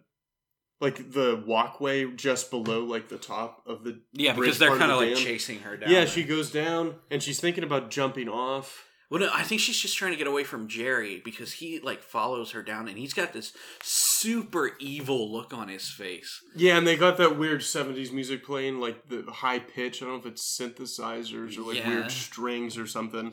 like 0.80 1.12
the 1.12 1.44
walkway 1.46 2.06
just 2.12 2.52
below 2.52 2.84
like 2.84 3.10
the 3.10 3.18
top 3.18 3.64
of 3.66 3.84
the 3.84 4.00
Yeah, 4.14 4.34
because 4.34 4.60
they're 4.60 4.78
kind 4.78 4.92
of 4.92 5.00
the 5.00 5.06
like 5.08 5.16
dam. 5.16 5.24
chasing 5.24 5.60
her 5.60 5.78
down. 5.78 5.90
Yeah, 5.90 6.06
she 6.06 6.24
goes 6.24 6.52
down 6.52 6.96
and 7.10 7.22
she's 7.24 7.40
thinking 7.40 7.64
about 7.64 7.90
jumping 7.90 8.30
off. 8.30 8.84
Well, 9.10 9.22
no, 9.22 9.30
I 9.34 9.44
think 9.44 9.62
she's 9.62 9.78
just 9.80 9.96
trying 9.96 10.12
to 10.12 10.18
get 10.18 10.28
away 10.28 10.44
from 10.44 10.68
Jerry 10.68 11.22
because 11.24 11.54
he 11.54 11.80
like 11.80 12.02
follows 12.04 12.52
her 12.52 12.62
down, 12.62 12.90
and 12.90 12.98
he's 12.98 13.14
got 13.14 13.32
this 13.32 13.54
super 13.82 14.72
evil 14.80 15.32
look 15.32 15.54
on 15.54 15.70
his 15.70 15.90
face. 15.90 16.42
Yeah, 16.56 16.78
and 16.78 16.86
they 16.86 16.98
got 16.98 17.16
that 17.18 17.38
weird 17.40 17.62
'70s 17.62 18.12
music 18.12 18.44
playing, 18.46 18.82
like 18.82 19.08
the 19.08 19.24
high 19.32 19.60
pitch. 19.60 20.02
I 20.02 20.06
don't 20.08 20.16
know 20.16 20.20
if 20.20 20.26
it's 20.26 20.60
synthesizers 20.60 21.58
or 21.58 21.62
like 21.62 21.78
Yeah. 21.78 21.88
weird 21.88 22.12
strings 22.12 22.78
or 22.78 22.86
something. 22.86 23.32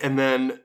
And 0.00 0.18
then 0.18 0.60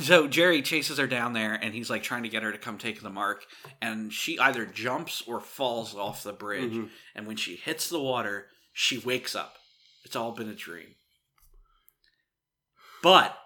So 0.00 0.26
Jerry 0.26 0.60
chases 0.60 0.98
her 0.98 1.06
down 1.06 1.34
there, 1.34 1.54
and 1.54 1.72
he's 1.72 1.88
like 1.88 2.02
trying 2.02 2.24
to 2.24 2.28
get 2.28 2.42
her 2.42 2.50
to 2.50 2.58
come 2.58 2.78
take 2.78 3.00
the 3.00 3.10
mark, 3.10 3.44
and 3.80 4.12
she 4.12 4.38
either 4.38 4.66
jumps 4.66 5.22
or 5.26 5.40
falls 5.40 5.94
off 5.94 6.24
the 6.24 6.32
bridge. 6.32 6.72
Mhm. 6.72 6.90
And 7.14 7.26
when 7.26 7.36
she 7.36 7.54
hits 7.56 7.88
the 7.88 8.00
water, 8.00 8.50
she 8.72 8.98
wakes 8.98 9.36
up. 9.36 9.58
It's 10.04 10.16
all 10.16 10.32
been 10.32 10.48
a 10.48 10.54
dream. 10.54 10.96
But 13.02 13.38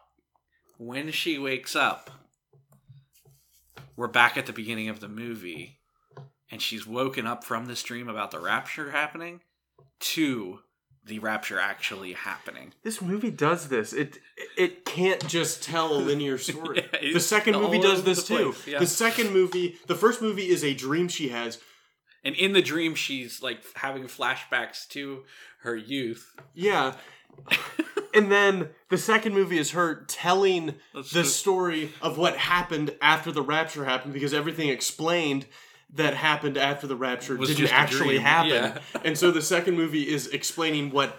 when 0.79 1.11
she 1.13 1.39
wakes 1.39 1.77
up, 1.77 2.11
we're 3.95 4.09
back 4.09 4.37
at 4.39 4.47
the 4.47 4.53
beginning 4.53 4.89
of 4.89 5.01
the 5.01 5.09
movie, 5.09 5.81
and 6.51 6.63
she's 6.63 6.87
woken 6.87 7.27
up 7.27 7.45
from 7.45 7.67
this 7.67 7.83
dream 7.83 8.09
about 8.09 8.31
the 8.31 8.41
rapture 8.41 8.91
happening 8.91 9.43
to 10.01 10.63
the 11.07 11.19
rapture 11.21 11.59
actually 11.59 12.13
happening. 12.15 12.73
this 12.83 13.01
movie 13.01 13.31
does 13.31 13.69
this. 13.69 13.93
It 13.93 14.19
it 14.59 14.85
can't 14.85 15.27
just 15.29 15.63
tell 15.63 15.93
a 15.95 15.99
linear 15.99 16.37
story. 16.51 16.85
Yeah, 17.01 17.13
the 17.13 17.21
second 17.21 17.55
movie 17.55 17.79
does 17.81 18.03
this 18.03 18.27
too. 18.27 18.55
yeah. 18.67 18.81
The 18.81 18.87
second 18.87 19.33
movie, 19.33 19.77
the 19.87 19.95
first 19.95 20.21
movie 20.21 20.49
is 20.49 20.65
a 20.65 20.75
dream 20.75 21.09
she 21.09 21.29
has. 21.29 21.59
And 22.25 22.35
in 22.35 22.53
the 22.55 22.63
dream, 22.63 22.97
she's 22.97 23.41
like 23.41 23.59
having 23.77 24.05
flashbacks 24.05 24.89
to 24.89 25.23
her 25.63 25.77
youth. 25.77 26.35
Yeah. 26.55 26.95
and 28.15 28.33
then 28.33 28.71
the 28.89 28.99
second 28.99 29.35
movie 29.35 29.59
is 29.59 29.73
her 29.73 30.05
telling 30.09 30.75
That's 30.95 31.13
the 31.13 31.21
the- 31.23 31.25
story 31.29 31.93
of 32.03 32.19
what 32.19 32.37
happened 32.37 32.97
after 33.01 33.31
the 33.31 33.43
rapture 33.43 33.85
happened 33.85 34.13
because 34.13 34.35
everything 34.35 34.69
explained 34.71 35.47
that 35.95 36.15
happened 36.15 36.57
after 36.59 36.87
the 36.87 36.97
rapture 36.97 37.37
Was 37.37 37.55
didn't 37.55 37.73
actually 37.73 38.19
happen. 38.19 38.51
yeah. 38.53 38.79
and 39.05 39.17
so 39.17 39.31
the 39.31 39.43
second 39.43 39.77
movie 39.77 40.09
is 40.09 40.27
explaining 40.29 40.91
what 40.91 41.17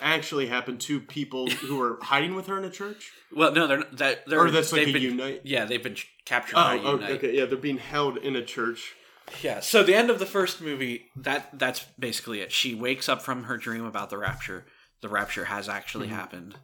actually 0.00 0.46
happened 0.46 0.80
to 0.82 1.00
people 1.00 1.48
who 1.48 1.76
were 1.76 1.98
hiding 2.02 2.34
with 2.34 2.46
her 2.46 2.58
in 2.58 2.64
a 2.64 2.70
church. 2.70 3.12
Well, 3.34 3.52
no, 3.52 3.66
they're 3.66 3.78
not- 3.78 3.96
that. 3.98 4.26
They're, 4.26 4.40
Or 4.40 4.50
that's 4.50 4.72
like 4.72 4.80
they've 4.86 4.88
a 4.88 4.92
been, 4.98 5.02
unite. 5.02 5.40
Yeah, 5.44 5.64
they've 5.64 5.82
been 5.82 5.96
captured 6.24 6.56
Oh, 6.56 6.62
by 6.62 6.78
oh, 6.82 6.92
Unite. 6.94 7.10
okay, 7.12 7.36
yeah, 7.36 7.44
they're 7.46 7.56
being 7.58 7.78
held 7.78 8.16
in 8.18 8.36
a 8.36 8.44
church. 8.44 8.94
Yeah. 9.42 9.60
So 9.60 9.82
the 9.82 9.94
end 9.94 10.08
of 10.10 10.18
the 10.18 10.26
first 10.26 10.60
movie, 10.60 11.06
that 11.16 11.58
that's 11.58 11.84
basically 11.98 12.40
it. 12.40 12.52
She 12.52 12.74
wakes 12.74 13.08
up 13.08 13.22
from 13.22 13.44
her 13.44 13.56
dream 13.56 13.84
about 13.84 14.10
the 14.10 14.18
rapture. 14.18 14.66
The 15.00 15.08
rapture 15.08 15.46
has 15.46 15.68
actually 15.68 16.06
Mm-hmm. 16.06 16.16
happened. 16.16 16.54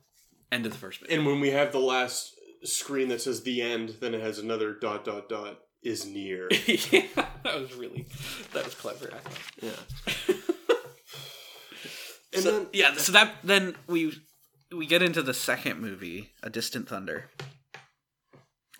End 0.52 0.66
of 0.66 0.72
the 0.72 0.78
first 0.78 1.00
movie. 1.02 1.14
And 1.14 1.26
when 1.26 1.40
we 1.40 1.50
have 1.50 1.72
the 1.72 1.80
last 1.80 2.34
screen 2.64 3.08
that 3.08 3.20
says 3.22 3.42
the 3.42 3.60
end, 3.62 3.96
then 4.00 4.14
it 4.14 4.20
has 4.20 4.38
another 4.38 4.74
dot 4.74 5.04
dot 5.04 5.28
dot 5.28 5.58
is 5.82 6.06
near. 6.06 6.48
yeah, 6.66 7.06
that 7.42 7.60
was 7.60 7.74
really 7.74 8.06
that 8.52 8.64
was 8.64 8.74
clever. 8.74 9.10
I 9.12 9.18
thought. 9.18 9.38
yeah. 9.60 10.36
And 12.34 12.42
so, 12.42 12.50
then 12.50 12.66
yeah, 12.72 12.94
so 12.94 13.12
that 13.12 13.34
then 13.44 13.74
we 13.86 14.14
we 14.74 14.86
get 14.86 15.02
into 15.02 15.22
the 15.22 15.34
second 15.34 15.80
movie, 15.80 16.30
A 16.42 16.50
Distant 16.50 16.88
Thunder. 16.88 17.28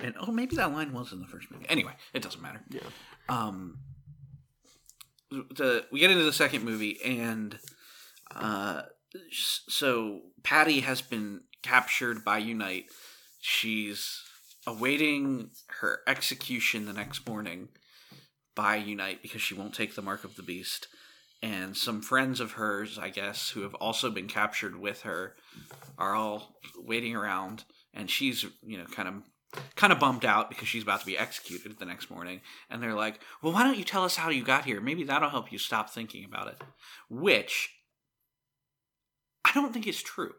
And 0.01 0.15
oh, 0.19 0.33
maybe 0.33 0.57
that 0.57 0.73
line 0.73 0.93
was 0.93 1.13
in 1.13 1.21
the 1.21 1.27
first 1.27 1.51
movie. 1.51 1.67
Anyway, 1.69 1.93
it 2.15 2.23
doesn't 2.23 2.41
matter. 2.41 2.61
Yeah. 2.71 2.81
Um 3.29 3.79
the 5.31 5.87
we 5.93 6.01
get 6.01 6.11
into 6.11 6.25
the 6.25 6.33
second 6.33 6.65
movie 6.65 6.99
and 7.05 7.59
uh 8.35 8.83
so 9.31 10.21
Patty 10.43 10.81
has 10.81 11.03
been 11.03 11.43
captured 11.63 12.25
by 12.25 12.39
Unite. 12.39 12.87
She's 13.41 14.23
awaiting 14.67 15.51
her 15.81 16.01
execution 16.07 16.87
the 16.87 16.93
next 16.93 17.29
morning 17.29 17.69
by 18.55 18.77
Unite 18.77 19.23
because 19.23 19.43
she 19.43 19.55
won't 19.55 19.75
take 19.75 19.95
the 19.95 20.03
mark 20.03 20.25
of 20.25 20.37
the 20.37 20.43
beast 20.43 20.89
and 21.43 21.77
some 21.77 22.01
friends 22.01 22.39
of 22.39 22.53
hers, 22.53 22.99
I 22.99 23.09
guess, 23.09 23.51
who 23.51 23.63
have 23.63 23.75
also 23.75 24.11
been 24.11 24.29
captured 24.29 24.79
with 24.79 25.03
her, 25.03 25.35
are 25.99 26.15
all 26.15 26.55
waiting 26.77 27.17
around, 27.17 27.65
and 27.93 28.09
she's 28.09 28.45
you 28.63 28.79
know 28.79 28.85
kind 28.85 29.09
of 29.09 29.15
kind 29.75 29.93
of 29.93 29.99
bummed 29.99 30.25
out 30.25 30.49
because 30.49 30.69
she's 30.69 30.85
about 30.85 31.01
to 31.01 31.07
be 31.07 31.19
executed 31.19 31.79
the 31.79 31.85
next 31.85 32.11
morning, 32.11 32.41
and 32.71 32.81
they're 32.81 32.95
like, 32.95 33.21
"Well, 33.43 33.53
why 33.53 33.65
don't 33.65 33.79
you 33.79 33.85
tell 33.85 34.05
us 34.05 34.17
how 34.17 34.31
you 34.31 34.45
got 34.45 34.65
here? 34.65 34.81
Maybe 34.81 35.03
that'll 35.03 35.31
help 35.31 35.51
you 35.51 35.59
stop 35.59 35.91
thinking 35.91 36.25
about 36.25 36.49
it." 36.49 36.63
Which 37.11 37.71
I 39.45 39.53
don't 39.53 39.73
think 39.73 39.89
is 39.89 40.03
true. 40.03 40.35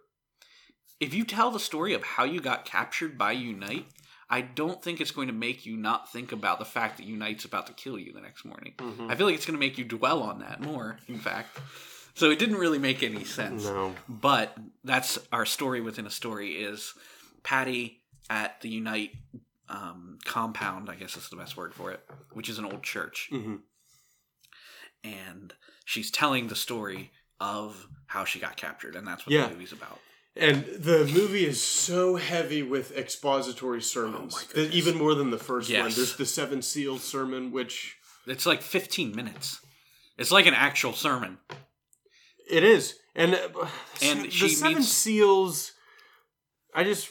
If 1.01 1.13
you 1.13 1.26
tell 1.26 1.51
the 1.51 1.59
story 1.59 1.93
of 1.93 2.03
how 2.03 2.24
you 2.24 2.39
got 2.39 2.63
captured 2.63 3.17
by 3.17 3.34
Unite, 3.34 3.88
I 4.30 4.41
don't 4.41 4.82
think 4.82 4.99
it's 5.01 5.11
going 5.11 5.28
to 5.28 5.34
make 5.34 5.65
you 5.65 5.78
not 5.78 6.11
think 6.11 6.32
about 6.32 6.59
the 6.59 6.65
fact 6.65 6.97
that 6.97 7.05
Unite's 7.05 7.45
about 7.45 7.67
to 7.67 7.74
kill 7.74 7.99
you 7.99 8.13
the 8.13 8.21
next 8.21 8.45
morning. 8.45 8.74
Mm-hmm. 8.78 9.09
I 9.11 9.15
feel 9.15 9.26
like 9.28 9.36
it's 9.36 9.45
going 9.45 9.55
to 9.55 9.59
make 9.59 9.78
you 9.78 9.84
dwell 9.86 10.21
on 10.24 10.39
that 10.39 10.61
more, 10.61 10.97
in 11.07 11.19
fact. 11.19 11.59
So 12.15 12.30
it 12.32 12.39
didn't 12.39 12.57
really 12.57 12.80
make 12.80 13.03
any 13.03 13.24
sense. 13.24 13.65
no. 13.65 13.93
But 14.07 14.55
that's 14.84 15.19
our 15.32 15.45
story 15.45 15.82
within 15.82 16.05
a 16.05 16.11
story 16.11 16.51
is 16.63 16.93
Patty 17.43 18.01
at 18.30 18.61
the 18.61 18.69
Unite 18.69 19.11
um, 19.69 20.19
compound, 20.26 20.89
I 20.89 20.95
guess 20.95 21.15
that's 21.15 21.30
the 21.30 21.36
best 21.36 21.57
word 21.57 21.74
for 21.74 21.91
it, 21.91 21.99
which 22.34 22.49
is 22.49 22.59
an 22.59 22.65
old 22.65 22.84
church. 22.84 23.30
Mhm. 23.32 23.59
And 25.03 25.53
she's 25.86 26.11
telling 26.11 26.47
the 26.47 26.55
story 26.55 27.11
of 27.39 27.88
how 28.07 28.24
she 28.26 28.39
got 28.39 28.55
captured, 28.55 28.95
and 28.95 29.05
that's 29.07 29.26
what 29.26 29.34
Yeah. 29.34 29.47
the 29.47 29.53
movie's 29.53 29.71
about. 29.74 29.99
And 30.36 30.65
the 30.65 31.05
movie 31.13 31.45
is 31.45 31.61
so 31.61 32.15
heavy 32.15 32.63
with 32.63 32.95
expository 32.97 33.81
sermons, 33.81 34.36
Oh 34.55 34.59
my 34.61 34.69
even 34.69 34.97
more 34.97 35.13
than 35.13 35.29
the 35.29 35.38
first 35.38 35.69
one. 35.71 35.81
There's 35.91 36.15
the 36.15 36.25
Seven 36.25 36.61
Seals 36.63 37.03
sermon, 37.03 37.51
which 37.51 37.95
It's 38.25 38.45
like 38.47 38.61
15 38.63 39.15
minutes. 39.15 39.59
It's 40.17 40.31
like 40.31 40.47
an 40.47 40.53
actual 40.55 40.93
sermon. 40.93 41.38
it 42.49 42.63
is, 42.63 42.95
and 43.15 43.36
uh, 43.36 43.67
And 44.01 44.23
the 44.25 44.31
Seven 44.49 44.77
meets- 44.79 44.88
Seals. 44.89 45.71
I 46.75 46.84
just 46.84 47.09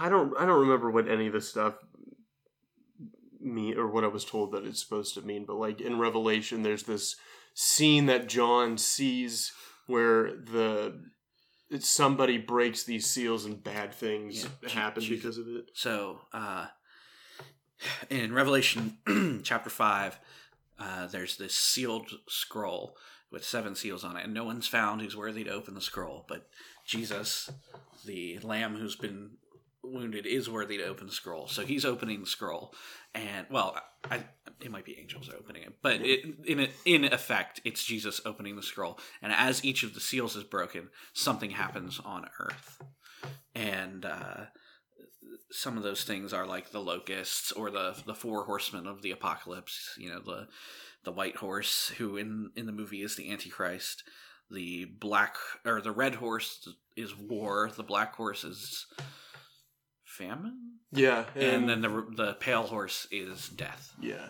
I 0.00 0.08
don't 0.08 0.34
I 0.36 0.44
don't 0.46 0.60
remember 0.62 0.90
what 0.90 1.08
any 1.08 1.28
of 1.28 1.32
this 1.32 1.48
stuff 1.48 1.74
mean 3.40 3.78
or 3.78 3.86
what 3.86 4.02
I 4.02 4.08
was 4.08 4.24
told 4.24 4.50
that 4.52 4.64
it's 4.64 4.82
supposed 4.82 5.14
to 5.14 5.22
mean, 5.22 5.44
but 5.46 5.54
like 5.56 5.80
in 5.80 5.98
Revelation, 6.00 6.64
there's 6.64 6.82
this 6.82 7.14
scene 7.54 8.06
that 8.06 8.28
John 8.28 8.76
sees 8.78 9.52
where 9.86 10.32
the 10.32 11.00
somebody 11.80 12.38
breaks 12.38 12.84
these 12.84 13.06
seals 13.06 13.44
and 13.44 13.62
bad 13.62 13.92
things 13.92 14.46
Yeah, 14.62 14.68
happen 14.68 15.04
because 15.08 15.38
of 15.38 15.48
it. 15.48 15.70
So, 15.74 16.20
uh, 16.32 16.66
in 18.08 18.32
Revelation 18.32 18.98
chapter 19.44 19.70
5, 19.70 20.18
uh, 20.78 21.06
there's 21.06 21.36
this 21.36 21.54
sealed 21.54 22.10
scroll 22.28 22.96
with 23.30 23.44
seven 23.44 23.74
seals 23.74 24.04
on 24.04 24.16
it, 24.16 24.24
and 24.24 24.32
no 24.32 24.44
one's 24.44 24.68
found 24.68 25.00
who's 25.00 25.16
worthy 25.16 25.44
to 25.44 25.50
open 25.50 25.74
the 25.74 25.80
scroll. 25.80 26.24
But 26.28 26.48
Jesus, 26.86 27.50
the 28.04 28.38
lamb 28.38 28.76
who's 28.76 28.96
been 28.96 29.32
wounded, 29.86 30.26
is 30.26 30.50
worthy 30.50 30.78
to 30.78 30.86
open 30.86 31.06
the 31.06 31.12
scroll. 31.12 31.46
So 31.48 31.64
he's 31.64 31.84
opening 31.84 32.20
the 32.20 32.26
scroll. 32.26 32.74
And, 33.14 33.46
well, 33.50 33.80
I, 34.04 34.24
it 34.60 34.70
might 34.70 34.84
be 34.84 34.98
angels 34.98 35.30
opening 35.36 35.62
it, 35.62 35.74
but 35.82 36.00
it, 36.02 36.24
in, 36.46 36.68
in 36.84 37.04
effect, 37.04 37.60
it's 37.64 37.84
Jesus 37.84 38.20
opening 38.24 38.56
the 38.56 38.62
scroll. 38.62 38.98
And 39.22 39.32
as 39.32 39.64
each 39.64 39.82
of 39.82 39.94
the 39.94 40.00
seals 40.00 40.36
is 40.36 40.44
broken, 40.44 40.88
something 41.12 41.50
happens 41.50 42.00
on 42.04 42.26
earth. 42.38 42.82
And, 43.54 44.04
uh, 44.04 44.46
some 45.50 45.76
of 45.76 45.82
those 45.82 46.04
things 46.04 46.32
are 46.32 46.46
like 46.46 46.70
the 46.70 46.80
locusts 46.80 47.52
or 47.52 47.70
the 47.70 47.96
the 48.04 48.14
four 48.14 48.44
horsemen 48.44 48.86
of 48.86 49.02
the 49.02 49.12
apocalypse. 49.12 49.94
You 49.96 50.10
know, 50.10 50.20
the 50.20 50.48
the 51.04 51.12
white 51.12 51.36
horse, 51.36 51.88
who 51.98 52.16
in 52.16 52.50
in 52.56 52.66
the 52.66 52.72
movie 52.72 53.02
is 53.02 53.16
the 53.16 53.30
Antichrist. 53.30 54.02
The 54.50 54.84
black 54.84 55.36
or 55.64 55.80
the 55.80 55.92
red 55.92 56.16
horse 56.16 56.68
is 56.96 57.16
war. 57.16 57.70
The 57.74 57.82
black 57.82 58.14
horse 58.14 58.44
is 58.44 58.86
famine, 60.16 60.78
Yeah, 60.92 61.24
and 61.34 61.68
then 61.68 61.80
the 61.82 62.06
the 62.16 62.32
pale 62.34 62.64
horse 62.64 63.06
is 63.10 63.48
death. 63.48 63.92
yeah, 64.00 64.28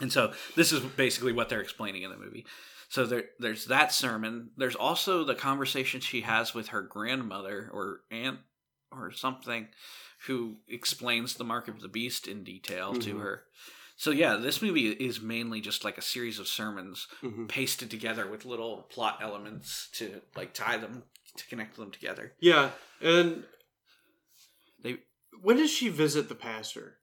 And 0.00 0.12
so 0.12 0.32
this 0.54 0.72
is 0.72 0.80
basically 0.80 1.32
what 1.32 1.48
they're 1.48 1.60
explaining 1.62 2.02
in 2.02 2.10
the 2.10 2.16
movie. 2.16 2.46
So 2.88 3.06
there, 3.06 3.24
there's 3.38 3.64
that 3.66 3.92
sermon. 3.92 4.50
There's 4.56 4.76
also 4.76 5.24
the 5.24 5.34
conversation 5.34 6.00
she 6.00 6.20
has 6.20 6.54
with 6.54 6.68
her 6.68 6.82
grandmother 6.82 7.68
or 7.72 8.02
aunt 8.10 8.40
or 8.92 9.10
something, 9.10 9.68
who 10.26 10.56
explains 10.68 11.34
the 11.34 11.44
mark 11.44 11.66
of 11.68 11.80
the 11.80 11.88
beast 11.88 12.28
in 12.28 12.44
detail 12.44 12.94
to 12.94 13.14
Mhm. 13.16 13.20
her. 13.20 13.44
So 13.96 14.10
yeah, 14.10 14.36
this 14.36 14.60
movie 14.62 14.90
is 14.90 15.20
mainly 15.20 15.60
just 15.60 15.82
like 15.84 15.98
a 15.98 16.02
series 16.02 16.38
of 16.38 16.46
sermons 16.46 17.08
Mhm. 17.22 17.48
pasted 17.48 17.90
together 17.90 18.26
with 18.28 18.44
little 18.44 18.82
plot 18.90 19.18
elements 19.22 19.88
to 19.94 20.20
like 20.36 20.52
tie 20.52 20.76
them 20.76 21.02
to 21.36 21.46
connect 21.46 21.76
them 21.76 21.90
together. 21.90 22.34
Yeah, 22.38 22.70
and 23.00 23.44
when 25.42 25.56
does 25.56 25.70
she 25.70 25.88
visit 25.88 26.28
the 26.28 26.34
pastor? 26.34 26.98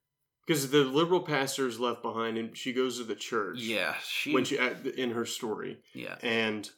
Because 0.46 0.70
the 0.72 0.80
liberal 0.84 1.22
pastor 1.22 1.68
is 1.68 1.80
left 1.80 2.02
behind, 2.02 2.38
and 2.38 2.58
she 2.58 2.74
goes 2.74 2.98
to 2.98 3.04
the 3.06 3.16
church. 3.16 3.60
yeah, 3.60 3.96
she 4.06 4.34
when 4.34 4.44
she 4.44 4.58
in 4.98 5.12
her 5.12 5.26
story, 5.26 5.80
yeah. 5.94 6.16
and 6.22 6.70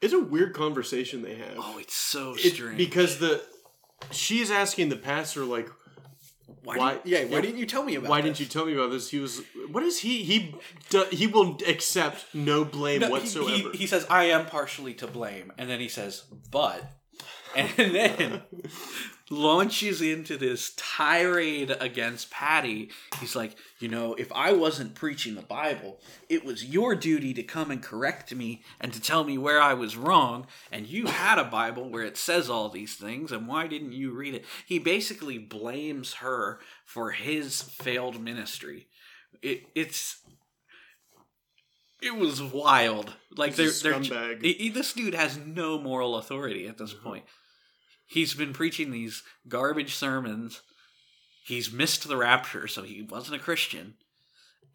it's 0.00 0.14
a 0.14 0.18
weird 0.20 0.54
conversation 0.54 1.22
they 1.22 1.34
have. 1.34 1.54
Oh, 1.58 1.78
it's 1.78 1.94
so 1.94 2.34
It- 2.34 2.54
strange. 2.54 2.78
because 2.78 3.18
the 3.18 3.42
she's 4.10 4.50
asking 4.50 4.88
the 4.88 4.96
pastor 4.96 5.44
like, 5.44 5.68
why, 6.64 6.76
why- 6.78 6.98
yeah, 7.04 7.24
why 7.24 7.36
yeah, 7.36 7.40
didn't 7.42 7.58
you 7.58 7.66
tell 7.66 7.82
me 7.84 7.96
about 7.96 8.08
"Why 8.10 8.20
this? 8.22 8.24
didn't 8.38 8.40
you 8.40 8.46
tell 8.46 8.64
me 8.66 8.74
about 8.74 8.90
this?" 8.92 9.10
He 9.10 9.18
was, 9.18 9.42
"What 9.70 9.82
is 9.82 9.98
he? 10.00 10.22
He 10.24 10.54
do, 10.88 11.04
he 11.12 11.26
will 11.26 11.58
accept 11.68 12.24
no 12.34 12.64
blame 12.64 13.00
No, 13.00 13.06
he- 13.08 13.12
whatsoever." 13.12 13.70
He, 13.72 13.78
he 13.78 13.86
says, 13.86 14.06
I 14.08 14.24
am 14.24 14.46
partially 14.46 14.94
to 14.94 15.06
blame. 15.06 15.52
And 15.58 15.68
then 15.68 15.80
he 15.80 15.88
says, 15.88 16.22
but. 16.50 16.82
And 17.54 17.68
then 17.76 18.42
launches 19.32 20.02
into 20.02 20.36
this 20.36 20.74
tirade 20.76 21.74
against 21.80 22.30
Patty. 22.30 22.90
He's 23.18 23.34
like, 23.34 23.56
you 23.80 23.88
know, 23.88 24.14
if 24.14 24.30
I 24.32 24.52
wasn't 24.52 24.94
preaching 24.94 25.34
the 25.34 25.42
Bible, 25.42 25.98
it 26.28 26.44
was 26.44 26.66
your 26.66 26.94
duty 26.94 27.32
to 27.34 27.42
come 27.42 27.70
and 27.70 27.82
correct 27.82 28.34
me 28.34 28.62
and 28.78 28.92
to 28.92 29.00
tell 29.00 29.24
me 29.24 29.38
where 29.38 29.60
I 29.60 29.72
was 29.72 29.96
wrong. 29.96 30.46
And 30.70 30.86
you 30.86 31.06
had 31.06 31.38
a 31.38 31.44
Bible 31.44 31.88
where 31.88 32.04
it 32.04 32.18
says 32.18 32.50
all 32.50 32.68
these 32.68 32.94
things, 32.94 33.32
and 33.32 33.48
why 33.48 33.66
didn't 33.66 33.92
you 33.92 34.12
read 34.12 34.34
it? 34.34 34.44
He 34.66 34.78
basically 34.78 35.38
blames 35.38 36.14
her 36.14 36.60
for 36.84 37.12
his 37.12 37.62
failed 37.62 38.20
ministry. 38.22 38.86
It, 39.40 39.64
it's 39.74 40.18
it 42.02 42.16
was 42.16 42.42
wild. 42.42 43.14
Like 43.34 43.54
they're, 43.54 43.70
they're 43.82 43.92
he- 44.42 44.68
this 44.68 44.92
dude 44.92 45.14
has 45.14 45.38
no 45.38 45.78
moral 45.78 46.16
authority 46.16 46.66
at 46.66 46.76
this 46.76 46.92
point. 46.92 47.24
He's 48.12 48.34
been 48.34 48.52
preaching 48.52 48.90
these 48.90 49.22
garbage 49.48 49.94
sermons. 49.94 50.60
He's 51.46 51.72
missed 51.72 52.06
the 52.06 52.16
rapture, 52.18 52.68
so 52.68 52.82
he 52.82 53.00
wasn't 53.00 53.40
a 53.40 53.42
Christian. 53.44 53.94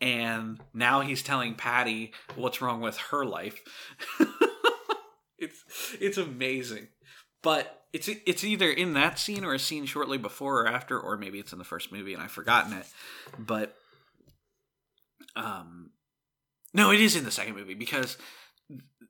And 0.01 0.59
now 0.73 1.01
he's 1.01 1.21
telling 1.21 1.53
Patty 1.53 2.13
what's 2.35 2.61
wrong 2.63 2.81
with 2.81 2.97
her 2.97 3.23
life. 3.25 3.61
it's 5.37 5.63
it's 5.99 6.17
amazing. 6.17 6.87
But 7.43 7.83
it's 7.93 8.07
it's 8.25 8.43
either 8.43 8.69
in 8.71 8.93
that 8.93 9.19
scene 9.19 9.45
or 9.45 9.53
a 9.53 9.59
scene 9.59 9.85
shortly 9.85 10.17
before 10.17 10.61
or 10.61 10.67
after, 10.67 10.99
or 10.99 11.15
maybe 11.15 11.37
it's 11.39 11.53
in 11.53 11.59
the 11.59 11.63
first 11.63 11.91
movie 11.91 12.13
and 12.15 12.23
I've 12.23 12.31
forgotten 12.31 12.73
it. 12.73 12.87
But 13.37 13.75
um 15.35 15.91
no, 16.73 16.91
it 16.91 16.99
is 16.99 17.15
in 17.15 17.23
the 17.23 17.31
second 17.31 17.55
movie 17.55 17.75
because 17.75 18.17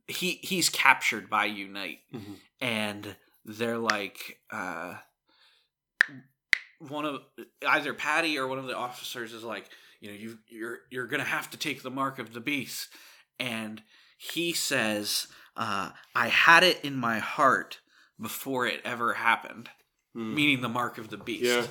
he 0.08 0.40
he's 0.44 0.70
captured 0.70 1.30
by 1.30 1.46
Unite 1.46 2.00
Mhm. 2.14 2.36
and 2.62 3.16
they're 3.48 3.78
like 3.78 4.40
uh 4.52 4.96
one 6.80 7.06
of 7.06 7.22
either 7.68 7.94
Patty 7.94 8.38
or 8.38 8.48
one 8.48 8.60
of 8.60 8.68
the 8.68 8.76
officers 8.78 9.34
is 9.34 9.44
like, 9.44 9.66
you 10.00 10.10
know, 10.10 10.16
you 10.16 10.38
you're 10.48 10.80
you're 10.92 11.08
gonna 11.08 11.24
have 11.24 11.50
to 11.52 11.58
take 11.58 11.82
the 11.82 11.90
mark 11.90 12.20
of 12.20 12.34
the 12.34 12.40
beast, 12.40 12.90
and 13.40 13.82
he 14.18 14.54
says, 14.54 15.28
uh, 15.56 15.92
"I 16.14 16.28
had 16.28 16.64
it 16.64 16.84
in 16.84 16.96
my 16.96 17.20
heart 17.20 17.80
before 18.22 18.68
it 18.68 18.82
ever 18.86 19.16
happened," 19.16 19.70
Hmm. 20.14 20.36
meaning 20.36 20.62
the 20.62 20.70
mark 20.70 20.98
of 20.98 21.10
the 21.10 21.18
beast. 21.18 21.44
Yeah. 21.44 21.66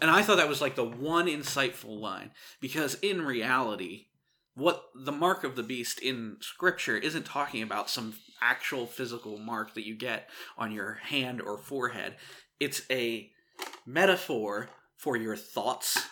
And 0.00 0.10
I 0.10 0.22
thought 0.22 0.38
that 0.38 0.48
was 0.48 0.60
like 0.62 0.76
the 0.76 0.84
one 0.84 1.26
insightful 1.26 2.00
line 2.00 2.32
because 2.60 2.94
in 2.94 3.22
reality, 3.22 4.06
what 4.54 4.84
the 4.94 5.12
mark 5.12 5.44
of 5.44 5.56
the 5.56 5.62
beast 5.62 6.00
in 6.00 6.36
scripture 6.40 6.96
isn't 6.96 7.24
talking 7.24 7.62
about 7.62 7.90
some 7.90 8.14
actual 8.42 8.86
physical 8.86 9.38
mark 9.38 9.74
that 9.74 9.86
you 9.86 9.94
get 9.94 10.28
on 10.58 10.72
your 10.72 10.94
hand 10.94 11.40
or 11.40 11.58
forehead. 11.58 12.16
It's 12.58 12.82
a 12.90 13.30
metaphor 13.86 14.68
for 14.96 15.16
your 15.16 15.36
thoughts 15.36 16.06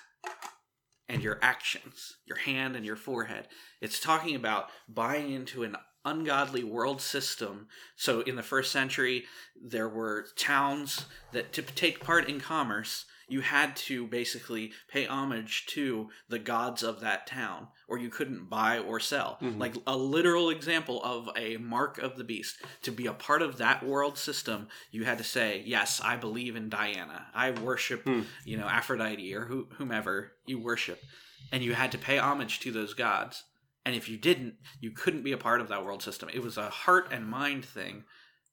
and 1.09 1.23
your 1.23 1.39
actions, 1.43 2.17
your 2.27 2.39
hand 2.39 2.77
and 2.77 2.85
your 2.85 2.97
forehead. 2.97 3.49
It's 3.81 4.01
talking 4.01 4.35
about 4.35 4.69
buying 4.89 5.33
into 5.33 5.65
an 5.65 5.77
ungodly 6.05 6.65
world 6.65 7.01
system. 7.01 7.69
So 7.97 8.21
in 8.21 8.37
the 8.37 8.43
first 8.43 8.73
century, 8.73 9.25
there 9.61 9.89
were 9.89 10.27
towns 10.37 11.07
that 11.33 11.53
to 11.55 11.63
take 11.63 12.01
part 12.01 12.29
in 12.29 12.41
commerce, 12.41 13.05
you 13.29 13.41
had 13.41 13.77
to 13.77 14.07
basically 14.07 14.73
pay 14.91 15.07
homage 15.07 15.67
to 15.67 16.09
the 16.29 16.39
gods 16.39 16.83
of 16.83 17.01
that 17.01 17.27
town, 17.27 17.69
or 17.89 17.99
you 17.99 18.11
couldn't 18.11 18.45
buy 18.51 18.79
or 18.79 19.01
sell. 19.01 19.39
Mhm. 19.41 19.59
Like 19.59 19.75
a 19.87 19.97
literal 19.97 20.51
example 20.51 21.03
of 21.03 21.31
a 21.35 21.57
mark 21.57 21.99
of 21.99 22.17
the 22.17 22.25
beast. 22.25 22.63
To 22.83 22.93
be 22.93 23.07
a 23.07 23.15
part 23.15 23.41
of 23.43 23.57
that 23.57 23.83
world 23.83 24.19
system, 24.19 24.69
you 24.91 25.05
had 25.05 25.19
to 25.19 25.25
say, 25.25 25.63
"Yes, 25.67 26.01
I 26.01 26.17
believe 26.17 26.55
in 26.55 26.69
Diana. 26.69 27.31
I 27.35 27.51
worship, 27.51 28.05
Hmm. 28.05 28.23
you 28.45 28.57
know, 28.59 28.67
Aphrodite 28.69 29.35
or 29.35 29.47
who, 29.47 29.69
whomever 29.79 30.37
you 30.47 30.59
worship," 30.59 31.03
and 31.51 31.65
you 31.65 31.73
had 31.75 31.91
to 31.93 31.99
pay 31.99 32.19
homage 32.19 32.61
to 32.61 32.71
those 32.71 32.93
gods. 32.95 33.45
And 33.87 33.97
if 33.97 34.07
you 34.09 34.19
didn't, 34.19 34.57
you 34.81 34.91
couldn't 34.91 35.23
be 35.23 35.33
a 35.33 35.39
part 35.39 35.63
of 35.63 35.69
that 35.69 35.83
world 35.85 36.03
system. 36.03 36.29
It 36.29 36.43
was 36.43 36.59
a 36.59 36.69
heart 36.69 37.09
and 37.11 37.27
mind 37.27 37.65
thing 37.65 38.05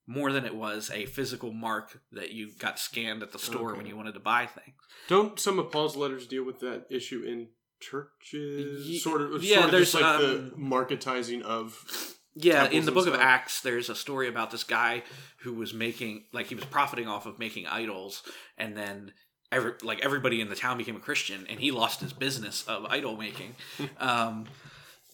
more 0.08 0.32
than 0.32 0.46
it 0.46 0.56
was 0.56 0.90
a 0.92 1.08
physical 1.08 1.52
mark 1.52 2.00
that 2.12 2.30
you 2.32 2.52
got 2.58 2.80
scanned 2.80 3.22
at 3.22 3.32
the 3.34 3.40
store 3.40 3.72
Okay. 3.72 3.78
when 3.80 3.86
you 3.88 3.98
wanted 3.98 4.14
to 4.14 4.20
buy 4.22 4.46
things. 4.46 4.78
Don't 5.10 5.38
some 5.40 5.60
of 5.60 5.72
Paul's 5.72 5.98
letters 5.98 6.26
deal 6.26 6.44
with 6.44 6.60
that 6.62 6.86
issue 6.90 7.24
in 7.24 7.50
churches? 7.90 9.04
Sort 9.04 9.22
of, 9.22 9.44
yeah, 9.44 9.56
sort 9.56 9.66
of 9.66 9.72
there's, 9.72 9.92
just 9.92 10.02
like 10.02 10.20
the 10.20 10.38
um, 10.38 10.52
marketizing 10.58 11.42
of. 11.42 12.16
Yeah, 12.38 12.70
in 12.70 12.86
the 12.86 12.92
book 12.92 13.08
of. 13.08 13.14
Acts, 13.14 13.62
there's 13.62 13.90
a 13.90 13.96
story 13.96 14.28
about 14.28 14.52
this 14.52 14.64
guy 14.64 15.04
who 15.40 15.54
was 15.54 15.74
making, 15.74 16.26
like, 16.34 16.48
he 16.48 16.56
was 16.56 16.66
profiting 16.66 17.08
off 17.08 17.26
of 17.26 17.40
making 17.40 17.66
idols, 17.66 18.24
and 18.58 18.76
then 18.76 19.14
every, 19.52 19.74
like 19.84 20.04
everybody 20.04 20.42
in 20.42 20.50
the 20.50 20.56
town 20.56 20.78
became 20.78 20.96
a 20.96 21.00
Christian, 21.00 21.46
and 21.50 21.60
he 21.60 21.72
lost 21.72 22.02
his 22.02 22.14
business 22.14 22.64
of 22.68 22.86
idol 22.86 23.16
making. 23.16 23.56
um, 24.00 24.46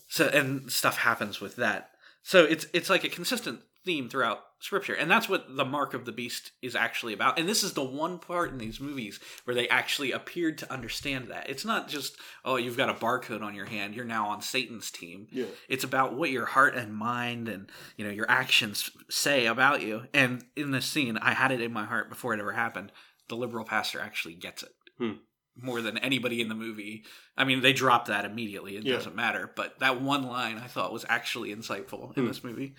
so 0.08 0.28
and 0.28 0.72
stuff 0.72 0.98
happens 0.98 1.40
with 1.40 1.56
that. 1.58 1.92
So 2.24 2.44
it's 2.44 2.66
it's 2.74 2.90
like 2.90 3.04
a 3.04 3.10
consistent 3.10 3.62
theme 3.84 4.10
throughout 4.10 4.40
scripture, 4.60 4.94
and 4.94 5.10
that's 5.10 5.28
what 5.28 5.56
the 5.56 5.66
mark 5.66 5.94
of 5.96 6.06
the 6.06 6.12
beast 6.12 6.52
is 6.62 6.76
actually 6.76 7.14
about. 7.14 7.40
And 7.40 7.50
this 7.50 7.64
is 7.64 7.74
the 7.74 7.84
one 7.84 8.20
part 8.20 8.52
in 8.52 8.60
these 8.60 8.80
movies 8.80 9.20
where 9.46 9.56
they 9.56 9.68
actually 9.70 10.12
appeared 10.12 10.60
to 10.60 10.72
understand 10.72 11.30
that 11.30 11.50
it's 11.50 11.66
not 11.66 11.88
just 11.90 12.16
oh 12.46 12.58
you've 12.58 12.78
got 12.78 12.90
a 12.90 12.94
barcode 12.94 13.42
on 13.42 13.56
your 13.56 13.66
hand, 13.66 13.96
you're 13.96 14.06
now 14.06 14.28
on 14.28 14.42
Satan's 14.42 14.92
team 14.92 15.28
Yeah. 15.32 15.46
it's 15.68 15.84
about 15.84 16.14
what 16.14 16.30
your 16.30 16.46
heart 16.46 16.76
and 16.76 16.94
mind 16.94 17.48
and 17.50 17.70
you 17.98 18.06
know 18.06 18.12
your 18.12 18.30
actions 18.30 18.92
say 19.10 19.48
about 19.48 19.82
you 19.82 20.04
and 20.14 20.44
in 20.56 20.72
this 20.72 20.86
scene 20.86 21.18
i 21.18 21.34
had 21.34 21.52
it 21.52 21.62
in 21.62 21.74
my 21.74 21.86
heart 21.86 22.10
before 22.10 22.34
it 22.34 22.40
ever 22.40 22.52
happened 22.52 22.92
the 23.30 23.36
liberal 23.36 23.66
pastor 23.66 24.00
actually 24.00 24.36
gets 24.36 24.62
it 24.64 24.72
Hmm. 25.00 25.14
more 25.56 25.82
than 25.82 25.98
anybody 25.98 26.40
in 26.42 26.50
the 26.50 26.56
movie 26.56 27.04
i 27.38 27.44
mean 27.44 27.62
they 27.62 27.74
drop 27.74 28.06
that 28.08 28.26
immediately 28.26 28.76
it 28.78 28.84
Yeah. 28.84 28.96
doesn't 28.98 29.16
matter 29.16 29.52
but 29.56 29.80
that 29.80 30.02
one 30.02 30.24
line 30.24 30.58
i 30.58 30.68
thought 30.68 30.94
was 30.94 31.06
actually 31.10 31.54
insightful 31.56 32.16
in 32.16 32.24
Hmm. 32.24 32.28
this 32.28 32.44
movie 32.44 32.76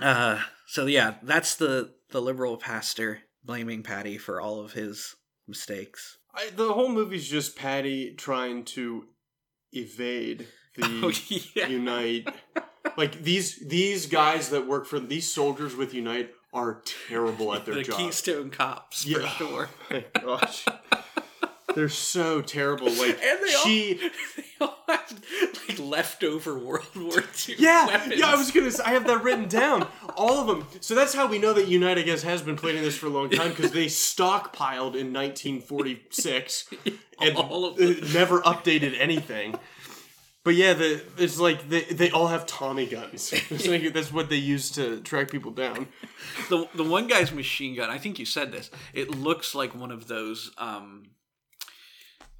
uh 0.00 0.40
so 0.66 0.86
yeah 0.86 1.14
that's 1.22 1.54
the 1.56 1.92
the 2.10 2.20
liberal 2.20 2.56
pastor 2.56 3.20
blaming 3.44 3.82
patty 3.82 4.18
for 4.18 4.40
all 4.40 4.60
of 4.60 4.72
his 4.72 5.16
mistakes 5.48 6.18
I, 6.34 6.48
the 6.56 6.72
whole 6.72 6.88
movie's 6.88 7.28
just 7.28 7.56
Patty 7.56 8.14
trying 8.14 8.64
to 8.66 9.04
evade 9.72 10.46
the 10.76 10.86
oh 11.04 11.12
yeah 11.54 11.66
Unite. 11.66 12.28
Like 12.96 13.22
these 13.22 13.56
these 13.66 14.06
guys 14.06 14.50
that 14.50 14.66
work 14.66 14.86
for 14.86 14.98
these 15.00 15.32
soldiers 15.32 15.74
with 15.76 15.94
Unite 15.94 16.30
are 16.52 16.82
terrible 17.08 17.54
at 17.54 17.64
their 17.64 17.76
the 17.76 17.82
job. 17.84 17.96
keystone 17.96 18.50
cops 18.50 19.04
for 19.04 19.20
Yeah. 19.20 19.28
sure 19.28 19.68
My 19.90 20.04
gosh. 20.20 20.64
They're 21.74 21.88
so 21.88 22.42
terrible. 22.42 22.88
Like 22.90 23.18
And 23.22 23.40
they 23.42 23.54
all- 23.54 23.62
she 23.64 23.94
they 24.36 24.44
all 24.60 24.76
have 24.88 25.22
like 25.78 25.88
leftover 25.90 26.58
World 26.58 26.86
War 26.96 27.22
II 27.48 27.54
Yeah, 27.58 27.86
weapons. 27.86 28.14
yeah, 28.18 28.26
I 28.30 28.34
was 28.36 28.50
gonna. 28.50 28.70
Say, 28.70 28.82
I 28.84 28.90
have 28.90 29.06
that 29.06 29.22
written 29.22 29.48
down, 29.48 29.86
all 30.16 30.38
of 30.40 30.46
them. 30.46 30.66
So 30.80 30.94
that's 30.94 31.14
how 31.14 31.26
we 31.26 31.38
know 31.38 31.52
that 31.52 31.68
Unite, 31.68 31.98
I 31.98 32.02
guess, 32.02 32.22
has 32.22 32.42
been 32.42 32.56
planning 32.56 32.82
this 32.82 32.96
for 32.96 33.06
a 33.06 33.10
long 33.10 33.30
time 33.30 33.50
because 33.50 33.72
they 33.72 33.86
stockpiled 33.86 34.94
in 34.96 35.12
1946 35.12 36.70
and 37.20 37.36
All 37.36 37.64
of 37.64 37.78
uh, 37.78 37.94
never 38.12 38.40
updated 38.42 38.94
anything. 38.98 39.54
But 40.44 40.56
yeah, 40.56 40.72
the 40.74 41.00
it's 41.18 41.38
like 41.38 41.68
they, 41.68 41.82
they 41.82 42.10
all 42.10 42.26
have 42.26 42.46
Tommy 42.46 42.86
guns. 42.86 43.32
Like 43.68 43.92
that's 43.92 44.12
what 44.12 44.28
they 44.28 44.36
use 44.36 44.70
to 44.72 45.00
track 45.02 45.30
people 45.30 45.52
down. 45.52 45.86
the 46.48 46.68
the 46.74 46.82
one 46.82 47.06
guy's 47.06 47.30
machine 47.32 47.76
gun. 47.76 47.90
I 47.90 47.98
think 47.98 48.18
you 48.18 48.24
said 48.24 48.50
this. 48.50 48.70
It 48.92 49.10
looks 49.10 49.54
like 49.54 49.72
one 49.74 49.92
of 49.92 50.08
those. 50.08 50.50
Um, 50.58 51.10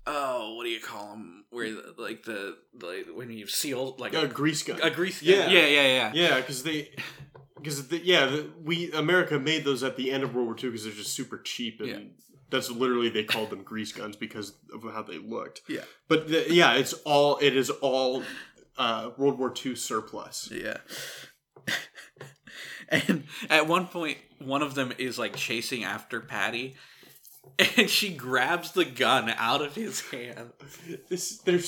oh, 0.07 0.55
what 0.55 0.65
do 0.65 0.71
you 0.71 0.81
call 0.81 1.11
them? 1.11 1.45
Where 1.51 1.71
the, 1.71 1.95
like 1.99 2.25
the 2.25 2.57
like 2.81 3.07
when 3.15 3.31
you 3.31 3.47
seal 3.47 3.97
like 3.99 4.15
A 4.15 4.23
a, 4.23 4.27
grease 4.29 4.63
gun. 4.63 4.81
a 4.83 4.91
grease. 4.91 5.21
gun. 5.21 5.31
Yeah. 5.31 5.49
Yeah, 5.49 5.67
yeah, 5.67 5.87
yeah. 5.87 6.11
yeah, 6.15 6.37
because 6.37 6.63
they. 6.63 6.91
Because 7.57 7.87
the, 7.89 7.99
yeah, 8.05 8.27
the, 8.27 8.51
we 8.61 8.91
America 8.91 9.39
made 9.39 9.65
those 9.65 9.85
at 9.85 9.97
the 9.97 10.11
end 10.11 10.25
of 10.25 10.35
World 10.35 10.47
War 10.49 10.57
II 10.57 10.71
because 10.71 10.83
they're 10.85 10.93
just 10.93 11.13
super 11.15 11.39
cheap 11.39 11.79
and 11.81 11.89
Yeah. 11.89 11.99
that's 12.51 12.69
literally 12.73 13.09
they 13.09 13.23
called 13.23 13.51
them 13.51 13.63
grease 13.63 13.93
guns 13.93 14.17
because 14.17 14.55
of 14.75 14.83
how 14.93 15.03
they 15.05 15.19
looked. 15.19 15.61
Yeah. 15.69 15.83
But 16.09 16.29
the, 16.29 16.53
yeah, 16.53 16.73
it's 16.75 16.93
all 17.05 17.39
it 17.41 17.55
is 17.57 17.71
all 17.71 18.25
uh, 18.77 19.11
World 19.17 19.39
War 19.39 19.55
II 19.65 19.77
surplus. 19.77 20.51
Yeah. 20.53 20.79
and 22.89 23.25
at 23.49 23.69
one 23.69 23.87
point, 23.87 24.19
one 24.41 24.63
of 24.63 24.75
them 24.75 24.93
is 24.99 25.19
like 25.19 25.37
chasing 25.37 25.85
after 25.85 26.21
Patty, 26.21 26.75
and 27.78 27.88
she 27.90 28.12
grabs 28.14 28.72
the 28.72 28.84
gun 28.84 29.30
out 29.36 29.62
of 29.62 29.74
his 29.74 30.01
hand. 30.11 30.53
This 31.09 31.38
they're 31.38 31.61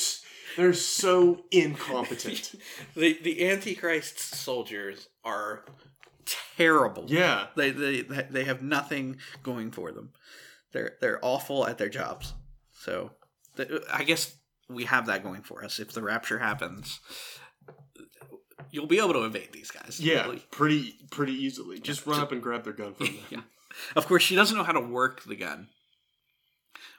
they're 0.56 0.72
so 0.72 1.44
incompetent. 1.50 2.54
The 2.94 3.18
the 3.22 3.48
Antichrist 3.48 4.18
soldiers 4.18 5.08
are 5.24 5.64
terrible. 6.56 7.04
yeah, 7.08 7.46
They 7.56 7.70
they 7.70 8.02
they 8.02 8.44
have 8.44 8.62
nothing 8.62 9.16
going 9.42 9.70
for 9.72 9.92
them. 9.92 10.12
They're 10.72 10.92
they're 11.00 11.18
awful 11.22 11.66
at 11.66 11.78
their 11.78 11.88
jobs. 11.88 12.34
So 12.72 13.10
I 13.92 14.04
guess 14.04 14.34
we 14.68 14.84
have 14.84 15.06
that 15.06 15.22
going 15.22 15.42
for 15.42 15.64
us. 15.64 15.78
If 15.78 15.92
the 15.92 16.02
rapture 16.02 16.38
happens, 16.38 17.00
you'll 18.70 18.86
be 18.86 18.98
able 18.98 19.12
to 19.14 19.24
evade 19.24 19.50
these 19.52 19.70
guys. 19.70 20.00
yeah, 20.00 20.24
Really. 20.24 20.44
pretty 20.50 20.94
pretty 21.10 21.32
easily. 21.34 21.78
Just 21.80 22.06
run 22.06 22.20
up 22.20 22.32
and 22.32 22.42
grab 22.42 22.64
their 22.64 22.72
gun 22.72 22.94
from 22.94 23.06
them. 23.06 23.16
Yeah. 23.30 23.40
Of 23.96 24.06
course, 24.06 24.22
she 24.22 24.34
doesn't 24.36 24.56
know 24.56 24.64
how 24.64 24.72
to 24.72 24.80
work 24.80 25.22
the 25.24 25.36
gun. 25.36 25.68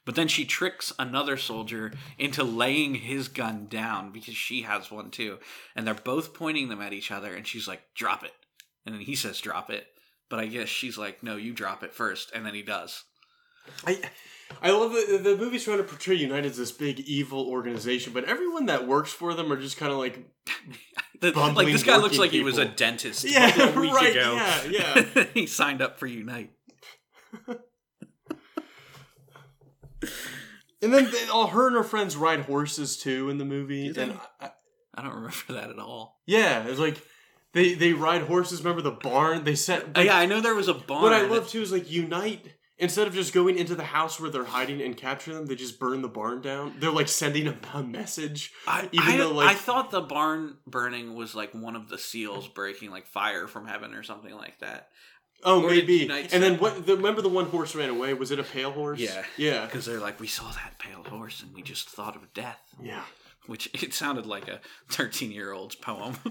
But 0.05 0.13
then 0.15 0.28
she 0.28 0.45
tricks 0.45 0.93
another 0.99 1.36
soldier 1.36 1.91
into 2.19 2.43
laying 2.43 2.95
his 2.95 3.28
gun 3.28 3.65
down 3.67 4.11
because 4.11 4.36
she 4.36 4.61
has 4.61 4.91
one 4.91 5.09
too. 5.09 5.39
And 5.76 5.86
they're 5.88 5.95
both 5.95 6.34
pointing 6.34 6.69
them 6.69 6.82
at 6.82 6.93
each 6.93 7.11
other. 7.11 7.34
And 7.36 7.47
she's 7.47 7.67
like, 7.67 7.82
drop 7.95 8.23
it. 8.23 8.32
And 8.86 8.93
then 8.93 9.01
he 9.01 9.15
says, 9.15 9.41
drop 9.41 9.71
it. 9.71 9.88
But 10.30 10.39
I 10.39 10.45
guess 10.45 10.69
she's 10.69 10.97
like, 10.97 11.23
no, 11.23 11.38
you 11.38 11.53
drop 11.53 11.84
it 11.84 11.93
first. 11.93 12.32
And 12.36 12.45
then 12.45 12.53
he 12.53 12.61
does. 12.61 13.03
I 13.86 13.99
I 14.61 14.69
love 14.69 14.91
that 14.93 15.21
the 15.23 15.36
movie's 15.38 15.63
trying 15.63 15.78
to 15.78 15.84
portray 15.84 16.13
United 16.15 16.51
as 16.51 16.57
this 16.57 16.71
big 16.71 16.99
evil 16.99 17.47
organization, 17.49 18.13
but 18.13 18.26
everyone 18.26 18.67
that 18.67 18.88
works 18.88 19.11
for 19.11 19.34
them 19.34 19.51
are 19.51 19.59
just 19.59 19.78
kind 19.78 19.91
of 19.91 19.97
like 19.97 20.19
The- 21.21 21.32
like, 21.32 21.67
this 21.67 21.82
guy 21.84 21.97
looks 21.97 22.19
like 22.19 22.30
he 22.32 22.43
was 22.43 22.59
a 22.59 22.65
dentist 22.65 23.23
Yeah, 23.23 23.69
a 23.76 23.80
week 23.80 23.91
right, 23.93 24.11
ago. 24.11 24.36
yeah, 24.69 25.03
yeah. 25.15 25.23
he 25.34 25.47
signed 25.47 25.82
up 25.82 25.97
for 25.97 26.05
Unite. 26.05 26.51
And 30.82 30.94
then 30.94 31.10
they, 31.10 31.28
all 31.32 31.48
her 31.48 31.68
and 31.68 31.76
her 31.76 31.84
friends 31.84 32.16
ride 32.16 32.42
horses 32.42 32.98
too 32.98 33.30
in 33.30 33.38
the 33.38 33.46
movie. 33.46 33.88
And 33.98 34.20
I, 34.40 34.52
I 34.94 35.02
don't 35.02 35.16
remember 35.16 35.36
that 35.50 35.70
at 35.70 35.80
all. 35.80 36.22
yeah, 36.26 36.66
it's 36.68 36.80
like 36.80 37.02
they 37.54 37.74
they 37.74 37.94
ride 37.94 38.22
horses. 38.24 38.60
Remember 38.60 38.82
the 38.82 38.92
barn? 38.92 39.44
They 39.46 39.56
set. 39.56 39.84
Oh, 39.96 40.02
yeah, 40.02 40.18
I 40.18 40.26
know 40.26 40.42
there 40.42 40.54
was 40.54 40.68
a 40.68 40.74
barn. 40.74 41.02
What 41.02 41.14
I 41.14 41.22
love 41.22 41.48
too 41.50 41.62
is 41.62 41.72
like 41.72 41.90
unite. 41.92 42.54
Instead 42.78 43.08
of 43.08 43.14
just 43.14 43.34
going 43.34 43.58
into 43.58 43.74
the 43.74 43.86
house 43.86 44.20
where 44.20 44.30
they're 44.30 44.44
hiding 44.44 44.82
and 44.82 44.98
capture 44.98 45.34
them, 45.34 45.46
they 45.46 45.56
just 45.56 45.80
burn 45.80 46.02
the 46.02 46.10
barn 46.10 46.42
down. 46.42 46.74
They're 46.78 46.92
like 46.92 47.08
sending 47.08 47.48
a, 47.48 47.56
a 47.74 47.82
message. 47.82 48.52
I, 48.68 48.90
even 48.92 49.08
I, 49.14 49.18
though, 49.18 49.32
like- 49.32 49.48
I 49.50 49.54
thought 49.54 49.92
the 49.92 50.02
barn 50.02 50.58
burning 50.68 51.16
was 51.16 51.34
like 51.34 51.54
one 51.54 51.78
of 51.78 51.88
the 51.88 51.98
seals 51.98 52.50
breaking 52.50 52.92
like 52.92 53.08
fire 53.08 53.48
from 53.48 53.66
heaven 53.66 53.94
or 53.94 54.04
something 54.04 54.36
like 54.36 54.60
that. 54.60 54.90
Oh, 55.44 55.64
Or 55.64 55.70
maybe. 55.70 56.10
And 56.10 56.42
then 56.42 56.58
what? 56.58 56.86
The, 56.88 56.96
remember 56.96 57.22
the 57.22 57.30
one 57.30 57.46
horse 57.46 57.76
ran 57.76 57.90
away? 57.90 58.14
Was 58.14 58.32
it 58.32 58.40
a 58.40 58.44
pale 58.44 58.72
horse? 58.72 59.00
Yeah. 59.00 59.24
Yeah. 59.38 59.66
Because 59.66 59.86
they're 59.86 60.00
like, 60.00 60.20
we 60.20 60.28
saw 60.28 60.50
that 60.52 60.76
pale 60.80 61.04
horse 61.04 61.44
and 61.44 61.54
we 61.54 61.62
just 61.62 61.90
thought 61.90 62.16
of 62.16 62.34
death. 62.34 62.62
Yeah. 62.82 63.04
Which 63.46 63.70
it 63.74 63.94
sounded 63.94 64.26
like 64.26 64.48
a 64.48 64.60
13 64.90 65.32
year 65.32 65.52
old's 65.52 65.76
poem. 65.76 66.16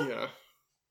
Yeah. 0.00 0.26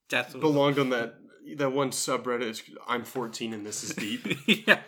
death 0.08 0.34
was- 0.34 0.40
Belonged 0.40 0.78
on 0.78 0.90
that 0.90 1.14
that 1.58 1.70
one 1.72 1.90
subreddit. 1.90 2.42
It's, 2.42 2.62
I'm 2.88 3.04
14 3.04 3.52
and 3.52 3.64
this 3.66 3.84
is 3.84 3.90
deep. 3.94 4.26
yeah. 4.66 4.80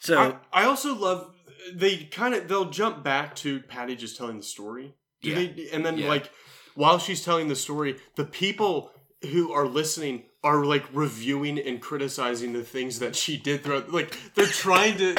So, 0.00 0.18
I, 0.52 0.62
I 0.62 0.64
also 0.64 0.94
love 0.96 1.32
they 1.74 1.98
kind 2.04 2.34
of 2.34 2.48
they'll 2.48 2.70
jump 2.70 3.04
back 3.04 3.36
to 3.36 3.60
Patty 3.60 3.94
just 3.96 4.16
telling 4.16 4.38
the 4.38 4.42
story. 4.42 4.94
Do 5.22 5.30
Yeah. 5.30 5.34
they? 5.36 5.68
And 5.72 5.84
then 5.86 5.98
Yeah. 5.98 6.08
like 6.08 6.30
while 6.74 6.98
she's 6.98 7.22
telling 7.24 7.48
the 7.48 7.54
story, 7.56 7.98
the 8.16 8.24
people 8.24 8.90
who 9.30 9.52
are 9.52 9.66
listening 9.66 10.24
are 10.44 10.64
like 10.64 10.84
reviewing 10.92 11.58
and 11.58 11.80
criticizing 11.80 12.52
the 12.52 12.64
things 12.64 12.98
that 12.98 13.14
she 13.14 13.36
did 13.36 13.62
throughout. 13.62 13.92
Like 13.92 14.16
they're 14.34 14.46
trying 14.46 14.98
to 14.98 15.16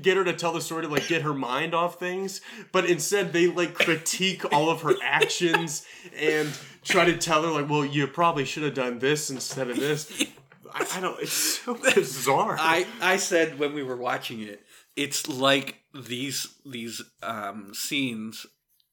get 0.00 0.16
her 0.16 0.24
to 0.24 0.32
tell 0.32 0.52
the 0.52 0.60
story 0.60 0.82
to 0.82 0.88
like 0.88 1.08
get 1.08 1.22
her 1.22 1.34
mind 1.34 1.74
off 1.74 1.98
things, 1.98 2.40
but 2.72 2.84
instead 2.84 3.32
they 3.32 3.48
like 3.48 3.74
critique 3.74 4.52
all 4.52 4.70
of 4.70 4.82
her 4.82 4.94
actions 5.02 5.84
and 6.16 6.48
try 6.84 7.04
to 7.04 7.16
tell 7.16 7.42
her 7.42 7.50
like, 7.50 7.68
well, 7.68 7.84
you 7.84 8.06
probably 8.06 8.44
should 8.44 8.62
have 8.62 8.74
done 8.74 8.98
this 8.98 9.30
instead 9.30 9.68
of 9.68 9.76
this. 9.76 10.24
I, 10.72 10.86
I 10.94 11.00
don't. 11.00 11.20
It's 11.20 11.32
so 11.32 11.74
bizarre. 11.94 12.56
I 12.58 12.86
I 13.00 13.16
said 13.16 13.58
when 13.58 13.74
we 13.74 13.82
were 13.82 13.96
watching 13.96 14.40
it, 14.40 14.62
it's 14.96 15.28
like 15.28 15.80
these 15.94 16.46
these 16.64 17.02
um, 17.22 17.72
scenes 17.74 18.46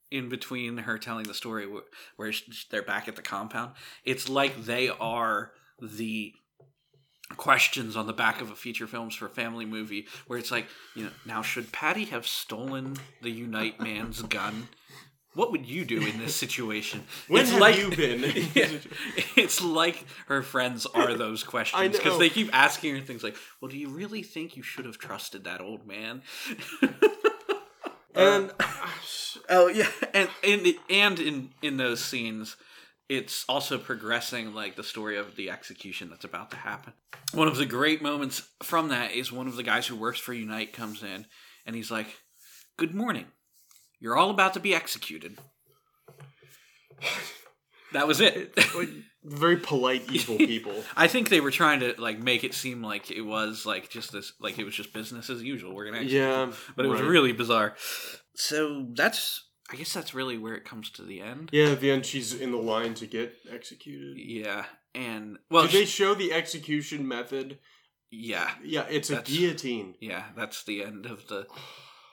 in 0.09 0.29
between 0.29 0.77
her 0.77 0.97
telling 0.97 1.25
the 1.25 1.33
story 1.33 1.67
where, 1.67 1.83
where 2.15 2.31
they're 2.71 2.81
back 2.81 3.07
at 3.07 3.15
the 3.15 3.21
compound. 3.21 3.73
It's 4.05 4.29
like 4.29 4.63
they 4.63 4.89
are 4.89 5.51
the 5.81 6.33
questions 7.35 7.97
on 7.97 8.07
the 8.07 8.13
back 8.13 8.41
of 8.41 8.49
a 8.49 8.55
feature 8.55 8.87
films 8.87 9.13
for 9.15 9.25
a 9.25 9.29
family 9.29 9.65
movie 9.65 10.07
where 10.27 10.39
it's 10.39 10.51
like 10.51 10.67
you 10.95 11.03
know 11.03 11.09
now 11.25 11.41
should 11.41 11.71
patty 11.73 12.05
have 12.05 12.25
stolen 12.25 12.95
the 13.21 13.29
unite 13.31 13.79
man's 13.79 14.21
gun? 14.21 14.69
What 15.33 15.51
would 15.51 15.67
you 15.67 15.85
do 15.85 16.01
in 16.01 16.17
this 16.17 16.35
situation? 16.35 17.03
When 17.27 17.43
it's 17.43 17.51
have 17.51 17.59
like 17.59 17.77
you 17.77 17.91
been? 17.91 18.21
yeah, 18.55 18.69
it's 19.35 19.61
like 19.61 20.03
her 20.27 20.41
friends 20.41 20.87
are 20.87 21.13
those 21.13 21.43
questions 21.53 21.95
because 21.95 22.17
they 22.17 22.29
keep 22.29 22.49
asking 22.53 22.95
her 22.95 23.01
things 23.01 23.23
like, 23.23 23.35
"Well, 23.61 23.69
do 23.69 23.77
you 23.77 23.89
really 23.89 24.23
think 24.23 24.57
you 24.57 24.63
should 24.63 24.85
have 24.85 24.97
trusted 24.97 25.43
that 25.43 25.61
old 25.61 25.85
man?" 25.85 26.23
and 28.15 28.51
oh 29.49 29.67
yeah, 29.67 29.89
and 30.13 30.29
and 30.43 30.73
and 30.89 31.19
in 31.19 31.49
in 31.61 31.77
those 31.77 32.03
scenes, 32.03 32.55
it's 33.09 33.45
also 33.47 33.77
progressing 33.77 34.53
like 34.53 34.75
the 34.75 34.83
story 34.83 35.17
of 35.17 35.35
the 35.35 35.49
execution 35.49 36.09
that's 36.09 36.25
about 36.25 36.51
to 36.51 36.57
happen. 36.57 36.93
One 37.33 37.47
of 37.47 37.57
the 37.57 37.65
great 37.65 38.01
moments 38.01 38.47
from 38.63 38.89
that 38.89 39.11
is 39.11 39.31
one 39.31 39.47
of 39.47 39.55
the 39.55 39.63
guys 39.63 39.87
who 39.87 39.95
works 39.95 40.19
for 40.19 40.33
Unite 40.33 40.73
comes 40.73 41.03
in 41.03 41.25
and 41.65 41.75
he's 41.75 41.91
like, 41.91 42.07
"Good 42.77 42.93
morning, 42.93 43.25
you're 43.99 44.17
all 44.17 44.29
about 44.29 44.53
to 44.55 44.59
be 44.59 44.75
executed." 44.75 45.37
That 47.93 48.07
was 48.07 48.19
it. 48.19 48.53
very 49.23 49.57
polite 49.57 50.03
evil 50.11 50.37
people. 50.37 50.83
I 50.95 51.07
think 51.07 51.29
they 51.29 51.39
were 51.39 51.51
trying 51.51 51.79
to 51.81 51.95
like 51.97 52.19
make 52.19 52.43
it 52.43 52.53
seem 52.53 52.81
like 52.83 53.09
it 53.11 53.21
was 53.21 53.65
like 53.65 53.89
just 53.89 54.11
this 54.11 54.33
like 54.39 54.59
it 54.59 54.65
was 54.65 54.75
just 54.75 54.93
business 54.93 55.29
as 55.29 55.41
usual. 55.41 55.73
We're 55.73 55.91
gonna 55.91 56.03
Yeah, 56.03 56.51
but 56.75 56.85
it 56.85 56.89
was 56.89 57.01
right. 57.01 57.09
really 57.09 57.31
bizarre. 57.31 57.75
So 58.35 58.87
that's 58.93 59.46
I 59.69 59.75
guess 59.75 59.93
that's 59.93 60.13
really 60.13 60.37
where 60.37 60.55
it 60.55 60.63
comes 60.65 60.89
to 60.91 61.03
the 61.03 61.21
end. 61.21 61.49
Yeah, 61.51 61.71
at 61.71 61.81
the 61.81 61.91
end 61.91 62.05
she's 62.05 62.33
in 62.33 62.51
the 62.51 62.57
line 62.57 62.93
to 62.95 63.05
get 63.07 63.33
executed. 63.51 64.17
Yeah, 64.17 64.65
and 64.95 65.37
well, 65.51 65.63
Did 65.63 65.71
they 65.73 65.79
she- 65.85 65.91
show 66.03 66.13
the 66.15 66.31
execution 66.33 67.07
method? 67.07 67.59
yeah, 68.09 68.51
Yeah, 68.63 68.85
it's 68.89 69.09
a 69.09 69.15
That's- 69.15 69.35
guillotine. 69.35 69.95
yeah, 69.99 70.27
that's 70.35 70.63
the 70.63 70.83
end 70.83 71.05
of 71.05 71.27
the. 71.27 71.47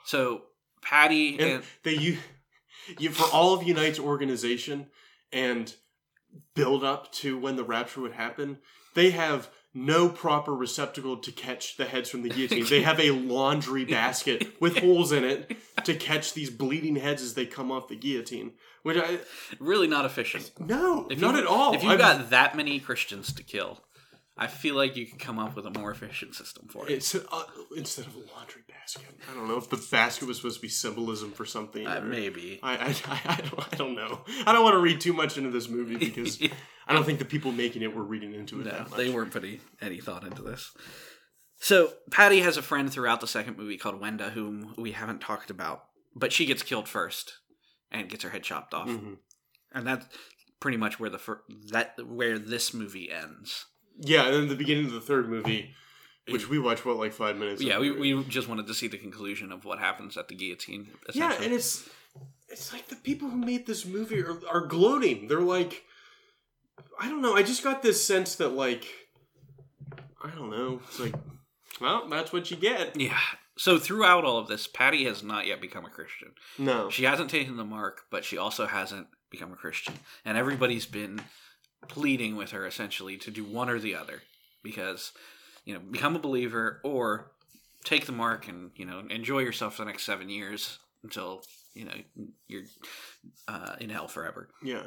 So 0.05 0.43
Patty 0.81 1.33
And 1.39 1.41
and, 1.41 1.63
they 1.83 1.93
you, 1.95 2.17
you 2.99 3.09
for 3.11 3.33
all 3.33 3.53
of 3.53 3.63
Unite's 3.63 3.99
organization 3.99 4.87
and 5.31 5.73
build 6.53 6.83
up 6.83 7.11
to 7.13 7.37
when 7.37 7.55
the 7.55 7.63
rapture 7.63 8.01
would 8.01 8.11
happen, 8.13 8.59
they 8.93 9.11
have 9.11 9.49
no 9.75 10.09
proper 10.09 10.55
receptacle 10.55 11.17
to 11.17 11.31
catch 11.31 11.77
the 11.77 11.85
heads 11.85 12.09
from 12.09 12.23
the 12.23 12.29
guillotine. 12.29 12.65
they 12.65 12.81
have 12.91 12.99
a 12.99 13.11
laundry 13.11 13.85
basket 13.85 14.59
with 14.61 14.77
holes 14.79 15.11
in 15.11 15.23
it 15.23 15.55
to 15.83 15.93
catch 15.93 16.33
these 16.33 16.49
bleeding 16.49 16.95
heads 16.95 17.21
as 17.21 17.33
they 17.35 17.45
come 17.45 17.71
off 17.71 17.87
the 17.89 17.95
guillotine. 17.95 18.53
Which 18.83 18.97
I 18.97 19.19
really 19.59 19.87
not 19.87 20.05
efficient. 20.05 20.51
no, 20.59 21.07
If 21.09 21.19
not 21.19 21.35
you, 21.35 21.41
at 21.41 21.47
all. 21.47 21.73
If 21.75 21.81
you've 21.83 21.91
I'm- 21.91 21.99
got 22.19 22.29
that 22.29 22.55
many 22.55 22.79
Christians 22.79 23.33
to 23.33 23.43
kill, 23.43 23.79
I 24.37 24.47
feel 24.47 24.75
like 24.75 24.97
you 24.97 25.05
could 25.05 25.19
come 25.19 25.39
up 25.39 25.55
with 25.55 25.65
a 25.65 25.69
more 25.79 25.91
efficient 25.91 26.35
system 26.35 26.67
for 26.67 26.85
it. 26.87 26.91
It's 26.91 27.15
uh, 27.15 27.21
instead 27.77 28.05
of 28.05 28.15
a 28.15 28.19
laundry 28.35 28.63
basket. 28.67 29.05
I 29.31 29.33
don't 29.33 29.47
know 29.47 29.57
if 29.57 29.69
the 29.69 29.81
basket 29.91 30.27
was 30.27 30.37
supposed 30.37 30.57
to 30.57 30.61
be 30.61 30.67
symbolism 30.67 31.31
for 31.31 31.45
something. 31.45 31.87
Uh, 31.87 32.01
maybe. 32.03 32.59
I, 32.61 32.73
I, 32.75 32.95
I, 33.07 33.21
I, 33.37 33.41
don't, 33.41 33.73
I 33.73 33.75
don't 33.77 33.95
know. 33.95 34.21
I 34.45 34.51
don't 34.51 34.63
want 34.63 34.73
to 34.73 34.79
read 34.81 34.99
too 34.99 35.13
much 35.13 35.37
into 35.37 35.51
this 35.51 35.69
movie 35.69 35.95
because 35.95 36.41
I 36.87 36.93
don't 36.93 37.05
think 37.05 37.19
the 37.19 37.25
people 37.25 37.51
making 37.53 37.81
it 37.81 37.95
were 37.95 38.03
reading 38.03 38.33
into 38.33 38.59
it 38.59 38.65
No, 38.65 38.71
that 38.71 38.89
much. 38.89 38.97
they 38.97 39.09
weren't 39.09 39.31
putting 39.31 39.59
any 39.81 39.99
thought 40.01 40.25
into 40.25 40.41
this. 40.41 40.71
So 41.57 41.93
Patty 42.11 42.41
has 42.41 42.57
a 42.57 42.61
friend 42.61 42.91
throughout 42.91 43.21
the 43.21 43.27
second 43.27 43.57
movie 43.57 43.77
called 43.77 44.01
Wenda, 44.01 44.31
whom 44.31 44.73
we 44.77 44.91
haven't 44.91 45.21
talked 45.21 45.49
about, 45.49 45.85
but 46.13 46.33
she 46.33 46.45
gets 46.45 46.61
killed 46.61 46.89
first 46.89 47.35
and 47.89 48.09
gets 48.09 48.23
her 48.23 48.29
head 48.31 48.43
chopped 48.43 48.73
off, 48.73 48.89
Mhm. 48.89 49.17
and 49.73 49.87
that's 49.87 50.05
pretty 50.59 50.75
much 50.77 50.99
where 50.99 51.09
the 51.09 51.17
fir- 51.17 51.43
that 51.71 51.95
where 52.05 52.37
this 52.37 52.73
movie 52.73 53.09
ends. 53.09 53.65
Yeah, 53.99 54.25
and 54.25 54.33
then 54.33 54.47
the 54.47 54.55
beginning 54.55 54.85
of 54.85 54.91
the 54.93 55.01
third 55.01 55.29
movie, 55.29 55.73
which 56.29 56.49
we 56.49 56.59
watched 56.59 56.85
what 56.85 56.97
like 56.97 57.13
five 57.13 57.37
minutes. 57.37 57.61
yeah, 57.61 57.79
we, 57.79 57.91
we 57.91 58.23
just 58.25 58.47
wanted 58.49 58.67
to 58.67 58.73
see 58.73 58.87
the 58.87 58.97
conclusion 58.97 59.51
of 59.51 59.63
what 59.65 59.79
happens 59.79 60.17
at 60.17 60.27
the 60.27 60.35
guillotine. 60.35 60.87
yeah, 61.13 61.33
and 61.41 61.53
it's 61.53 61.87
it's 62.49 62.71
like 62.73 62.87
the 62.87 62.95
people 62.95 63.29
who 63.29 63.37
made 63.37 63.65
this 63.65 63.85
movie 63.85 64.21
are, 64.21 64.39
are 64.51 64.65
gloating. 64.67 65.27
They're 65.27 65.39
like, 65.41 65.83
I 66.99 67.09
don't 67.09 67.21
know. 67.21 67.35
I 67.35 67.43
just 67.43 67.63
got 67.63 67.81
this 67.81 68.05
sense 68.05 68.35
that 68.35 68.49
like, 68.49 68.85
I 70.23 70.29
don't 70.31 70.49
know. 70.49 70.81
It's 70.87 70.99
like, 70.99 71.15
well, 71.81 72.07
that's 72.09 72.31
what 72.33 72.51
you 72.51 72.57
get. 72.57 72.99
yeah. 72.99 73.19
So 73.57 73.77
throughout 73.79 74.25
all 74.25 74.37
of 74.37 74.49
this, 74.49 74.67
Patty 74.67 75.05
has 75.05 75.23
not 75.23 75.47
yet 75.47 75.61
become 75.61 75.85
a 75.85 75.89
Christian. 75.89 76.33
No, 76.57 76.89
She 76.89 77.05
hasn't 77.05 77.29
taken 77.29 77.55
the 77.55 77.63
mark, 77.63 78.01
but 78.11 78.25
she 78.25 78.37
also 78.37 78.65
hasn't 78.65 79.07
become 79.31 79.53
a 79.53 79.55
Christian. 79.55 79.93
And 80.25 80.37
everybody's 80.37 80.85
been 80.85 81.21
pleading 81.87 82.35
with 82.35 82.51
her 82.51 82.65
essentially 82.65 83.17
to 83.17 83.31
do 83.31 83.43
one 83.43 83.69
or 83.69 83.79
the 83.79 83.95
other 83.95 84.21
because, 84.63 85.11
you 85.65 85.73
know, 85.73 85.79
become 85.79 86.15
a 86.15 86.19
believer 86.19 86.79
or 86.83 87.31
take 87.83 88.05
the 88.05 88.11
mark 88.11 88.47
and, 88.47 88.71
you 88.75 88.85
know, 88.85 89.03
enjoy 89.09 89.39
yourself 89.39 89.75
for 89.75 89.83
the 89.83 89.91
next 89.91 90.03
seven 90.03 90.29
years 90.29 90.79
until, 91.03 91.41
you 91.73 91.85
know, 91.85 91.93
you're 92.47 92.63
uh, 93.47 93.75
in 93.79 93.89
hell 93.89 94.07
forever. 94.07 94.49
yeah, 94.63 94.83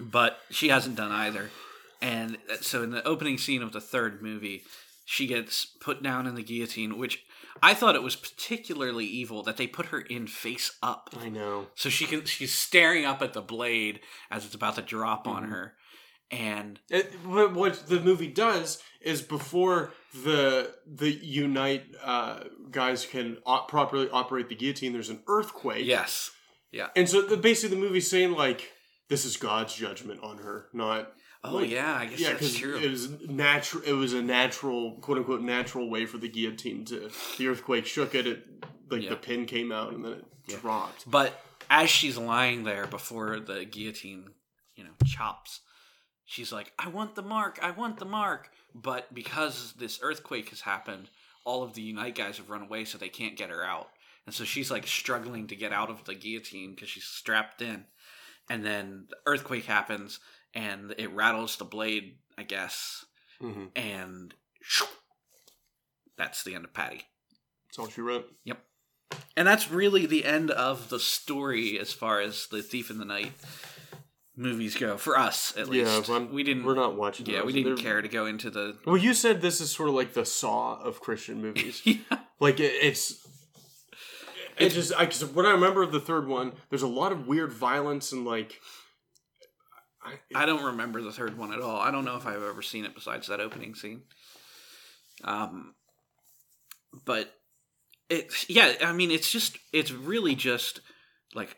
But 0.00 0.38
she 0.50 0.68
hasn't 0.68 0.96
done 0.96 1.12
either. 1.12 1.50
And 2.02 2.38
so 2.60 2.82
in 2.82 2.90
the 2.90 3.06
opening 3.06 3.38
scene 3.38 3.62
of 3.62 3.72
the 3.72 3.80
third 3.80 4.22
movie, 4.22 4.64
she 5.04 5.26
gets 5.26 5.64
put 5.64 6.02
down 6.02 6.26
in 6.26 6.34
the 6.34 6.42
guillotine, 6.42 6.98
which 6.98 7.24
I 7.62 7.72
thought 7.74 7.94
it 7.94 8.02
was 8.02 8.16
particularly 8.16 9.06
evil 9.06 9.42
that 9.44 9.56
they 9.56 9.66
put 9.66 9.86
her 9.86 10.00
in 10.00 10.26
face 10.26 10.76
up 10.82 11.10
I 11.18 11.28
know. 11.30 11.68
so 11.74 11.88
she 11.88 12.04
can 12.04 12.24
she's 12.26 12.54
staring 12.54 13.06
up 13.06 13.22
at 13.22 13.32
the 13.32 13.40
blade 13.40 14.00
as 14.30 14.44
it's 14.44 14.54
about 14.54 14.74
to 14.76 14.82
drop 14.82 15.26
on 15.26 15.44
Mhm. 15.44 15.48
her 15.50 15.74
and 16.30 16.80
It, 16.90 17.12
what, 17.24 17.86
the 17.86 18.00
movie 18.00 18.28
does 18.28 18.82
is 19.00 19.22
before 19.22 19.92
the 20.24 20.74
the 20.86 21.10
Unite 21.10 21.84
uh, 22.02 22.40
guys 22.70 23.06
can 23.06 23.38
op- 23.46 23.68
properly 23.68 24.08
operate 24.10 24.48
the 24.48 24.54
guillotine, 24.56 24.92
there's 24.92 25.10
an 25.10 25.22
earthquake. 25.28 25.86
yes 25.86 26.30
Yeah. 26.72 26.88
and 26.96 27.08
so 27.08 27.22
the, 27.22 27.36
basically 27.36 27.76
the 27.76 27.82
movie's 27.82 28.10
saying 28.10 28.32
like 28.32 28.72
this 29.08 29.24
is 29.24 29.36
God's 29.36 29.74
judgment 29.74 30.20
on 30.22 30.38
her, 30.38 30.66
not 30.72 31.12
oh 31.44 31.56
Like, 31.56 31.70
yeah 31.70 31.94
i 31.94 32.06
guess 32.06 32.18
yeah, 32.18 32.28
that's 32.30 32.40
because 32.40 32.56
true 32.56 32.76
it 32.76 32.90
was 32.90 33.08
natural. 33.28 33.82
It 33.84 33.92
was 33.92 34.12
a 34.14 34.22
natural, 34.22 34.98
quote 35.00 35.18
unquote, 35.18 35.42
natural 35.42 35.88
way 35.88 36.06
for 36.06 36.18
the 36.18 36.28
guillotine 36.28 36.84
to. 36.86 37.10
The 37.38 37.46
earthquake 37.48 37.86
shook 37.86 38.14
it. 38.16 38.26
It 38.26 38.44
like 38.90 39.02
Yeah. 39.02 39.10
the 39.10 39.16
pin 39.16 39.46
came 39.46 39.70
out 39.70 39.92
and 39.92 40.04
then 40.04 40.12
it 40.14 40.24
Yeah. 40.48 40.56
dropped. 40.58 41.08
but 41.08 41.40
as 41.70 41.88
she's 41.90 42.16
lying 42.16 42.64
there 42.64 42.86
before 42.86 43.38
the 43.40 43.64
guillotine 43.64 44.30
you 44.76 44.84
know 44.84 44.90
chops 45.04 45.60
she's 46.26 46.52
like 46.52 46.72
i 46.78 46.88
want 46.88 47.14
the 47.14 47.22
mark 47.22 47.58
i 47.62 47.70
want 47.70 47.98
the 47.98 48.04
mark 48.04 48.50
but 48.74 49.12
because 49.14 49.72
this 49.78 49.98
earthquake 50.02 50.50
has 50.50 50.60
happened 50.60 51.08
all 51.44 51.62
of 51.62 51.72
the 51.74 51.80
unite 51.82 52.14
guys 52.14 52.36
have 52.36 52.50
run 52.50 52.62
away 52.62 52.84
so 52.84 52.98
they 52.98 53.08
can't 53.08 53.36
get 53.36 53.48
her 53.50 53.64
out 53.64 53.88
and 54.26 54.34
so 54.34 54.44
she's 54.44 54.70
like 54.70 54.86
struggling 54.86 55.46
to 55.46 55.56
get 55.56 55.72
out 55.72 55.88
of 55.88 56.04
the 56.04 56.14
guillotine 56.14 56.74
because 56.74 56.88
she's 56.88 57.04
strapped 57.04 57.62
in 57.62 57.84
and 58.50 58.64
then 58.64 59.06
the 59.08 59.16
earthquake 59.24 59.64
happens 59.64 60.18
and 60.52 60.94
it 60.98 61.10
rattles 61.12 61.56
the 61.56 61.64
blade 61.64 62.16
i 62.36 62.42
guess 62.42 63.04
Mm-hmm. 63.42 63.64
and 63.76 64.32
shoo, 64.62 64.86
that's 66.16 66.42
the 66.42 66.54
end 66.54 66.64
of 66.64 66.72
Patty. 66.72 67.02
That's 67.66 67.78
all 67.78 67.88
she 67.90 68.00
wrote. 68.00 68.26
Yep. 68.44 68.58
And 69.36 69.46
that's 69.46 69.70
really 69.70 70.06
the 70.06 70.24
end 70.24 70.50
of 70.50 70.88
the 70.88 70.98
story 70.98 71.78
as 71.78 71.92
far 71.92 72.22
as 72.22 72.46
the 72.46 72.62
Thief 72.62 72.88
in 72.90 72.96
the 72.96 73.04
Night 73.04 73.32
movies 74.36 74.74
go 74.76 74.96
for 74.98 75.18
us 75.18 75.52
at 75.56 75.72
Yeah, 75.72 75.84
least. 75.96 76.10
I'm- 76.10 76.32
we 76.32 76.42
didn't 76.42 76.64
We're 76.64 76.74
not 76.74 76.94
watching. 76.96 77.26
Yeah, 77.26 77.38
those. 77.38 77.46
we 77.46 77.52
didn't 77.54 77.76
They're- 77.76 77.84
care 77.84 78.02
to 78.02 78.08
go 78.08 78.26
into 78.26 78.50
the 78.50 78.76
Well, 78.84 78.96
you 78.96 79.14
said 79.14 79.40
this 79.40 79.60
is 79.60 79.70
sort 79.70 79.88
of 79.88 79.94
like 79.94 80.12
the 80.14 80.24
Saw 80.26 80.80
of 80.80 81.00
Christian 81.00 81.40
movies. 81.40 81.82
Yeah. 81.84 81.96
like 82.40 82.60
it, 82.60 82.72
it's. 82.82 83.26
It 84.58 84.70
just, 84.70 84.92
I, 84.96 85.04
cause 85.04 85.22
what 85.22 85.44
I 85.44 85.50
remember 85.50 85.82
of 85.82 85.92
the 85.92 86.00
third 86.00 86.26
one, 86.26 86.52
there's 86.70 86.80
a 86.82 86.86
lot 86.86 87.12
of 87.12 87.26
weird 87.26 87.52
violence 87.52 88.10
and 88.12 88.24
like, 88.24 88.58
I, 90.02 90.14
I 90.34 90.46
don't 90.46 90.64
remember 90.64 91.02
the 91.02 91.12
third 91.12 91.36
one 91.36 91.52
at 91.52 91.60
all. 91.60 91.78
I 91.78 91.90
don't 91.90 92.06
know 92.06 92.16
if 92.16 92.26
I've 92.26 92.42
ever 92.42 92.62
seen 92.62 92.86
it 92.86 92.94
besides 92.94 93.26
that 93.26 93.40
opening 93.40 93.74
scene. 93.74 94.02
Um 95.24 95.74
but 97.04 97.34
it 98.08 98.32
yeah, 98.48 98.74
I 98.82 98.92
mean 98.92 99.10
it's 99.10 99.30
just 99.30 99.58
it's 99.72 99.90
really 99.92 100.34
just 100.34 100.80
like 101.34 101.56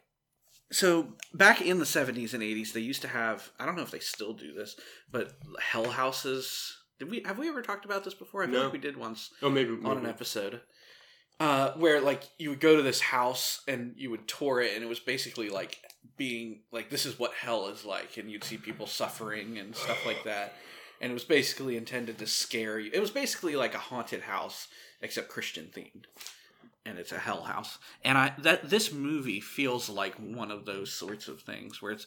so 0.70 1.14
back 1.34 1.60
in 1.62 1.78
the 1.78 1.84
70s 1.84 2.34
and 2.34 2.42
80s 2.42 2.72
they 2.72 2.80
used 2.80 3.02
to 3.02 3.08
have 3.08 3.50
I 3.58 3.66
don't 3.66 3.76
know 3.76 3.82
if 3.82 3.90
they 3.90 3.98
still 4.00 4.32
do 4.34 4.52
this, 4.52 4.76
but 5.10 5.32
hell 5.60 5.90
houses. 5.90 6.74
Did 6.98 7.10
we 7.10 7.22
have 7.24 7.38
we 7.38 7.48
ever 7.48 7.62
talked 7.62 7.84
about 7.84 8.04
this 8.04 8.14
before? 8.14 8.42
I 8.42 8.46
feel 8.46 8.54
No. 8.56 8.64
like 8.64 8.72
we 8.72 8.78
did 8.78 8.96
once 8.96 9.30
oh 9.42 9.50
maybe, 9.50 9.76
on 9.84 9.98
an 9.98 10.06
episode 10.06 10.60
uh, 11.40 11.72
where 11.74 12.00
like 12.00 12.24
you 12.38 12.50
would 12.50 12.60
go 12.60 12.74
to 12.76 12.82
this 12.82 13.00
house 13.00 13.62
and 13.68 13.94
you 13.96 14.10
would 14.10 14.26
tour 14.26 14.60
it 14.60 14.74
and 14.74 14.82
it 14.82 14.88
was 14.88 14.98
basically 14.98 15.48
like 15.48 15.78
being 16.16 16.62
like 16.72 16.90
this 16.90 17.06
is 17.06 17.16
what 17.18 17.32
hell 17.34 17.68
is 17.68 17.84
like 17.84 18.16
and 18.16 18.28
you'd 18.30 18.42
see 18.42 18.56
people 18.56 18.86
suffering 18.88 19.56
and 19.58 19.76
stuff 19.76 20.04
like 20.04 20.24
that 20.24 20.54
and 21.00 21.12
it 21.12 21.14
was 21.14 21.22
basically 21.22 21.76
intended 21.76 22.18
to 22.18 22.26
scare 22.26 22.80
you 22.80 22.90
it 22.92 22.98
was 22.98 23.12
basically 23.12 23.54
like 23.54 23.72
a 23.72 23.78
haunted 23.78 24.22
house 24.22 24.66
except 25.00 25.28
christian 25.28 25.66
themed 25.72 26.06
and 26.88 26.98
it's 26.98 27.12
a 27.12 27.18
hell 27.18 27.42
house 27.42 27.78
and 28.02 28.16
i 28.16 28.32
that 28.38 28.70
this 28.70 28.92
movie 28.92 29.40
feels 29.40 29.88
like 29.88 30.14
one 30.16 30.50
of 30.50 30.64
those 30.64 30.92
sorts 30.92 31.28
of 31.28 31.42
things 31.42 31.82
where 31.82 31.92
it's 31.92 32.06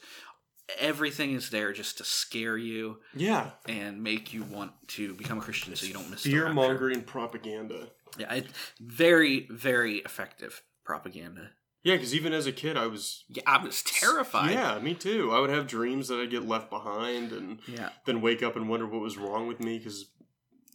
everything 0.80 1.34
is 1.34 1.50
there 1.50 1.74
just 1.74 1.98
to 1.98 2.04
scare 2.04 2.58
you 2.58 2.98
Yeah, 3.14 3.52
and 3.68 4.02
make 4.02 4.34
you 4.34 4.44
want 4.44 4.72
to 4.90 5.14
become 5.14 5.38
a 5.38 5.42
christian 5.42 5.76
so 5.76 5.86
you 5.86 5.94
don't 5.94 6.10
miss 6.10 6.24
fear 6.24 6.52
mongering 6.54 7.04
propaganda. 7.04 7.90
Yeah, 8.18 8.34
it, 8.34 8.48
very, 8.80 9.48
very 9.50 9.98
effective 9.98 10.64
propaganda. 10.84 11.52
Yeah, 11.84 11.96
because 11.96 12.14
even 12.14 12.34
as 12.34 12.46
a 12.46 12.52
kid, 12.52 12.78
I 12.78 12.88
was 12.88 13.24
Yeah, 13.30 13.44
I 13.48 13.64
was 13.64 13.82
terrified. 13.84 14.52
Yeah, 14.52 14.80
me 14.80 14.94
too. 14.94 15.32
I 15.32 15.40
would 15.40 15.50
have 15.50 15.68
dreams 15.68 16.08
that 16.10 16.20
I'd 16.20 16.30
get 16.30 16.48
left 16.48 16.70
behind 16.70 17.32
and 17.32 17.60
yeah, 17.68 17.90
then 18.06 18.22
wake 18.22 18.44
up 18.44 18.56
and 18.56 18.70
wonder 18.70 18.86
what 18.86 19.02
was 19.02 19.18
wrong 19.18 19.48
with 19.48 19.60
me 19.60 19.78
because, 19.78 20.06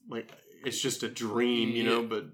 like, 0.09 0.33
it's 0.65 0.81
just 0.81 1.03
a 1.03 1.09
dream, 1.09 1.71
you 1.71 1.85
know. 1.85 2.03
But 2.03 2.25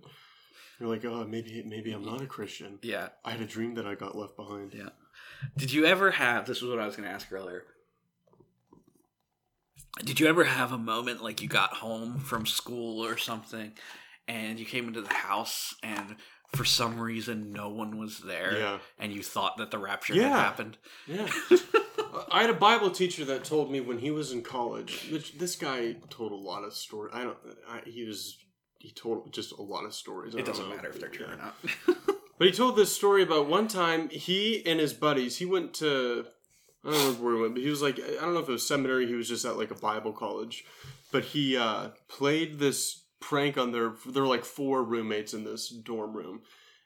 you're 0.83 0.91
like, 0.93 1.05
oh, 1.05 1.25
maybe 1.27 1.63
maybe 1.67 1.93
I'm 1.93 2.05
not 2.05 2.21
a 2.21 2.27
Christian. 2.27 2.79
yeah. 2.83 3.09
I 3.25 3.31
had 3.33 3.41
a 3.41 3.47
dream 3.47 3.75
that 3.75 3.87
I 3.87 3.95
got 3.95 4.17
left 4.17 4.37
behind. 4.37 4.75
Yeah. 4.75 4.89
Did 5.57 5.73
you 5.73 5.87
ever 5.87 6.11
have? 6.13 6.47
This 6.47 6.61
was 6.63 6.71
what 6.71 6.79
I 6.81 6.87
was 6.87 6.97
going 6.97 7.09
to 7.09 7.15
ask 7.15 7.31
earlier. 7.33 7.65
Did 10.05 10.19
you 10.21 10.27
ever 10.27 10.45
have 10.45 10.73
a 10.73 10.79
moment 10.79 11.23
like 11.23 11.43
you 11.43 11.49
got 11.49 11.75
home 11.75 12.19
from 12.19 12.47
school 12.47 13.05
or 13.05 13.17
something, 13.19 13.73
and 14.27 14.59
you 14.59 14.65
came 14.65 14.89
into 14.89 15.03
the 15.03 15.13
house 15.13 15.75
and 15.83 16.17
for 16.55 16.65
some 16.65 16.99
reason 17.01 17.53
no 17.53 17.69
one 17.71 17.99
was 17.99 18.19
there, 18.21 18.59
Yeah, 18.59 18.79
and 18.99 19.13
you 19.13 19.23
thought 19.23 19.57
that 19.59 19.71
the 19.71 19.79
rapture 19.79 20.15
Yeah. 20.15 20.29
had 20.31 20.39
happened? 20.39 20.79
yeah. 21.07 21.29
I 22.31 22.43
had 22.43 22.51
a 22.51 22.55
Bible 22.55 22.91
teacher 22.91 23.25
that 23.27 23.45
told 23.45 23.71
me 23.71 23.81
when 23.81 23.99
he 23.99 24.11
was 24.11 24.33
in 24.33 24.43
college. 24.43 25.09
Which 25.11 25.39
this 25.39 25.57
guy 25.57 25.97
told 26.11 26.33
a 26.33 26.37
lot 26.37 26.63
of 26.65 26.75
stories. 26.75 27.13
I 27.15 27.25
don't. 27.25 27.39
I, 27.69 27.81
he 27.87 28.05
was. 28.05 28.37
He 28.83 28.91
told 28.91 29.33
just 29.33 29.53
a 29.53 29.63
lot 29.63 29.85
of 29.85 29.95
stories. 29.95 30.35
I 30.35 30.39
It 30.41 30.45
don't 30.45 30.55
doesn't 30.55 30.69
know. 30.69 30.75
matter 30.77 30.89
if 30.89 30.99
they're 30.99 31.09
true 31.09 31.27
or 31.27 31.37
not. 31.37 31.57
But 32.39 32.49
he 32.49 32.53
told 32.53 32.75
this 32.75 32.93
story 32.93 33.23
about 33.23 33.47
one 33.47 33.69
time 33.69 34.09
he 34.09 34.67
and 34.67 34.81
his 34.81 34.93
buddies, 34.93 35.37
he 35.37 35.45
went 35.45 35.75
to, 35.75 36.25
I 36.85 36.91
don't 36.91 36.99
remember 36.99 37.25
where 37.25 37.35
he 37.37 37.41
went, 37.43 37.55
but 37.55 37.63
he 37.63 37.69
was 37.69 37.83
like, 37.83 38.01
I 38.01 38.21
don't 38.21 38.35
know 38.35 38.41
if 38.41 38.49
it 38.49 38.53
was 38.53 38.67
seminary, 38.67 39.07
he 39.07 39.15
was 39.15 39.29
just 39.29 39.45
at 39.45 39.57
like 39.57 39.71
a 39.71 39.77
Bible 39.77 40.13
college. 40.13 40.65
But 41.13 41.23
he 41.27 41.57
uh, 41.57 41.91
played 42.09 42.59
this 42.59 43.05
prank 43.21 43.57
on 43.59 43.71
their, 43.71 43.93
there 44.07 44.23
were 44.25 44.29
like 44.29 44.45
four 44.45 44.83
roommates 44.83 45.35
in 45.35 45.45
this 45.45 45.69
dorm 45.69 46.17
room. 46.17 46.41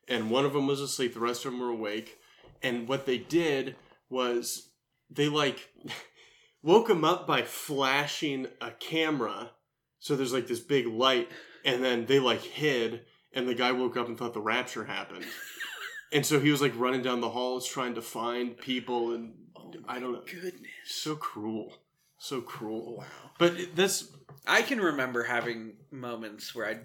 And 0.08 0.30
one 0.30 0.44
of 0.44 0.52
them 0.52 0.66
was 0.66 0.80
asleep, 0.82 1.14
the 1.14 1.20
rest 1.20 1.46
of 1.46 1.52
them 1.52 1.60
were 1.60 1.70
awake. 1.70 2.18
And 2.62 2.86
what 2.86 3.06
they 3.06 3.16
did 3.16 3.76
was 4.10 4.68
they 5.08 5.28
like 5.30 5.70
woke 6.62 6.90
him 6.90 7.02
up 7.04 7.26
by 7.26 7.42
flashing 7.42 8.48
a 8.60 8.72
camera. 8.72 9.52
So 10.00 10.16
there's 10.16 10.34
like 10.34 10.48
this 10.48 10.60
big 10.60 10.86
light, 10.86 11.30
and 11.66 11.84
then 11.84 12.06
they 12.06 12.18
like 12.18 12.40
hid 12.40 13.02
and 13.34 13.46
the 13.46 13.54
guy 13.54 13.72
woke 13.72 13.98
up 13.98 14.08
and 14.08 14.16
thought 14.16 14.32
the 14.32 14.40
rapture 14.40 14.84
happened. 14.84 15.26
and 16.12 16.24
so 16.24 16.40
he 16.40 16.50
was 16.50 16.62
like 16.62 16.72
running 16.76 17.02
down 17.02 17.20
the 17.20 17.28
halls 17.28 17.66
trying 17.66 17.94
to 17.96 18.02
find 18.02 18.56
people 18.56 19.12
and 19.12 19.34
oh 19.56 19.74
I 19.86 20.00
don't 20.00 20.12
know. 20.12 20.22
Goodness. 20.24 20.70
So 20.86 21.16
cruel. 21.16 21.74
So 22.18 22.40
cruel. 22.40 22.96
Wow. 22.98 23.04
But 23.38 23.76
this 23.76 24.10
I 24.46 24.62
can 24.62 24.80
remember 24.80 25.24
having 25.24 25.74
moments 25.90 26.54
where 26.54 26.66
I, 26.66 26.78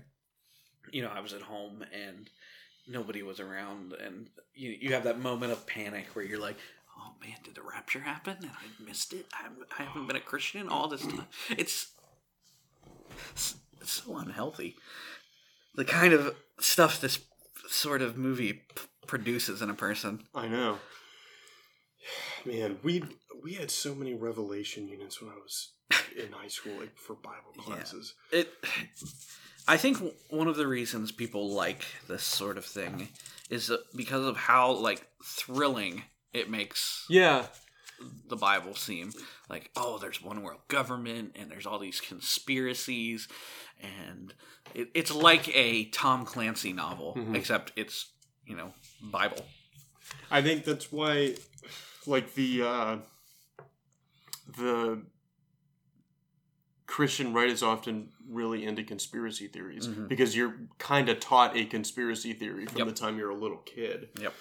you 0.92 1.02
know, 1.04 1.12
I 1.14 1.22
was 1.22 1.34
at 1.34 1.44
home 1.44 1.86
and 1.94 2.30
nobody 2.88 3.22
was 3.22 3.40
around, 3.40 3.94
and 3.94 4.30
you 4.54 4.72
you 4.72 4.94
have 4.94 5.04
that 5.04 5.20
moment 5.20 5.52
of 5.52 5.68
panic 5.68 6.08
where 6.14 6.26
you're 6.26 6.40
like, 6.40 6.58
"Oh 6.98 7.14
man, 7.22 7.38
did 7.44 7.56
the 7.56 7.62
rapture 7.62 8.00
happen 8.00 8.38
and 8.42 8.50
I 8.50 8.84
missed 8.84 9.14
it? 9.14 9.28
I 9.34 9.44
haven't, 9.44 9.68
I 9.78 9.84
haven't 9.84 10.08
been 10.08 10.16
a 10.16 10.22
Christian 10.22 10.68
all 10.70 10.88
this 10.88 11.06
time." 11.06 11.28
It's 11.52 11.92
it's, 13.82 13.92
so 14.04 14.18
unhealthy. 14.18 14.76
The 15.76 15.86
kind 15.86 16.14
of 16.14 16.36
stuff 16.60 17.02
this 17.02 17.20
sort 17.68 18.02
of 18.02 18.18
movie 18.18 18.54
p- 18.54 18.62
produces 19.08 19.62
in 19.62 19.70
a 19.70 19.74
person. 19.74 20.24
I 20.36 20.48
know. 20.48 20.80
Man, 22.46 22.78
we 22.84 23.04
we 23.44 23.54
had 23.54 23.72
so 23.72 23.94
many 23.96 24.14
revelation 24.14 24.88
units 24.88 25.22
when 25.22 25.32
I 25.32 25.36
was 25.36 25.74
in 26.16 26.32
high 26.32 26.48
school, 26.48 26.74
like 26.80 26.98
for 26.98 27.16
Bible 27.16 27.54
Yeah. 27.58 27.64
classes. 27.64 28.14
It. 28.32 28.52
I 29.68 29.78
think 29.78 29.98
one 30.30 30.48
of 30.48 30.56
the 30.58 30.68
reasons 30.68 31.12
people 31.12 31.54
like 31.54 31.86
this 32.08 32.24
sort 32.24 32.58
of 32.58 32.66
thing 32.66 33.10
is 33.50 33.70
uh, 33.70 33.78
because 33.96 34.26
of 34.26 34.36
how 34.38 34.72
like 34.72 35.06
thrilling 35.24 36.04
it 36.34 36.50
makes 36.50 37.06
Yeah. 37.10 37.46
The 38.28 38.36
Bible 38.36 38.76
seem. 38.76 39.12
Like, 39.50 39.72
oh, 39.76 39.98
there's 39.98 40.22
one 40.22 40.42
world 40.44 40.62
government, 40.68 41.36
and 41.40 41.50
there's 41.52 41.66
all 41.66 41.80
these 41.80 42.00
conspiracies, 42.02 43.28
and 43.82 44.34
it, 44.74 44.90
it's 44.94 45.14
like 45.14 45.48
a 45.56 45.86
Tom 45.86 46.26
Clancy 46.26 46.74
novel, 46.74 47.18
except 47.34 47.72
it's 47.76 48.12
you 48.46 48.56
know 48.56 48.74
Bible. 49.02 49.46
I 50.30 50.42
think 50.42 50.64
that's 50.66 50.92
why, 50.92 51.36
like 52.06 52.34
the 52.36 52.64
uh, 52.64 52.98
the 54.58 55.04
Christian 56.88 57.34
right 57.34 57.50
is 57.50 57.64
often 57.64 58.10
really 58.30 58.66
into 58.66 58.84
conspiracy 58.84 59.48
theories 59.48 59.88
because 59.88 60.36
you're 60.36 60.56
kind 60.78 61.08
of 61.08 61.20
taught 61.22 61.56
a 61.56 61.64
conspiracy 61.66 62.34
theory 62.34 62.66
from 62.66 62.80
Yep. 62.80 62.88
the 62.88 62.94
time 62.94 63.18
you're 63.18 63.30
a 63.30 63.36
little 63.36 63.58
kid. 63.60 64.10
Yep. 64.20 64.34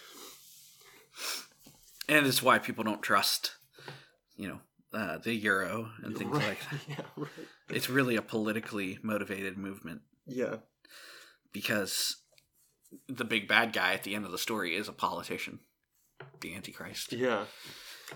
And 2.10 2.26
it's 2.26 2.42
why 2.42 2.58
people 2.58 2.84
don't 2.84 3.02
trust, 3.02 3.52
you 4.36 4.48
know, 4.48 4.60
uh, 4.92 5.18
the 5.18 5.32
euro 5.34 5.90
and 6.02 6.16
things 6.18 6.32
Right. 6.36 6.48
like 6.48 6.70
that. 6.70 6.80
yeah, 6.88 7.04
right. 7.16 7.30
It's 7.68 7.88
really 7.88 8.16
a 8.16 8.22
politically 8.22 8.98
motivated 9.02 9.56
movement 9.56 10.02
Yeah. 10.26 10.56
because 11.52 12.16
the 13.08 13.24
big 13.24 13.46
bad 13.46 13.72
guy 13.72 13.94
at 13.94 14.02
the 14.02 14.14
end 14.14 14.24
of 14.24 14.32
the 14.32 14.38
story 14.38 14.74
is 14.74 14.88
a 14.88 14.92
politician, 14.92 15.60
the 16.40 16.54
Antichrist. 16.54 17.12
Yeah. 17.12 17.44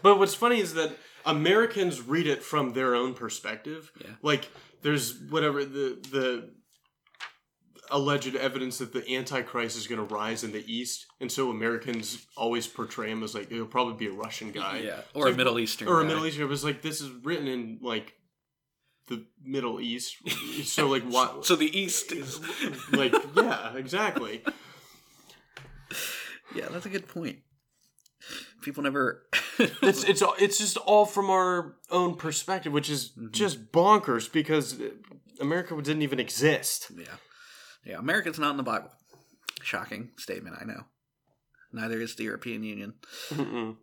But 0.03 0.18
what's 0.18 0.34
funny 0.34 0.59
is 0.61 0.74
that 0.74 0.97
Americans 1.24 2.01
read 2.01 2.26
it 2.26 2.42
from 2.42 2.72
their 2.72 2.95
own 2.97 3.14
perspective. 3.14 3.92
Yeah. 4.01 4.14
Like 4.22 4.49
there's 4.82 5.16
whatever 5.30 5.64
the 5.64 5.99
the 6.11 6.51
alleged 7.91 8.35
evidence 8.35 8.78
that 8.78 8.93
the 8.93 9.14
antichrist 9.16 9.76
is 9.76 9.87
going 9.87 10.05
to 10.07 10.14
rise 10.14 10.43
in 10.45 10.53
the 10.53 10.64
east 10.72 11.07
and 11.20 11.30
so 11.30 11.51
Americans 11.51 12.26
always 12.37 12.66
portray 12.66 13.11
him 13.11 13.22
as 13.22 13.35
like 13.35 13.51
it'll 13.53 13.66
probably 13.66 13.95
be 13.95 14.07
a 14.07 14.16
Russian 14.16 14.51
guy. 14.53 14.78
Yeah, 14.78 14.99
It's 15.01 15.09
or 15.14 15.26
a 15.26 15.28
like, 15.30 15.37
Middle 15.37 15.59
Eastern 15.59 15.89
or 15.89 16.01
a. 16.01 16.05
Middle 16.05 16.24
Eastern. 16.26 16.45
It 16.45 16.49
was 16.49 16.64
like 16.64 16.82
this 16.82 17.01
is 17.01 17.11
written 17.22 17.47
in 17.47 17.78
like 17.82 18.14
the 19.09 19.26
Middle 19.45 19.80
East. 19.80 20.16
So 20.64 20.89
like 20.89 21.03
what 21.05 21.45
So 21.47 21.57
the 21.57 21.78
East 21.78 22.11
is 22.12 22.41
like 22.93 23.14
yeah, 23.37 23.74
exactly. 23.76 24.43
yeah, 26.55 26.68
that's 26.70 26.87
a 26.87 26.91
good 26.91 27.09
point. 27.09 27.39
People 28.62 28.82
never. 28.82 29.22
it's 29.59 30.05
it's 30.05 30.22
all- 30.22 30.37
it's 30.39 30.57
just 30.59 30.76
all 30.78 31.05
from 31.05 31.28
our 31.28 31.74
own 31.91 32.14
perspective, 32.16 32.72
which 32.72 32.89
is 32.89 33.11
Mm-hmm. 33.11 33.30
just 33.32 33.70
bonkers 33.72 34.32
because 34.32 34.80
America 35.41 35.76
didn't 35.82 36.03
even 36.03 36.18
exist. 36.20 36.91
yeah, 36.97 37.05
yeah. 37.85 37.99
America's 37.99 38.39
not 38.39 38.51
in 38.51 38.57
the 38.57 38.62
Bible. 38.62 38.91
Shocking 39.62 40.11
statement, 40.18 40.57
I 40.61 40.64
know. 40.64 40.85
Neither 41.72 42.01
is 42.01 42.14
the 42.16 42.24
European 42.24 42.62
Union. 42.62 42.95
Mm-mm. 43.30 43.76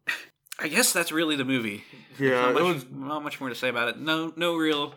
I 0.59 0.67
guess 0.67 0.93
that's 0.93 1.11
really 1.11 1.35
the 1.35 1.45
movie. 1.45 1.83
Yeah, 2.19 2.41
not 2.41 2.53
much, 2.53 2.63
was 2.63 2.85
not 2.91 3.23
much 3.23 3.39
more 3.39 3.49
to 3.49 3.55
say 3.55 3.69
about 3.69 3.89
it. 3.89 3.99
No, 3.99 4.31
no 4.35 4.55
real. 4.55 4.93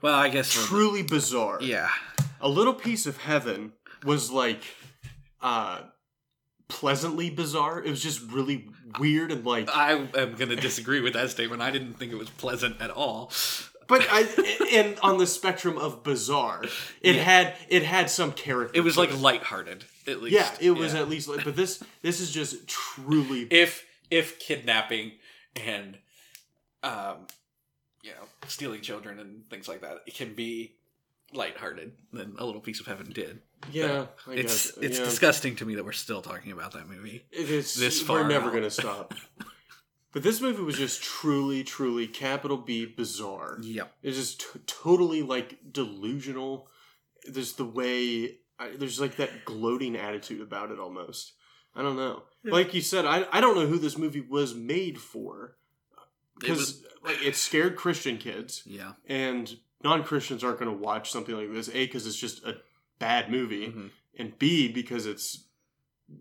Well, 0.00 0.14
I 0.14 0.28
guess. 0.28 0.52
truly 0.52 1.02
bizarre. 1.02 1.58
Yeah, 1.60 1.88
A 2.40 2.48
little 2.48 2.72
piece 2.74 3.06
of 3.06 3.16
heaven 3.18 3.72
was 4.04 4.30
like 4.30 4.62
uh 5.42 5.80
pleasantly 6.68 7.30
bizarre. 7.30 7.82
It 7.82 7.90
was 7.90 8.02
just 8.02 8.22
really 8.30 8.68
weird 8.98 9.32
and 9.32 9.44
like 9.44 9.68
I 9.74 9.92
am 9.92 10.10
going 10.12 10.50
to 10.50 10.56
disagree 10.56 11.00
with 11.00 11.14
that 11.14 11.30
statement. 11.30 11.60
I 11.62 11.70
didn't 11.70 11.94
think 11.94 12.12
it 12.12 12.18
was 12.18 12.30
pleasant 12.30 12.80
at 12.80 12.90
all. 12.90 13.32
But 13.90 14.06
I 14.10 14.20
and 14.72 14.98
on 15.02 15.18
the 15.18 15.26
spectrum 15.26 15.76
of 15.76 16.02
bizarre, 16.02 16.64
it 17.02 17.16
had 17.16 17.54
it 17.68 17.82
had 17.82 18.08
some 18.08 18.32
character. 18.32 18.72
It 18.78 18.80
was 18.80 18.96
like 18.96 19.20
lighthearted, 19.20 19.84
at 20.06 20.22
least. 20.22 20.34
Yeah, 20.34 20.50
it 20.60 20.70
was 20.70 20.94
Yeah. 20.94 21.00
at 21.00 21.10
least 21.10 21.28
like 21.28 21.44
but 21.44 21.56
this 21.56 21.82
this 22.00 22.20
is 22.20 22.30
just 22.30 22.66
truly 22.66 23.42
if 23.50 23.84
if 24.10 24.38
kidnapping 24.38 25.12
and 25.56 25.98
um 26.82 27.26
you 28.02 28.10
know 28.12 28.24
stealing 28.48 28.80
children 28.80 29.18
and 29.18 29.48
things 29.50 29.68
like 29.68 29.82
that 29.82 29.98
it 30.06 30.14
can 30.14 30.32
be 30.34 30.74
lighthearted 31.34 31.92
then 32.12 32.34
a 32.38 32.44
little 32.46 32.60
piece 32.62 32.80
of 32.80 32.86
heaven 32.86 33.10
did 33.12 33.40
yeah, 33.70 34.06
I 34.26 34.32
it's 34.32 34.70
guess, 34.70 34.78
it's 34.82 34.98
yeah. 34.98 35.04
disgusting 35.04 35.54
to 35.56 35.66
me 35.66 35.74
that 35.74 35.84
we're 35.84 35.92
still 35.92 36.22
talking 36.22 36.50
about 36.50 36.72
that 36.72 36.88
movie 36.88 37.26
It 37.30 37.50
is. 37.50 37.74
this 37.74 38.08
we're 38.08 38.26
never 38.26 38.46
out. 38.46 38.52
going 38.52 38.62
to 38.64 38.70
stop. 38.70 39.12
but 40.12 40.22
this 40.22 40.40
movie 40.40 40.62
was 40.62 40.76
just 40.76 41.02
truly, 41.02 41.62
truly 41.64 42.06
capital 42.06 42.56
B 42.56 42.84
bizarre. 42.86 43.58
Yeah, 43.62 43.84
It's 44.02 44.16
just 44.16 44.40
t- 44.40 44.60
totally 44.66 45.22
like 45.22 45.58
delusional. 45.72 46.68
There's 47.26 47.52
the 47.54 47.64
way 47.64 48.36
I, 48.58 48.70
there's 48.76 49.00
like 49.00 49.16
that 49.16 49.44
gloating 49.44 49.96
attitude 49.96 50.40
about 50.40 50.70
it 50.70 50.78
almost. 50.78 51.32
I 51.74 51.82
don't 51.82 51.96
know. 51.96 52.24
Like 52.44 52.74
you 52.74 52.80
said, 52.80 53.04
I 53.06 53.26
I 53.32 53.40
don't 53.40 53.54
know 53.56 53.66
who 53.66 53.78
this 53.78 53.96
movie 53.98 54.20
was 54.20 54.54
made 54.54 54.98
for 54.98 55.56
It 56.42 56.50
was- 56.50 56.72
because 56.72 56.84
like 57.02 57.22
it 57.24 57.36
scared 57.36 57.76
Christian 57.76 58.18
kids 58.18 58.62
yeah 58.66 58.92
and 59.06 59.56
non 59.82 60.02
Christians 60.04 60.42
aren't 60.44 60.58
going 60.58 60.70
to 60.70 60.76
watch 60.76 61.10
something 61.10 61.34
like 61.36 61.52
this. 61.52 61.68
A 61.68 61.86
because 61.86 62.06
it's 62.06 62.16
just 62.16 62.42
a 62.44 62.56
bad 62.98 63.30
movie, 63.30 63.68
Mhm. 63.68 63.90
and 64.18 64.38
B 64.38 64.70
because 64.72 65.06
it's 65.06 65.44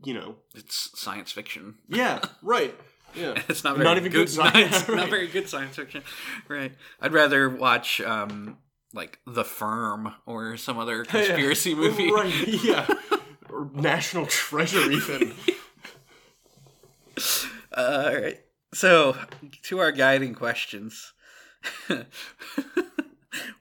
you 0.05 0.13
know 0.13 0.35
it's 0.53 0.91
science 0.99 1.31
fiction 1.31 1.75
yeah 1.87 2.21
right 2.43 2.79
yeah 3.15 3.41
it's 3.49 3.63
not 3.63 3.75
very 3.75 3.85
Not 3.85 3.97
even 3.97 4.11
good 4.11 4.29
science, 4.29 4.77
it's 4.81 4.89
right. 4.89 4.97
not 4.97 5.09
very 5.09 5.27
good 5.27 5.49
science 5.49 5.75
fiction 5.75 6.03
right 6.47 6.73
i'd 7.01 7.13
rather 7.13 7.49
watch 7.49 7.99
um 8.01 8.57
like 8.93 9.19
the 9.27 9.43
firm 9.43 10.13
or 10.25 10.57
some 10.57 10.77
other 10.77 11.03
conspiracy 11.05 11.73
movie 11.75 12.11
right 12.11 12.33
yeah 12.63 12.87
or 13.49 13.69
National 13.73 14.25
Treasure 14.27 14.91
even 14.91 15.33
Uh, 17.71 18.03
all 18.11 18.15
right. 18.21 18.39
So, 18.73 19.15
to 19.63 19.79
our 19.79 19.91
guiding 19.91 20.33
questions. 20.33 21.13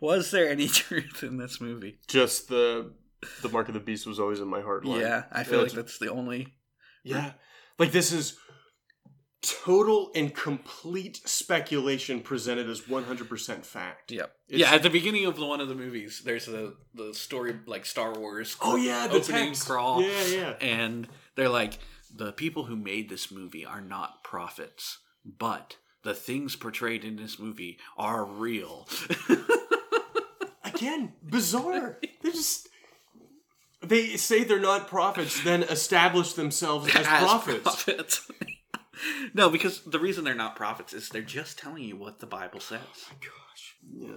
was 0.00 0.30
there 0.30 0.48
any 0.48 0.68
truth 0.68 1.22
in 1.22 1.36
this 1.38 1.60
movie? 1.60 1.98
just 2.06 2.48
the 2.48 2.92
the 3.42 3.48
mark 3.48 3.68
of 3.68 3.74
the 3.74 3.80
beast 3.80 4.06
was 4.06 4.20
always 4.20 4.40
in 4.40 4.48
my 4.48 4.60
heart 4.60 4.84
line. 4.84 5.00
Yeah, 5.00 5.24
I 5.32 5.42
feel 5.44 5.62
like 5.62 5.72
that's 5.72 5.98
the 5.98 6.10
only. 6.10 6.54
yeah 7.02 7.32
like 7.78 7.90
this 7.92 8.12
is 8.12 8.38
total 9.64 10.10
and 10.14 10.34
complete 10.34 11.16
speculation 11.28 12.20
presented 12.20 12.68
as 12.68 12.82
100% 12.82 13.64
fact 13.64 14.10
Yep. 14.10 14.34
It's- 14.48 14.60
yeah, 14.60 14.74
at 14.74 14.82
the 14.82 14.90
beginning 14.90 15.26
of 15.26 15.36
the, 15.36 15.44
one 15.46 15.60
of 15.60 15.68
the 15.68 15.74
movies, 15.74 16.22
there's 16.24 16.46
the 16.46 16.74
the 16.94 17.12
story 17.14 17.54
like 17.66 17.84
Star 17.86 18.12
Wars. 18.18 18.56
oh 18.60 18.76
yeah 18.76 19.06
the 19.06 19.16
opening 19.16 19.48
text. 19.48 19.66
crawl. 19.66 20.02
yeah 20.02 20.24
yeah 20.26 20.50
and 20.60 21.08
they're 21.36 21.48
like 21.48 21.78
the 22.14 22.32
people 22.32 22.64
who 22.64 22.76
made 22.76 23.08
this 23.08 23.30
movie 23.30 23.64
are 23.66 23.80
not 23.82 24.24
prophets 24.24 24.98
but 25.24 25.76
the 26.02 26.14
things 26.14 26.56
portrayed 26.56 27.04
in 27.04 27.16
this 27.16 27.38
movie 27.38 27.78
are 27.96 28.24
real 28.24 28.88
again 30.64 31.12
bizarre 31.22 31.98
they 32.22 32.30
just 32.30 32.68
they 33.82 34.16
say 34.16 34.42
they're 34.44 34.58
not 34.58 34.88
prophets 34.88 35.42
then 35.44 35.62
establish 35.64 36.32
themselves 36.32 36.88
as, 36.88 37.06
As 37.06 37.22
prophets 37.24 37.62
prophets. 37.62 38.30
no 39.34 39.50
because 39.50 39.82
the 39.82 39.98
reason 39.98 40.24
they're 40.24 40.34
not 40.34 40.56
prophets 40.56 40.92
is 40.92 41.08
they're 41.08 41.22
just 41.22 41.58
telling 41.58 41.82
you 41.82 41.96
what 41.96 42.18
the 42.20 42.26
bible 42.26 42.60
says 42.60 42.80
gosh 43.20 43.76
yeah 43.92 44.14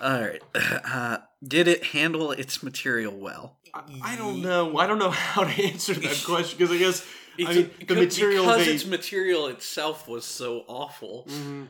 all 0.00 0.20
right 0.20 0.42
uh, 0.84 1.18
did 1.42 1.68
it 1.68 1.84
handle 1.86 2.32
its 2.32 2.62
material 2.62 3.16
well 3.16 3.58
I, 3.74 3.82
I 4.02 4.16
don't 4.16 4.42
know 4.42 4.78
i 4.78 4.86
don't 4.86 4.98
know 4.98 5.10
how 5.32 5.44
to 5.44 5.62
answer 5.62 5.94
that 5.94 6.22
question 6.26 6.58
because 6.58 6.74
i 6.74 6.78
guess 6.78 7.06
i 7.38 7.54
mean 7.54 7.70
the 7.86 7.94
material 7.94 8.44
because 8.44 8.66
they 8.66 8.72
its 8.72 8.86
material 8.86 9.46
itself 9.46 10.08
was 10.08 10.24
so 10.24 10.64
awful 10.68 11.26
Mhm. 11.28 11.68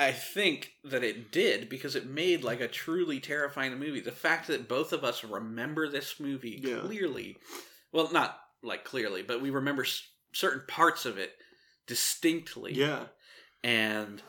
I 0.00 0.12
think 0.12 0.74
that 0.84 1.02
it 1.02 1.32
did 1.32 1.68
because 1.68 1.96
it 1.96 2.06
made 2.06 2.44
like 2.44 2.60
a 2.60 2.68
truly 2.68 3.18
terrifying 3.18 3.76
movie. 3.78 4.00
The 4.00 4.12
fact 4.12 4.46
that 4.46 4.68
both 4.68 4.92
of 4.92 5.02
us 5.02 5.24
remember 5.24 5.88
this 5.88 6.20
movie 6.20 6.60
Yeah. 6.62 6.78
clearly, 6.82 7.36
well, 7.90 8.08
not 8.12 8.38
like 8.62 8.84
clearly, 8.84 9.22
but 9.22 9.42
we 9.42 9.50
remember 9.50 9.84
certain 10.38 10.62
parts 10.68 11.04
of 11.04 11.18
it 11.18 11.32
distinctly, 11.86 12.72
yeah 12.74 13.04
and 13.64 14.22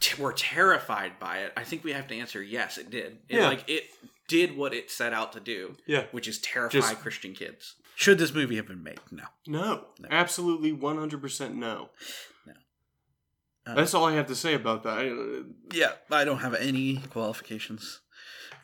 t- 0.00 0.20
we're 0.22 0.32
terrified 0.32 1.18
by 1.20 1.38
it. 1.40 1.52
I 1.56 1.62
think 1.64 1.84
we 1.84 1.92
have 1.92 2.06
to 2.08 2.16
answer 2.18 2.42
yes, 2.42 2.78
it 2.78 2.88
did. 2.90 3.18
It, 3.28 3.36
Yeah. 3.36 3.48
like 3.48 3.64
it 3.68 3.84
did 4.28 4.56
what 4.56 4.72
it 4.72 4.90
set 4.90 5.12
out 5.12 5.32
to 5.34 5.40
do, 5.40 5.76
yeah 5.86 6.04
which 6.12 6.26
is 6.28 6.38
terrify 6.38 6.72
Just- 6.78 7.00
Christian 7.00 7.34
kids. 7.34 7.74
Should 7.96 8.18
this 8.18 8.32
movie 8.34 8.56
have 8.56 8.66
been 8.66 8.82
made? 8.82 8.98
No. 9.12 9.24
No, 9.46 9.86
No. 10.00 10.08
absolutely 10.10 10.72
100% 10.72 11.54
no. 11.54 11.90
No. 12.46 12.52
Uh, 13.66 13.74
That's 13.74 13.94
all 13.94 14.04
I 14.06 14.14
have 14.14 14.26
to 14.28 14.34
say 14.34 14.54
about 14.54 14.82
that. 14.84 14.98
I- 14.98 15.76
Yeah, 15.76 15.92
I 16.10 16.24
don't 16.24 16.38
have 16.40 16.54
any 16.54 16.96
qualifications. 17.10 18.00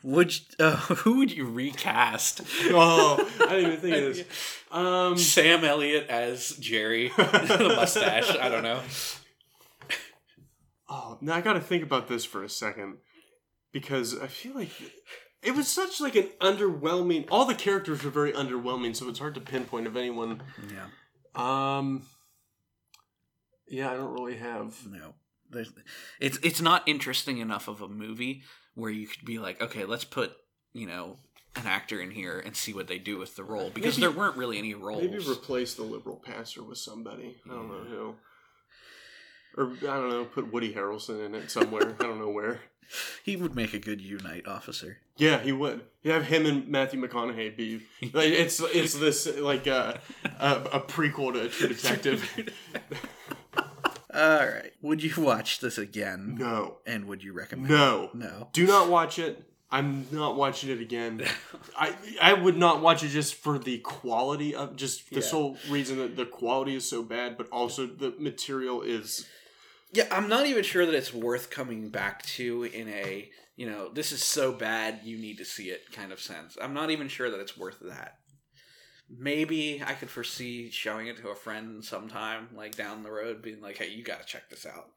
Would 0.03 0.33
you, 0.35 0.41
uh, 0.59 0.75
who 0.77 1.17
would 1.17 1.31
you 1.31 1.45
recast? 1.45 2.41
oh, 2.71 3.29
I 3.41 3.55
didn't 3.55 3.65
even 3.65 3.79
think 3.79 3.95
of 3.95 4.15
this. 4.15 4.25
Um, 4.71 5.17
Sam 5.17 5.65
Elliott 5.65 6.07
as 6.09 6.51
Jerry, 6.51 7.09
the 7.09 7.73
mustache. 7.75 8.33
I 8.37 8.47
don't 8.47 8.63
know. 8.63 8.79
oh, 10.89 11.17
now 11.19 11.35
I 11.35 11.41
got 11.41 11.53
to 11.53 11.59
think 11.59 11.83
about 11.83 12.07
this 12.07 12.23
for 12.23 12.41
a 12.41 12.47
second 12.47 12.99
because 13.73 14.17
I 14.17 14.27
feel 14.27 14.55
like 14.55 14.69
it 15.43 15.55
was 15.55 15.67
such 15.67 15.99
like 15.99 16.15
an 16.15 16.29
underwhelming. 16.39 17.27
All 17.29 17.43
the 17.43 17.53
characters 17.53 18.01
were 18.01 18.11
very 18.11 18.31
underwhelming, 18.31 18.95
so 18.95 19.09
it's 19.09 19.19
hard 19.19 19.35
to 19.35 19.41
pinpoint 19.41 19.87
if 19.87 19.97
anyone. 19.97 20.41
Yeah. 20.73 20.85
Um. 21.35 22.03
Yeah, 23.67 23.91
I 23.91 23.95
don't 23.95 24.13
really 24.13 24.37
have. 24.37 24.87
No. 24.89 25.15
There's, 25.49 25.73
it's 26.21 26.39
it's 26.43 26.61
not 26.61 26.87
interesting 26.87 27.39
enough 27.39 27.67
of 27.67 27.81
a 27.81 27.89
movie 27.89 28.43
where 28.75 28.91
you 28.91 29.07
could 29.07 29.25
be 29.25 29.39
like, 29.39 29.61
okay, 29.61 29.85
let's 29.85 30.03
put 30.05 30.33
you 30.73 30.87
know 30.87 31.17
an 31.55 31.67
actor 31.67 31.99
in 31.99 32.11
here 32.11 32.39
and 32.39 32.55
see 32.55 32.73
what 32.73 32.87
they 32.87 32.97
do 32.97 33.17
with 33.17 33.35
the 33.35 33.43
role 33.43 33.69
because 33.73 33.97
Maybe- 33.97 34.07
there 34.13 34.17
weren't 34.17 34.37
really 34.37 34.57
any 34.57 34.73
roles. 34.73 35.01
Maybe 35.03 35.17
replace 35.17 35.73
the 35.73 35.83
liberal 35.83 36.21
pastor 36.23 36.63
with 36.63 36.77
somebody. 36.77 37.37
I 37.45 37.53
don't 37.53 37.67
know 37.67 37.83
who. 37.83 38.15
Or 39.57 39.73
I 39.81 39.97
don't 39.97 40.09
know, 40.09 40.23
put 40.25 40.51
Woody 40.53 40.73
Harrelson 40.73 41.25
in 41.25 41.35
it 41.35 41.51
somewhere. 41.51 41.95
I 41.99 42.03
don't 42.03 42.19
know 42.19 42.29
where. 42.29 42.61
he 43.23 43.35
would 43.35 43.53
make 43.55 43.73
a 43.73 43.79
good 43.79 43.99
Unite 44.01 44.47
officer. 44.47 44.99
Yeah, 45.17 45.39
he 45.39 45.51
would. 45.51 45.81
You 46.03 46.11
have 46.11 46.25
him 46.25 46.45
and 46.45 46.67
Matthew 46.69 47.01
McConaughey 47.05 47.55
be 47.55 47.81
like 48.13 48.29
it's 48.29 48.59
it's 48.61 48.93
this 48.95 49.27
like 49.37 49.67
uh, 49.67 49.95
a 50.39 50.55
a 50.73 50.79
prequel 50.79 51.33
to 51.33 51.41
a 51.41 51.49
True 51.49 51.67
Detective. 51.67 52.23
All 54.13 54.37
right. 54.45 54.71
Would 54.81 55.03
you 55.03 55.13
watch 55.23 55.59
this 55.59 55.77
again? 55.77 56.35
No, 56.39 56.77
And 56.85 57.05
would 57.05 57.23
you 57.23 57.33
recommend? 57.33 57.69
no, 57.69 58.09
No. 58.13 58.49
do 58.53 58.65
not 58.67 58.89
watch 58.89 59.19
it. 59.19 59.43
I'm 59.73 60.05
not 60.11 60.35
watching 60.35 60.69
it 60.69 60.81
again. 60.81 61.23
I 61.77 61.95
I 62.21 62.33
would 62.33 62.57
not 62.57 62.81
watch 62.81 63.03
it 63.03 63.07
just 63.09 63.35
for 63.35 63.57
the 63.57 63.77
quality 63.79 64.53
of 64.53 64.75
just 64.75 65.09
the 65.09 65.21
Yeah. 65.21 65.25
sole 65.27 65.57
reason 65.69 65.97
that 65.99 66.17
the 66.17 66.25
quality 66.25 66.75
is 66.75 66.87
so 66.89 67.01
bad, 67.03 67.37
but 67.37 67.47
also 67.51 67.87
the 67.87 68.13
material 68.19 68.81
is 68.81 69.27
Yeah, 69.93 70.07
I'm 70.11 70.27
not 70.27 70.45
even 70.45 70.63
sure 70.63 70.85
that 70.85 70.93
it's 70.95 71.13
worth 71.13 71.49
coming 71.49 71.89
back 71.89 72.23
to 72.37 72.63
in 72.63 72.89
a, 72.89 73.29
you 73.55 73.65
know, 73.69 73.89
this 73.93 74.11
is 74.11 74.21
so 74.23 74.51
bad 74.51 75.01
you 75.03 75.17
need 75.17 75.37
to 75.37 75.45
see 75.45 75.69
it 75.69 75.91
kind 75.93 76.11
of 76.11 76.19
sense. 76.19 76.57
I'm 76.61 76.73
not 76.73 76.91
even 76.91 77.07
sure 77.07 77.29
that 77.29 77.39
it's 77.39 77.57
worth 77.57 77.79
that. 77.81 78.17
Maybe 79.19 79.83
I 79.85 79.93
could 79.93 80.09
foresee 80.09 80.69
showing 80.71 81.07
it 81.07 81.17
to 81.17 81.29
a 81.29 81.35
friend 81.35 81.83
sometime, 81.83 82.47
like 82.55 82.75
down 82.75 83.03
the 83.03 83.11
road, 83.11 83.41
being 83.41 83.61
like, 83.61 83.77
"Hey, 83.77 83.89
you 83.89 84.03
got 84.03 84.21
to 84.21 84.25
check 84.25 84.49
this 84.49 84.65
out." 84.65 84.87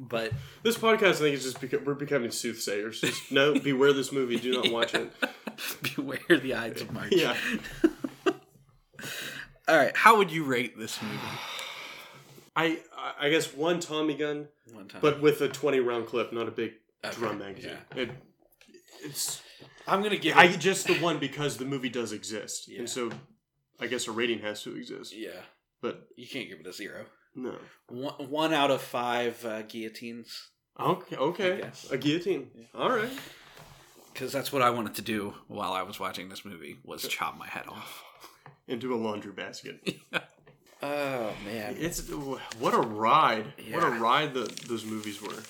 But 0.00 0.32
This 0.64 0.76
podcast, 0.76 1.10
I 1.10 1.14
think, 1.14 1.36
is 1.36 1.44
just 1.44 1.60
beca- 1.60 1.84
we're 1.84 1.94
becoming 1.94 2.30
soothsayers. 2.32 3.00
Just 3.00 3.30
no, 3.30 3.54
beware 3.54 3.92
this 3.92 4.10
movie. 4.10 4.36
Do 4.38 4.52
not 4.52 4.72
watch 4.72 4.94
it. 4.94 5.12
beware 5.96 6.18
the 6.40 6.54
Ides 6.54 6.82
of 6.82 6.92
March. 6.92 7.12
Yeah, 7.12 7.36
All 9.68 9.76
right, 9.76 9.96
how 9.96 10.16
would 10.18 10.30
you 10.32 10.44
rate 10.44 10.76
this 10.76 11.00
movie? 11.00 11.18
I 12.56 12.78
I 13.18 13.30
guess 13.30 13.54
one 13.54 13.80
Tommy 13.80 14.14
gun, 14.14 14.48
One 14.72 14.88
time, 14.88 15.00
but 15.00 15.22
with 15.22 15.40
a 15.40 15.48
twenty 15.48 15.80
round 15.80 16.06
clip, 16.06 16.32
not 16.32 16.48
a 16.48 16.50
big 16.50 16.72
Okay, 17.04 17.14
drum 17.16 17.38
magazine. 17.38 17.76
It, 17.96 18.10
it's 19.04 19.40
I'm 19.86 20.02
gonna 20.02 20.16
give 20.16 20.36
I 20.36 20.48
just 20.48 20.86
the 20.86 20.94
one 20.98 21.18
because 21.18 21.56
the 21.56 21.64
movie 21.64 21.88
does 21.88 22.12
exist, 22.12 22.68
Yeah. 22.68 22.80
and 22.80 22.90
so 22.90 23.10
I 23.82 23.86
guess 23.88 24.06
a 24.08 24.12
rating 24.12 24.38
has 24.40 24.62
to 24.62 24.76
exist. 24.76 25.12
yeah, 25.14 25.40
But 25.80 26.06
you 26.16 26.26
can't 26.26 26.48
give 26.48 26.60
it 26.60 26.66
a 26.66 26.72
zero. 26.72 27.04
no, 27.34 27.56
One, 27.88 28.14
one 28.30 28.52
out 28.54 28.70
of 28.70 28.80
five 28.80 29.44
uh, 29.44 29.62
guillotines, 29.62 30.50
okay, 30.78 31.16
okay, 31.16 31.70
a 31.90 31.96
guillotine. 31.98 32.48
All 32.74 32.90
right. 32.90 33.10
because 34.12 34.32
that's 34.32 34.52
what 34.52 34.62
I 34.62 34.70
wanted 34.70 34.94
to 34.96 35.02
do 35.02 35.34
while 35.48 35.72
I 35.72 35.82
was 35.82 35.98
watching 36.00 36.28
this 36.28 36.44
movie 36.44 36.76
was 36.84 37.06
chop 37.08 37.36
my 37.38 37.46
head 37.48 37.66
off. 37.68 38.04
Into 38.68 38.94
a 38.94 38.96
laundry 38.96 39.32
basket. 39.32 39.80
Oh 40.84 41.32
man, 41.44 41.76
It's 41.78 42.10
what 42.58 42.74
a 42.74 42.80
ride! 42.80 43.52
What 43.70 43.84
a 43.84 43.90
ride 43.90 44.34
the, 44.34 44.52
those 44.66 44.84
movies 44.84 45.22
were. 45.22 45.42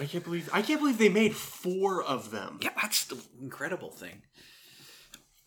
I 0.00 0.04
can't 0.06 0.22
believe 0.22 0.48
I 0.52 0.62
can't 0.62 0.78
believe 0.78 0.98
they 0.98 1.08
made 1.08 1.34
four 1.34 2.00
of 2.00 2.30
them. 2.30 2.60
yeah, 2.62 2.70
that's 2.80 3.06
the 3.06 3.20
incredible 3.42 3.90
thing. 3.90 4.22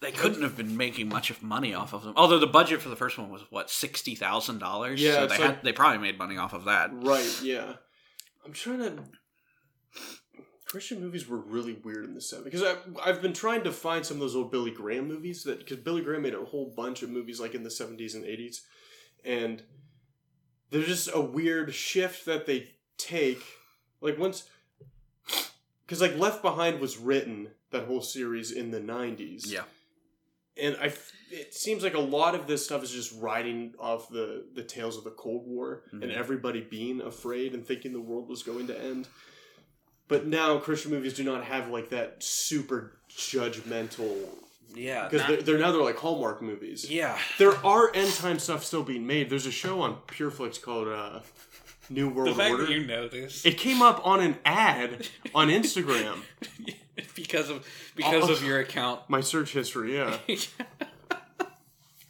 They 0.03 0.11
couldn't 0.11 0.41
have 0.43 0.57
been 0.57 0.75
making 0.75 1.07
much 1.07 1.29
of 1.29 1.41
money 1.41 1.73
off 1.73 1.93
of 1.93 2.03
them. 2.03 2.13
Although 2.17 2.39
the 2.39 2.45
budget 2.47 2.81
for 2.81 2.89
the 2.89 2.95
first 2.95 3.17
one 3.17 3.29
was 3.29 3.41
what 3.49 3.69
sixty 3.69 4.15
thousand 4.15 4.59
dollars. 4.59 5.01
Yeah, 5.01 5.13
so 5.13 5.27
they 5.27 5.37
like- 5.37 5.39
had 5.39 5.63
they 5.63 5.71
probably 5.71 5.99
made 5.99 6.17
money 6.17 6.37
off 6.37 6.53
of 6.53 6.65
that. 6.65 6.89
Right, 6.93 7.39
yeah. 7.41 7.73
I'm 8.45 8.51
trying 8.51 8.79
to. 8.79 9.03
Christian 10.65 10.99
movies 10.99 11.27
were 11.27 11.37
really 11.37 11.73
weird 11.83 12.03
in 12.03 12.15
the 12.15 12.19
70s. 12.19 12.43
Because 12.45 12.63
I 12.63 12.75
I've 13.05 13.21
been 13.21 13.33
trying 13.33 13.63
to 13.63 13.71
find 13.71 14.03
some 14.05 14.17
of 14.17 14.21
those 14.21 14.35
old 14.35 14.51
Billy 14.51 14.71
Graham 14.71 15.07
movies. 15.07 15.43
that 15.43 15.59
Because 15.59 15.77
Billy 15.77 16.01
Graham 16.01 16.23
made 16.23 16.33
a 16.33 16.43
whole 16.43 16.73
bunch 16.75 17.03
of 17.03 17.09
movies 17.11 17.39
like 17.39 17.53
in 17.53 17.63
the 17.63 17.69
70s 17.69 18.15
and 18.15 18.25
80s. 18.25 18.57
And 19.23 19.61
there's 20.71 20.87
just 20.87 21.09
a 21.13 21.21
weird 21.21 21.73
shift 21.75 22.25
that 22.25 22.47
they 22.47 22.71
take. 22.97 23.43
Like 24.01 24.17
once. 24.17 24.49
Because 25.85 26.01
like 26.01 26.17
Left 26.17 26.41
Behind 26.41 26.79
was 26.79 26.97
written, 26.97 27.49
that 27.69 27.85
whole 27.85 28.01
series, 28.01 28.51
in 28.51 28.71
the 28.71 28.79
90s 28.81 29.51
Yeah, 29.51 29.63
and 30.61 30.75
I, 30.79 30.93
it 31.31 31.53
seems 31.53 31.83
like 31.83 31.93
a 31.95 31.99
lot 31.99 32.35
of 32.35 32.45
this 32.47 32.63
stuff 32.65 32.83
is 32.83 32.91
just 32.91 33.13
riding 33.19 33.73
off 33.79 34.09
the 34.09 34.45
the 34.53 34.63
tales 34.63 34.97
of 34.97 35.03
the 35.03 35.11
Cold 35.11 35.47
War 35.47 35.83
and 35.91 36.03
Mhm. 36.03 36.15
everybody 36.15 36.61
being 36.61 37.01
afraid 37.01 37.53
and 37.53 37.65
thinking 37.65 37.91
the 37.93 37.99
world 38.01 38.27
was 38.29 38.43
going 38.43 38.67
to 38.67 38.79
end. 38.79 39.07
But 40.07 40.27
now 40.27 40.57
Christian 40.59 40.91
movies 40.91 41.13
do 41.15 41.23
not 41.23 41.43
have 41.45 41.69
like 41.69 41.89
that 41.89 42.21
super 42.23 42.99
judgmental 43.09 44.15
yeah, 44.75 45.07
because 45.07 45.25
they're, 45.27 45.41
they're 45.41 45.57
now 45.59 45.71
they're 45.71 45.81
like 45.81 45.97
Hallmark 45.97 46.41
movies. 46.41 46.89
yeah. 46.89 47.17
There 47.37 47.53
are 47.65 47.91
end 47.95 48.11
time 48.13 48.39
stuff 48.39 48.63
still 48.63 48.83
being 48.83 49.05
made. 49.07 49.29
There's 49.29 49.45
a 49.45 49.51
show 49.51 49.81
on 49.81 49.97
PureFlix 50.07 50.61
called 50.61 50.87
uh, 50.87 51.19
New 51.89 52.09
The 52.09 52.13
World 52.15 52.37
fact 52.37 52.51
Order. 52.51 52.65
that 52.65 52.71
you 52.71 52.85
know 52.87 53.07
this 53.07 53.45
It 53.45 53.57
came 53.57 53.81
up 53.81 54.05
on 54.05 54.19
an 54.21 54.37
ad 54.45 55.07
on 55.35 55.49
Instagram. 55.49 56.19
because 57.15 57.49
of 57.49 57.65
because 57.95 58.29
Oh. 58.29 58.33
of 58.33 58.43
your 58.43 58.59
account, 58.59 59.01
My 59.09 59.21
search 59.21 59.51
history, 59.53 59.95
yeah. 59.95 60.17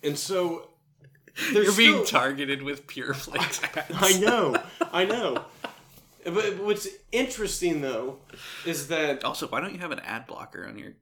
And 0.03 0.17
so 0.17 0.67
you're 1.51 1.63
there's 1.63 1.77
being 1.77 2.05
targeted 2.05 2.61
with 2.61 2.87
PureFlix 2.87 3.63
ads. 3.77 3.91
I 3.95 4.19
know, 4.19 4.55
I 4.91 5.05
know. 5.05 5.45
But 6.25 6.57
what's 6.59 6.87
interesting 7.11 7.81
though 7.81 8.17
is 8.65 8.87
that 8.89 9.23
Also, 9.23 9.47
why 9.47 9.61
don't 9.61 9.73
you 9.73 9.79
have 9.79 9.91
an 9.91 9.99
ad 10.01 10.27
blocker 10.27 10.67
on 10.67 10.77
your? 10.77 10.93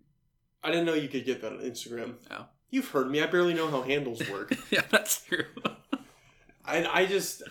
I 0.64 0.70
didn't 0.70 0.86
know 0.86 0.93
you 0.93 1.08
could 1.08 1.26
get 1.26 1.41
that 1.41 1.52
on 1.54 1.60
Instagram. 1.60 2.14
Oh. 2.30 2.45
You've 2.70 2.88
heard 2.89 3.10
me. 3.10 3.22
I 3.22 3.26
barely 3.26 3.54
know 3.56 3.70
how 3.70 3.82
handles 3.82 4.22
work. 4.30 4.54
yeah, 4.72 4.82
that's 4.91 5.22
true. 5.24 5.45
and 6.68 6.88
I 6.88 7.06
just, 7.06 7.41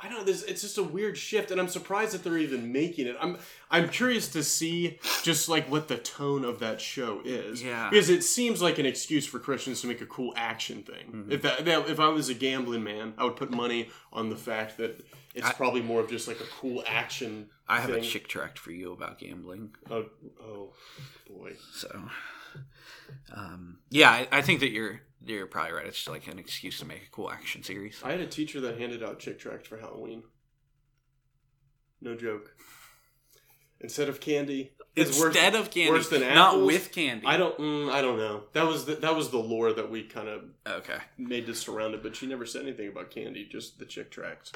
I 0.00 0.08
don't 0.08 0.18
know. 0.18 0.24
This 0.24 0.42
it's 0.44 0.60
just 0.60 0.78
a 0.78 0.82
weird 0.82 1.18
shift, 1.18 1.50
and 1.50 1.60
I'm 1.60 1.68
surprised 1.68 2.12
that 2.12 2.22
they're 2.22 2.38
even 2.38 2.72
making 2.72 3.06
it. 3.06 3.16
I'm 3.20 3.38
I'm 3.70 3.88
curious 3.88 4.28
to 4.28 4.44
see 4.44 4.98
just 5.22 5.48
like 5.48 5.68
what 5.70 5.88
the 5.88 5.96
tone 5.96 6.44
of 6.44 6.60
that 6.60 6.80
show 6.80 7.20
is. 7.24 7.62
Yeah. 7.62 7.90
because 7.90 8.08
it 8.08 8.22
seems 8.22 8.62
like 8.62 8.78
an 8.78 8.86
excuse 8.86 9.26
for 9.26 9.38
Christians 9.38 9.80
to 9.80 9.88
make 9.88 10.00
a 10.00 10.06
cool 10.06 10.32
action 10.36 10.82
thing. 10.82 11.06
Mm-hmm. 11.06 11.32
If 11.32 11.42
that, 11.42 11.64
that 11.64 11.88
if 11.88 11.98
I 11.98 12.08
was 12.08 12.28
a 12.28 12.34
gambling 12.34 12.84
man, 12.84 13.14
I 13.18 13.24
would 13.24 13.36
put 13.36 13.50
money 13.50 13.90
on 14.12 14.30
the 14.30 14.36
fact 14.36 14.78
that 14.78 15.04
it's 15.34 15.46
I- 15.46 15.52
probably 15.52 15.82
more 15.82 16.00
of 16.00 16.08
just 16.08 16.28
like 16.28 16.40
a 16.40 16.46
cool 16.60 16.84
action. 16.86 17.48
I 17.68 17.80
have 17.80 17.90
a 17.90 18.00
chick 18.00 18.28
tract 18.28 18.58
for 18.58 18.70
you 18.70 18.92
about 18.92 19.18
gambling. 19.18 19.74
Oh, 19.90 20.06
oh 20.40 20.72
boy. 21.28 21.52
So, 21.74 22.08
um, 23.34 23.78
yeah, 23.90 24.10
I, 24.10 24.28
I 24.32 24.42
think 24.42 24.60
that 24.60 24.70
you're 24.70 25.02
you're 25.34 25.46
probably 25.46 25.72
right. 25.72 25.86
It's 25.86 25.96
just 25.96 26.08
like 26.08 26.26
an 26.26 26.38
excuse 26.38 26.78
to 26.80 26.84
make 26.86 27.02
a 27.06 27.10
cool 27.10 27.30
action 27.30 27.62
series. 27.62 28.00
I 28.04 28.10
had 28.12 28.20
a 28.20 28.26
teacher 28.26 28.60
that 28.62 28.78
handed 28.78 29.02
out 29.02 29.18
chick 29.18 29.38
tracts 29.38 29.68
for 29.68 29.78
Halloween. 29.78 30.22
No 32.00 32.14
joke. 32.14 32.54
Instead 33.80 34.08
of 34.08 34.20
candy, 34.20 34.72
it's 34.96 35.18
worse- 35.18 35.34
Instead 35.34 35.54
of 35.54 35.70
candy, 35.70 35.90
worse 35.92 36.08
than 36.08 36.22
not 36.34 36.60
with 36.64 36.90
candy. 36.92 37.24
I 37.26 37.36
don't. 37.36 37.56
Mm, 37.58 37.90
I 37.92 38.02
don't 38.02 38.18
know. 38.18 38.44
That 38.52 38.66
was 38.66 38.86
the, 38.86 38.96
that 38.96 39.14
was 39.14 39.30
the 39.30 39.38
lore 39.38 39.72
that 39.72 39.88
we 39.90 40.02
kind 40.02 40.28
of 40.28 40.42
Okay. 40.66 40.98
made 41.16 41.46
to 41.46 41.54
surround 41.54 41.94
it, 41.94 42.02
but 42.02 42.16
she 42.16 42.26
never 42.26 42.44
said 42.44 42.62
anything 42.62 42.88
about 42.88 43.10
candy. 43.10 43.44
Just 43.50 43.78
the 43.78 43.84
chick 43.84 44.10
tracts. 44.10 44.50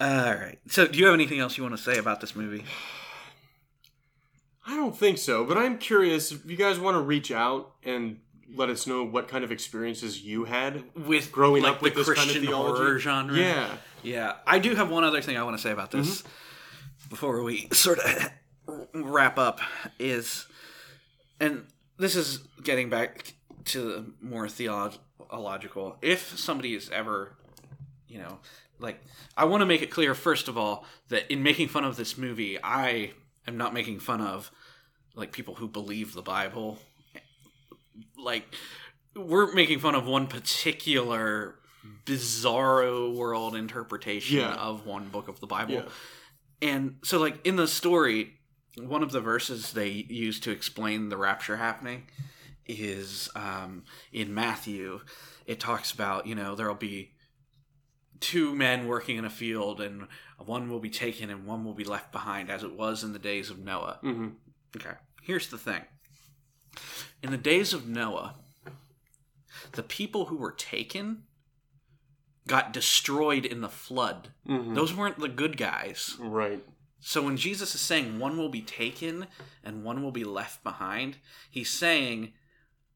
All 0.00 0.08
right. 0.34 0.58
So, 0.68 0.86
do 0.86 0.98
you 0.98 1.04
have 1.06 1.14
anything 1.14 1.38
else 1.40 1.58
you 1.58 1.62
want 1.62 1.76
to 1.76 1.82
say 1.82 1.98
about 1.98 2.22
this 2.22 2.34
movie? 2.34 2.64
I 4.66 4.76
don't 4.76 4.96
think 4.96 5.18
so, 5.18 5.44
but 5.44 5.58
I'm 5.58 5.78
curious 5.78 6.30
if 6.32 6.48
you 6.48 6.56
guys 6.56 6.78
want 6.78 6.94
to 6.94 7.00
reach 7.00 7.30
out 7.32 7.72
and 7.82 8.18
let 8.54 8.68
us 8.68 8.86
know 8.86 9.04
what 9.04 9.28
kind 9.28 9.44
of 9.44 9.52
experiences 9.52 10.22
you 10.22 10.44
had 10.44 10.84
With 10.94 11.30
growing 11.32 11.62
like, 11.62 11.74
up 11.74 11.82
with 11.82 11.94
the 11.94 12.00
this 12.00 12.08
kind 12.08 12.18
of 12.18 12.24
Christian 12.24 12.46
theology. 12.46 12.78
horror 12.78 12.98
genre. 12.98 13.36
Yeah. 13.36 13.70
Yeah, 14.02 14.36
I 14.46 14.58
do 14.58 14.74
have 14.74 14.90
one 14.90 15.04
other 15.04 15.20
thing 15.20 15.36
I 15.36 15.42
want 15.42 15.56
to 15.56 15.62
say 15.62 15.70
about 15.70 15.90
this 15.90 16.22
mm-hmm. 16.22 17.08
before 17.10 17.42
we 17.42 17.68
sort 17.72 17.98
of 17.98 18.30
wrap 18.94 19.38
up 19.38 19.60
is, 19.98 20.46
and 21.38 21.66
this 21.98 22.16
is 22.16 22.38
getting 22.62 22.88
back 22.88 23.34
to 23.66 23.82
the 23.82 24.12
more 24.20 24.48
theological. 24.48 25.98
If 26.00 26.38
somebody 26.38 26.74
is 26.74 26.88
ever, 26.90 27.36
you 28.08 28.18
know, 28.18 28.38
like, 28.78 29.00
I 29.36 29.44
want 29.44 29.60
to 29.60 29.66
make 29.66 29.82
it 29.82 29.90
clear 29.90 30.14
first 30.14 30.48
of 30.48 30.56
all 30.56 30.86
that 31.08 31.30
in 31.30 31.42
making 31.42 31.68
fun 31.68 31.84
of 31.84 31.96
this 31.96 32.16
movie, 32.16 32.58
I 32.62 33.12
am 33.46 33.58
not 33.58 33.74
making 33.74 34.00
fun 34.00 34.20
of 34.22 34.50
like 35.14 35.32
people 35.32 35.56
who 35.56 35.68
believe 35.68 36.14
the 36.14 36.22
Bible. 36.22 36.78
Like, 38.16 38.46
we're 39.16 39.52
making 39.52 39.80
fun 39.80 39.94
of 39.94 40.06
one 40.06 40.26
particular 40.26 41.56
bizarro 42.04 43.14
world 43.14 43.54
interpretation 43.54 44.38
Yeah. 44.38 44.54
of 44.54 44.86
one 44.86 45.08
book 45.08 45.28
of 45.28 45.40
the 45.40 45.46
Bible. 45.46 45.74
Yeah. 45.74 45.88
And 46.62 46.96
so, 47.02 47.18
like 47.18 47.44
in 47.46 47.56
the 47.56 47.66
story, 47.66 48.34
one 48.78 49.02
of 49.02 49.12
the 49.12 49.20
verses 49.20 49.72
they 49.72 49.88
use 49.88 50.38
to 50.40 50.50
explain 50.50 51.08
the 51.08 51.16
rapture 51.16 51.56
happening 51.56 52.06
is 52.66 53.28
um, 53.34 53.84
in 54.12 54.34
Matthew. 54.34 55.00
It 55.46 55.58
talks 55.58 55.90
about 55.92 56.26
you 56.26 56.34
know 56.34 56.54
there'll 56.54 56.74
be 56.74 57.12
two 58.20 58.54
men 58.54 58.86
working 58.86 59.16
in 59.16 59.24
a 59.24 59.30
field, 59.30 59.80
and 59.80 60.06
one 60.38 60.68
will 60.70 60.80
be 60.80 60.90
taken 60.90 61.30
and 61.30 61.46
one 61.46 61.64
will 61.64 61.74
be 61.74 61.84
left 61.84 62.12
behind, 62.12 62.50
as 62.50 62.62
it 62.62 62.76
was 62.76 63.02
in 63.02 63.12
the 63.14 63.18
days 63.18 63.48
of 63.50 63.58
Noah. 63.58 63.98
Mm-hmm. 64.04 64.28
Okay, 64.76 64.96
here's 65.22 65.48
the 65.48 65.58
thing. 65.58 65.82
In 67.22 67.30
the 67.30 67.36
days 67.36 67.72
of 67.72 67.86
Noah, 67.88 68.36
the 69.72 69.82
people 69.82 70.26
who 70.26 70.36
were 70.36 70.52
taken 70.52 71.24
got 72.46 72.72
destroyed 72.72 73.44
in 73.44 73.60
the 73.60 73.68
flood. 73.68 74.32
Mhm. 74.46 74.74
Those 74.74 74.94
weren't 74.94 75.18
the 75.18 75.28
good 75.28 75.56
guys. 75.56 76.16
Right. 76.18 76.64
So 76.98 77.22
when 77.22 77.36
Jesus 77.36 77.74
is 77.74 77.80
saying 77.80 78.18
one 78.18 78.36
will 78.36 78.48
be 78.48 78.62
taken 78.62 79.26
and 79.62 79.84
one 79.84 80.02
will 80.02 80.12
be 80.12 80.24
left 80.24 80.62
behind, 80.62 81.18
he's 81.50 81.70
saying 81.70 82.32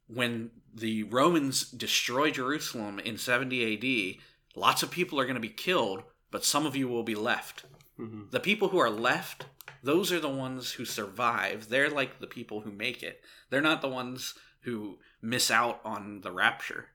when 0.07 0.51
the 0.75 1.05
Romans 1.05 1.71
destroy 1.71 2.31
Jerusalem 2.31 2.99
in 2.99 3.17
70 3.17 3.63
AD, 3.63 4.21
lots 4.55 4.83
of 4.83 4.91
people 4.91 5.19
are 5.19 5.25
going 5.25 5.35
to 5.37 5.41
be 5.41 5.49
killed, 5.49 6.03
but 6.31 6.45
some 6.45 6.67
of 6.67 6.77
you 6.77 6.89
will 6.89 7.03
be 7.05 7.15
left. 7.15 7.65
Mhm. 7.99 8.31
The 8.31 8.41
people 8.41 8.69
who 8.69 8.79
are 8.79 8.91
left, 8.91 9.47
those 9.85 10.11
are 10.13 10.21
the 10.21 10.29
ones 10.29 10.73
who 10.73 10.85
survive. 10.85 11.69
They're 11.69 11.91
like 11.91 12.19
the 12.21 12.27
people 12.27 12.61
who 12.63 12.73
make 12.73 13.03
it. 13.03 13.21
They're 13.51 13.61
not 13.61 13.83
the 13.83 13.89
ones 13.89 14.35
who 14.63 14.99
miss 15.23 15.51
out 15.51 15.81
on 15.85 16.21
the 16.23 16.33
rapture. 16.33 16.89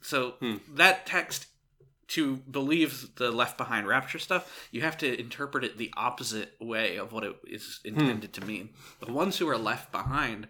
So 0.00 0.32
Hmm. 0.40 0.56
that 0.74 1.06
text 1.06 1.46
to 2.08 2.36
believe 2.36 3.16
the 3.16 3.30
left 3.32 3.56
behind 3.58 3.86
rapture 3.88 4.18
stuff, 4.18 4.68
you 4.70 4.80
have 4.82 4.96
to 4.98 5.18
interpret 5.20 5.64
it 5.64 5.76
the 5.76 5.92
opposite 5.96 6.54
way 6.60 6.96
of 6.96 7.12
what 7.12 7.24
it 7.24 7.34
is 7.44 7.80
intended 7.84 8.32
to 8.34 8.44
mean. 8.44 8.74
The 9.00 9.12
ones 9.12 9.38
who 9.38 9.48
are 9.48 9.58
left 9.58 9.90
behind 9.90 10.46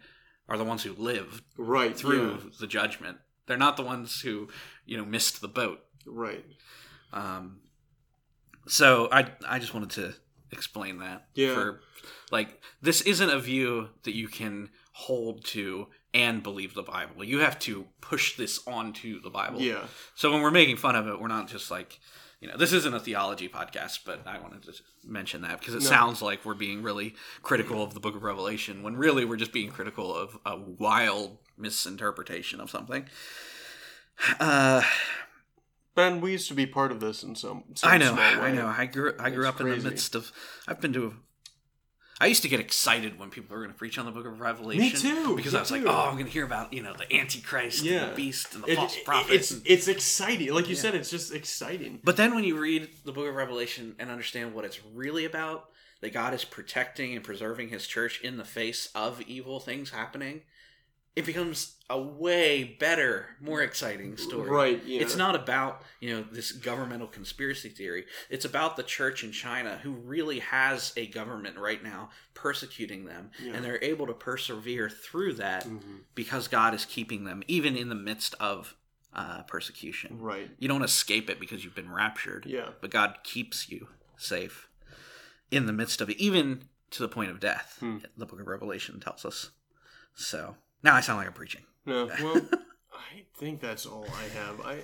are 0.49 0.59
the 0.59 0.65
ones 0.65 0.83
who 0.83 0.93
live 0.95 1.43
Right. 1.57 1.97
through 1.97 2.31
yeah. 2.45 2.51
the 2.61 2.67
judgment. 2.67 3.19
They're 3.47 3.57
not 3.57 3.77
the 3.77 3.83
ones 3.83 4.21
who, 4.21 4.49
you 4.85 4.97
know, 4.99 5.05
missed 5.05 5.41
the 5.41 5.49
boat. 5.49 5.81
Right. 6.05 6.45
Um, 7.13 7.61
so 8.67 9.09
I 9.11 9.33
I 9.47 9.59
just 9.59 9.73
wanted 9.75 9.91
to 9.91 10.15
explain 10.53 10.99
that. 10.99 11.27
Yeah. 11.35 11.55
For 11.55 11.81
like 12.31 12.61
this 12.83 13.01
isn't 13.03 13.31
a 13.31 13.39
view 13.39 13.89
that 14.05 14.15
you 14.15 14.29
can 14.29 14.71
hold 14.93 15.45
to 15.47 15.89
and 16.15 16.43
believe 16.43 16.75
the 16.75 16.83
Bible. 16.83 17.23
You 17.25 17.41
have 17.41 17.59
to 17.61 17.87
push 18.01 18.37
this 18.37 18.61
onto 18.67 19.21
the 19.21 19.29
Bible. 19.31 19.61
Yeah. 19.61 19.85
So 20.15 20.33
when 20.33 20.41
we're 20.43 20.51
making 20.51 20.77
fun 20.79 20.97
of 20.97 21.07
it, 21.07 21.21
we're 21.21 21.29
not 21.29 21.49
just 21.49 21.71
like, 21.71 22.01
you 22.41 22.49
know, 22.49 22.57
this 22.57 22.73
isn't 22.73 22.95
a 22.95 23.01
theology 23.01 23.49
podcast, 23.49 24.01
but 24.07 24.27
I 24.27 24.39
wanted 24.39 24.63
to 24.65 24.73
mention 25.05 25.43
that 25.43 25.59
because 25.59 25.75
it 25.75 25.83
No. 25.83 25.89
sounds 25.89 26.23
like 26.23 26.45
we're 26.45 26.55
being 26.55 26.83
really 26.83 27.15
critical 27.43 27.83
of 27.83 27.93
the 27.93 28.01
book 28.01 28.17
of 28.17 28.23
Revelation 28.23 28.83
when 28.83 28.97
really 28.97 29.25
we're 29.27 29.37
just 29.37 29.53
being 29.53 29.71
critical 29.71 30.15
of 30.15 30.39
a 30.47 30.57
wild 30.57 31.39
misinterpretation 31.59 32.61
of 32.61 32.71
something. 32.71 33.07
Uh, 34.41 34.83
Ben, 35.97 36.21
we 36.21 36.31
used 36.33 36.47
to 36.49 36.55
be 36.55 36.67
part 36.67 36.93
of 36.93 37.01
this 37.01 37.23
in 37.25 37.35
some. 37.35 37.65
some 37.75 37.91
I 37.91 37.97
know, 37.99 38.15
I 38.15 38.53
know. 38.53 38.67
I 38.67 38.85
grew 38.87 39.15
I 39.19 39.31
grew 39.31 39.49
It's 39.49 39.55
up 39.55 39.61
in 39.63 39.69
the 39.71 39.77
midst 39.79 40.15
of 40.15 40.31
I've 40.69 40.81
been 40.81 40.93
to 40.93 41.15
I 42.21 42.27
used 42.27 42.43
to 42.43 42.49
get 42.49 42.61
excited 42.61 43.19
when 43.19 43.29
people 43.31 43.55
were 43.55 43.63
going 43.63 43.73
to 43.73 43.79
preach 43.79 43.99
on 43.99 44.07
the 44.07 44.11
book 44.11 44.25
of 44.27 44.41
Revelation. 44.41 44.83
Me 44.83 44.91
too, 44.91 45.37
Because 45.37 45.53
me 45.53 45.59
I 45.59 45.61
was 45.63 45.71
like, 45.71 45.83
oh, 45.85 45.91
I'm 46.09 46.15
going 46.15 46.25
to 46.25 46.31
hear 46.31 46.47
about, 46.47 46.73
you 46.73 46.83
know, 46.83 46.95
the 46.95 47.15
Antichrist 47.15 47.85
and 47.85 48.11
the 48.13 48.15
beast 48.17 48.55
and 48.55 48.65
the 48.65 48.73
It- 48.73 48.77
false 48.77 48.97
it- 48.97 49.05
prophet. 49.05 49.35
it's 49.35 49.51
and- 49.51 49.63
it's 49.67 49.87
exciting. 49.87 50.51
Like 50.55 50.67
you 50.67 50.77
Yeah. 50.77 50.81
said, 50.81 50.95
it's 50.95 51.11
just 51.11 51.35
exciting. 51.35 52.01
But 52.03 52.17
then 52.17 52.35
when 52.35 52.45
you 52.45 52.59
read 52.59 52.89
the 53.05 53.13
book 53.13 53.29
of 53.29 53.35
Revelation 53.35 53.97
and 53.99 54.11
understand 54.11 54.55
what 54.55 54.65
it's 54.65 54.81
really 54.95 55.27
about, 55.27 55.69
that 56.01 56.15
God 56.15 56.33
is 56.33 56.43
protecting 56.45 57.15
and 57.15 57.23
preserving 57.23 57.69
his 57.69 57.87
church 57.87 58.21
in 58.23 58.39
the 58.39 58.45
face 58.47 58.89
of 58.95 59.21
evil 59.23 59.61
things 59.61 59.91
happening, 59.91 60.41
it 61.17 61.25
becomes 61.27 61.77
a 61.89 62.01
way 62.01 62.77
better, 62.79 63.27
more 63.41 63.63
exciting 63.63 64.17
story. 64.19 64.51
Right, 64.51 64.85
yeah. 64.85 65.01
It's 65.01 65.17
not 65.17 65.35
about, 65.35 65.83
you 66.01 66.11
know, 66.11 66.25
this 66.31 66.53
governmental 66.53 67.07
conspiracy 67.07 67.71
theory. 67.71 68.05
It's 68.29 68.45
about 68.45 68.77
the 68.77 68.83
church 68.83 69.25
in 69.25 69.33
China 69.33 69.79
who 69.83 69.93
really 69.93 70.41
has 70.41 70.93
a 70.97 71.07
government 71.07 71.57
right 71.59 71.83
now 71.83 72.11
persecuting 72.35 73.07
them 73.07 73.31
Yeah. 73.43 73.55
and 73.55 73.65
they're 73.65 73.83
able 73.83 74.07
to 74.09 74.13
persevere 74.13 74.91
through 74.91 75.35
that 75.35 75.65
Mhm. 75.65 76.01
because 76.15 76.49
God 76.49 76.75
is 76.75 76.85
keeping 76.85 77.25
them 77.25 77.43
even 77.49 77.77
in 77.77 77.89
the 77.89 77.95
midst 77.95 78.35
of 78.39 78.77
uh, 79.15 79.43
persecution. 79.45 80.19
Right. 80.21 80.51
You 80.59 80.69
don't 80.69 80.83
escape 80.85 81.31
it 81.31 81.41
because 81.41 81.65
you've 81.65 81.75
been 81.75 81.91
raptured. 81.91 82.45
Yeah. 82.45 82.73
But 82.83 82.91
God 82.91 83.17
keeps 83.25 83.71
you 83.71 83.89
safe 84.19 84.69
in 85.51 85.65
the 85.65 85.73
midst 85.73 86.03
of 86.03 86.11
it, 86.11 86.19
even 86.19 86.69
to 86.91 87.01
the 87.03 87.09
point 87.09 87.31
of 87.31 87.41
death. 87.41 87.79
Hmm. 87.81 87.99
The 88.19 88.27
book 88.27 88.39
of 88.41 88.47
Revelation 88.47 89.01
tells 89.01 89.25
us. 89.25 89.53
So 90.15 90.57
now 90.87 90.95
I 90.95 91.01
sound 91.03 91.19
like 91.19 91.27
I'm 91.27 91.33
preaching. 91.35 91.63
No. 91.85 92.09
Well, 92.23 92.41
I 92.95 93.25
think 93.39 93.61
that's 93.61 93.85
all 93.87 94.07
I 94.09 94.29
have. 94.39 94.61
I. 94.65 94.79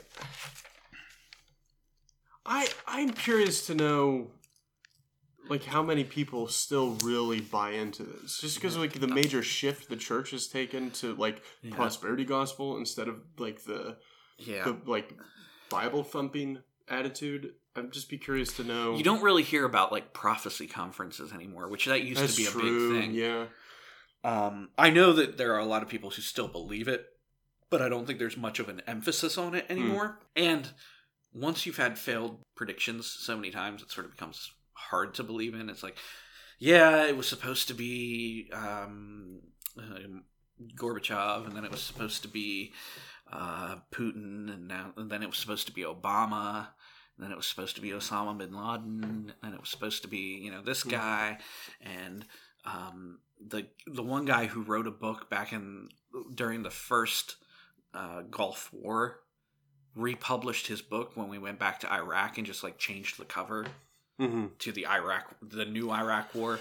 I 2.45 2.69
I'm 2.87 3.11
curious 3.11 3.67
to 3.67 3.75
know, 3.75 4.31
like, 5.49 5.65
how 5.65 5.83
many 5.83 6.05
people 6.05 6.49
still 6.49 6.97
really 7.05 7.41
buy 7.41 7.71
into 7.73 8.03
this? 8.03 8.41
Just 8.41 8.57
because 8.57 8.77
like 8.77 8.93
the 8.95 9.07
major 9.09 9.43
shift 9.43 9.89
the 9.89 9.97
church 9.97 10.31
has 10.33 10.47
taken 10.49 10.91
to 10.93 11.15
like 11.15 11.43
Yeah. 11.63 11.75
prosperity 11.75 12.25
gospel 12.25 12.77
instead 12.79 13.09
of 13.09 13.17
like 13.39 13.65
the 13.65 13.97
Yeah. 14.39 14.65
the 14.65 14.77
like 14.87 15.13
Bible 15.71 16.03
thumping 16.05 16.59
attitude. 16.89 17.55
I'd 17.75 17.91
just 17.93 18.11
be 18.11 18.19
curious 18.19 18.55
to 18.59 18.65
know. 18.65 18.97
you 18.97 19.03
don't 19.05 19.23
really 19.23 19.43
hear 19.43 19.65
about 19.65 19.93
like 19.93 20.13
prophecy 20.13 20.67
conferences 20.67 21.33
anymore, 21.33 21.69
which 21.69 21.87
that 21.87 22.03
used 22.03 22.21
That's 22.21 22.35
to 22.37 22.43
be 22.43 22.47
a 22.47 22.51
true. 22.51 22.93
big 22.93 23.01
thing. 23.03 23.15
Yeah. 23.15 23.47
Um, 24.25 24.71
I 24.79 24.91
know 24.91 25.13
that 25.13 25.37
there 25.37 25.55
are 25.55 25.59
a 25.61 25.65
lot 25.65 25.83
of 25.83 25.89
people 25.89 26.11
who 26.11 26.23
still 26.23 26.49
believe 26.49 26.89
it, 26.89 27.07
but 27.71 27.83
I 27.83 27.89
don't 27.89 28.07
think 28.07 28.19
there's 28.19 28.37
much 28.37 28.59
of 28.59 28.69
an 28.69 28.83
emphasis 28.87 29.37
on 29.37 29.55
it 29.55 29.67
anymore. 29.69 30.19
And 30.37 30.69
once 31.35 31.67
you've 31.67 31.79
had 31.79 31.99
failed 31.99 32.41
predictions 32.55 33.07
so 33.07 33.35
many 33.37 33.51
times, 33.51 33.83
it 33.83 33.91
sort 33.91 34.07
of 34.07 34.13
becomes 34.13 34.53
hard 34.75 35.15
to 35.15 35.23
believe 35.23 35.55
in. 35.55 35.69
It's 35.69 35.83
like, 35.83 35.97
yeah, 36.59 37.05
it 37.07 37.17
was 37.17 37.27
supposed 37.29 37.69
to 37.69 37.75
be 37.75 38.49
um, 38.53 39.41
um, 39.79 40.25
Gorbachev, 40.77 41.47
and 41.47 41.57
then 41.57 41.65
it 41.65 41.71
was 41.71 41.83
supposed 41.83 42.23
to 42.23 42.29
be 42.29 42.73
uh, 43.33 43.77
Putin, 43.93 44.53
and 44.53 44.69
now 44.69 44.93
and 44.97 45.11
then 45.11 45.23
it 45.23 45.29
was 45.29 45.39
supposed 45.39 45.67
to 45.67 45.73
be 45.73 45.83
Obama. 45.83 46.69
And 47.17 47.25
then 47.25 47.33
it 47.33 47.37
was 47.37 47.47
supposed 47.47 47.75
to 47.77 47.83
be 47.83 47.91
Osama 47.91 48.37
bin 48.39 48.55
Laden, 48.55 49.33
and 49.43 49.55
it 49.55 49.61
was 49.61 49.69
supposed 49.69 50.03
to 50.03 50.09
be, 50.09 50.41
you 50.43 50.51
know, 50.51 50.63
this 50.63 50.83
Hmm. 50.83 50.91
guy, 50.91 51.39
and 51.81 52.25
um, 52.65 53.19
the 53.45 53.67
the 53.87 54.03
one 54.03 54.25
guy 54.25 54.47
who 54.47 54.63
wrote 54.63 54.87
a 54.87 54.93
book 54.93 55.29
back 55.29 55.53
in 55.53 55.89
during 56.35 56.63
the 56.63 56.71
first 56.71 57.37
uh, 57.95 58.23
Gulf 58.23 58.71
War 58.73 59.21
republished 59.95 60.69
his 60.69 60.81
book 60.81 61.13
when 61.15 61.29
we 61.29 61.39
went 61.39 61.59
back 61.59 61.81
to 61.81 61.93
Iraq 61.93 62.39
and 62.39 62.47
just 62.47 62.63
like 62.63 62.79
changed 62.79 63.19
the 63.19 63.25
cover 63.25 63.67
hmm 64.19 64.47
to 64.59 64.73
the 64.73 64.87
Iraq 64.87 65.35
the 65.43 65.65
new 65.65 65.91
Iraq 65.91 66.35
war. 66.35 66.59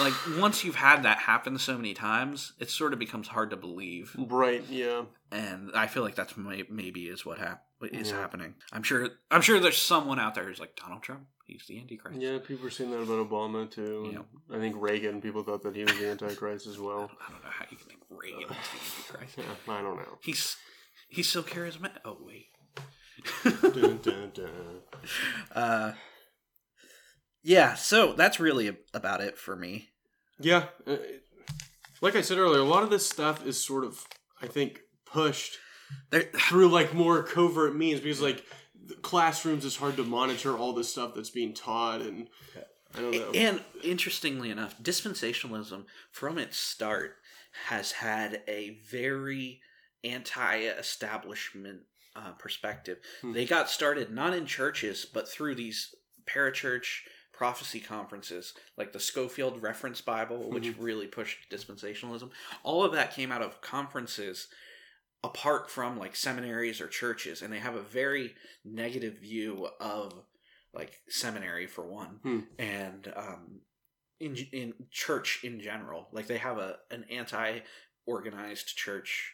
Like 0.00 0.12
once 0.38 0.64
you've 0.64 0.74
had 0.74 1.02
that 1.04 1.18
happen 1.18 1.58
so 1.58 1.76
many 1.76 1.94
times, 1.94 2.52
it 2.58 2.70
sort 2.70 2.92
of 2.92 2.98
becomes 2.98 3.28
hard 3.28 3.50
to 3.50 3.56
believe, 3.56 4.14
Right. 4.18 4.62
Yeah. 4.68 5.04
and 5.32 5.70
I 5.74 5.86
feel 5.86 6.02
like 6.02 6.14
that's 6.16 6.36
may, 6.36 6.64
maybe 6.68 7.06
is 7.08 7.24
what 7.24 7.38
hap- 7.38 7.64
is 7.82 8.10
Yeah. 8.10 8.18
happening. 8.20 8.54
I'm 8.72 8.82
sure 8.82 9.08
I'm 9.30 9.40
sure 9.42 9.60
there's 9.60 9.78
someone 9.80 10.18
out 10.18 10.34
there 10.34 10.44
who's 10.44 10.60
like 10.60 10.76
Donald 10.76 11.02
Trump. 11.02 11.22
He's 11.46 11.64
the 11.66 11.78
Antichrist. 11.80 12.20
Yeah, 12.20 12.36
people 12.46 12.64
were 12.64 12.70
saying 12.70 12.90
that 12.90 12.98
about 13.00 13.26
Obama 13.30 13.70
too. 13.70 14.10
Yeah. 14.12 14.54
I 14.54 14.58
think 14.60 14.76
Reagan. 14.78 15.22
People 15.22 15.42
thought 15.44 15.62
that 15.62 15.74
he 15.74 15.84
was 15.84 15.96
the 15.98 16.10
Antichrist 16.10 16.66
as 16.66 16.76
I 16.76 16.80
well. 16.82 16.98
don't, 16.98 17.10
I 17.26 17.30
don't 17.32 17.42
know 17.42 17.50
how 17.50 17.64
you 17.70 17.76
can 17.78 17.86
think 17.86 18.00
Reagan 18.10 18.42
is 18.42 18.48
the 18.48 19.16
Antichrist. 19.16 19.38
Yeah, 19.66 19.74
I 19.74 19.80
don't 19.82 19.96
know. 19.96 20.18
He's 20.20 20.56
he's 21.08 21.28
so 21.28 21.42
charismatic. 21.42 22.00
Oh 22.04 22.18
wait. 22.20 22.48
dun, 23.44 23.98
dun, 24.02 24.30
dun. 24.34 24.50
uh, 25.54 25.92
yeah. 27.42 27.74
So 27.74 28.12
that's 28.12 28.40
really 28.40 28.76
about 28.92 29.20
it 29.20 29.38
for 29.38 29.56
me. 29.56 29.88
Yeah, 30.40 30.66
uh, 30.86 30.96
like 32.00 32.14
I 32.14 32.20
said 32.20 32.38
earlier, 32.38 32.60
a 32.60 32.64
lot 32.64 32.84
of 32.84 32.90
this 32.90 33.08
stuff 33.08 33.44
is 33.44 33.62
sort 33.62 33.84
of, 33.84 34.06
I 34.40 34.46
think, 34.46 34.80
pushed 35.04 35.58
through 36.48 36.68
like 36.68 36.94
more 36.94 37.22
covert 37.22 37.74
means 37.74 38.00
because 38.00 38.20
like 38.20 38.44
classrooms 39.02 39.64
is 39.64 39.76
hard 39.76 39.96
to 39.96 40.04
monitor 40.04 40.56
all 40.56 40.72
the 40.72 40.84
stuff 40.84 41.14
that's 41.14 41.30
being 41.30 41.54
taught 41.54 42.00
and 42.00 42.28
I 42.94 43.00
don't 43.00 43.12
know. 43.12 43.30
And 43.34 43.60
interestingly 43.82 44.50
enough, 44.50 44.78
dispensationalism 44.82 45.84
from 46.10 46.38
its 46.38 46.56
start 46.56 47.16
has 47.66 47.92
had 47.92 48.42
a 48.48 48.78
very 48.90 49.60
anti-establishment 50.04 51.80
uh, 52.16 52.32
perspective. 52.32 52.98
Hmm. 53.20 53.32
They 53.32 53.44
got 53.44 53.68
started 53.68 54.10
not 54.10 54.34
in 54.34 54.46
churches, 54.46 55.04
but 55.04 55.28
through 55.28 55.56
these 55.56 55.94
parachurch 56.26 57.00
prophecy 57.38 57.78
conferences, 57.78 58.52
like 58.76 58.92
the 58.92 58.98
Scofield 58.98 59.62
Reference 59.62 60.00
Bible, 60.00 60.50
which 60.50 60.76
really 60.76 61.06
pushed 61.06 61.48
dispensationalism. 61.52 62.30
All 62.64 62.84
of 62.84 62.92
that 62.94 63.14
came 63.14 63.30
out 63.30 63.42
of 63.42 63.60
conferences 63.60 64.48
apart 65.22 65.70
from 65.70 65.96
like 65.98 66.16
seminaries 66.16 66.80
or 66.80 66.88
churches, 66.88 67.40
and 67.40 67.52
they 67.52 67.60
have 67.60 67.76
a 67.76 67.80
very 67.80 68.34
negative 68.64 69.18
view 69.18 69.68
of 69.78 70.12
like 70.74 71.00
seminary 71.08 71.68
for 71.68 71.86
one 71.86 72.18
Hmm. 72.24 72.40
and 72.58 73.12
um, 73.16 73.60
in 74.18 74.34
in 74.52 74.74
church 74.90 75.40
in 75.44 75.60
general. 75.60 76.08
Like 76.10 76.26
they 76.26 76.38
have 76.38 76.58
a 76.58 76.78
an 76.90 77.04
anti 77.08 77.60
organized 78.04 78.76
church 78.76 79.32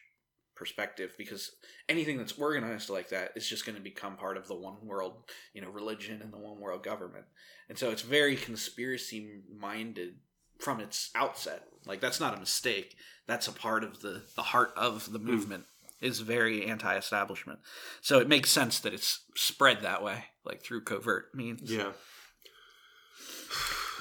perspective 0.54 1.14
because 1.18 1.52
anything 1.88 2.18
that's 2.18 2.38
organized 2.38 2.90
like 2.90 3.08
that 3.10 3.32
is 3.36 3.48
just 3.48 3.66
going 3.66 3.76
to 3.76 3.82
become 3.82 4.16
part 4.16 4.36
of 4.36 4.48
the 4.48 4.54
one 4.54 4.76
world, 4.82 5.24
you 5.52 5.60
know, 5.60 5.70
religion 5.70 6.20
and 6.22 6.32
the 6.32 6.38
one 6.38 6.60
world 6.60 6.82
government. 6.82 7.24
And 7.68 7.78
so 7.78 7.90
it's 7.90 8.02
very 8.02 8.36
conspiracy 8.36 9.42
minded 9.58 10.14
from 10.58 10.80
its 10.80 11.10
outset. 11.14 11.62
Like 11.86 12.00
that's 12.00 12.20
not 12.20 12.36
a 12.36 12.40
mistake. 12.40 12.96
That's 13.26 13.48
a 13.48 13.52
part 13.52 13.84
of 13.84 14.00
the 14.00 14.22
the 14.36 14.42
heart 14.42 14.72
of 14.76 15.12
the 15.12 15.18
hmm. 15.18 15.26
movement 15.26 15.64
is 16.00 16.20
very 16.20 16.66
anti-establishment. 16.66 17.60
So 18.02 18.18
it 18.18 18.28
makes 18.28 18.50
sense 18.50 18.78
that 18.80 18.92
it's 18.92 19.24
spread 19.36 19.80
that 19.80 20.02
way, 20.02 20.24
like 20.44 20.62
through 20.62 20.82
covert 20.82 21.34
means. 21.34 21.72
Yeah. 21.72 21.92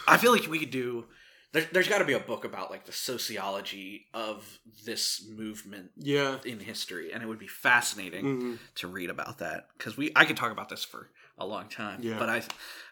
I 0.07 0.17
feel 0.17 0.33
like 0.33 0.47
we 0.47 0.59
could 0.59 0.71
do. 0.71 1.05
There, 1.53 1.65
there's 1.71 1.87
got 1.87 1.99
to 1.99 2.05
be 2.05 2.13
a 2.13 2.19
book 2.19 2.45
about 2.45 2.69
like 2.71 2.85
the 2.85 2.91
sociology 2.91 4.07
of 4.13 4.59
this 4.85 5.23
movement 5.29 5.91
Yeah. 5.97 6.39
in 6.43 6.59
history, 6.59 7.13
and 7.13 7.21
it 7.23 7.27
would 7.27 7.39
be 7.39 7.47
fascinating 7.47 8.25
Mhm. 8.25 8.57
to 8.75 8.87
read 8.87 9.09
about 9.09 9.37
that 9.37 9.67
because 9.77 9.95
we 9.95 10.11
I 10.15 10.25
could 10.25 10.35
talk 10.37 10.51
about 10.51 10.69
this 10.69 10.83
for 10.83 11.09
a 11.37 11.45
long 11.45 11.69
time. 11.69 11.99
Yeah. 12.01 12.17
But 12.19 12.29
I 12.29 12.43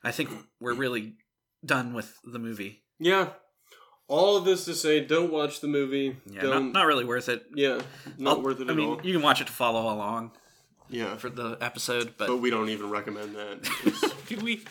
I 0.03 0.11
think 0.11 0.29
we're 0.59 0.73
really 0.75 1.15
done 1.65 1.93
with 1.93 2.17
the 2.23 2.39
movie. 2.39 2.83
Yeah. 2.99 3.29
All 4.07 4.35
of 4.37 4.45
this 4.45 4.65
to 4.65 4.75
say, 4.75 4.99
don't 5.05 5.31
watch 5.31 5.61
the 5.61 5.67
movie. 5.67 6.17
Yeah, 6.25 6.41
don't. 6.41 6.65
not, 6.65 6.73
not 6.81 6.85
really 6.85 7.05
worth 7.05 7.29
it. 7.29 7.45
yeah. 7.55 7.81
Not 8.17 8.37
I'll- 8.37 8.41
worth 8.43 8.59
it 8.59 8.67
I 8.67 8.71
at 8.71 8.77
mean, 8.77 8.89
all. 8.89 9.01
you 9.03 9.13
can 9.13 9.21
watch 9.21 9.41
it 9.41 9.47
to 9.47 9.53
follow 9.53 9.83
along 9.93 10.31
Yeah. 10.89 11.15
for 11.17 11.29
the 11.29 11.57
episode, 11.61 12.15
but, 12.17 12.27
But 12.27 12.37
we 12.37 12.49
don't 12.49 12.69
even 12.69 12.89
recommend 12.89 13.35
that. 13.35 14.15
Did 14.27 14.41
we 14.43 14.63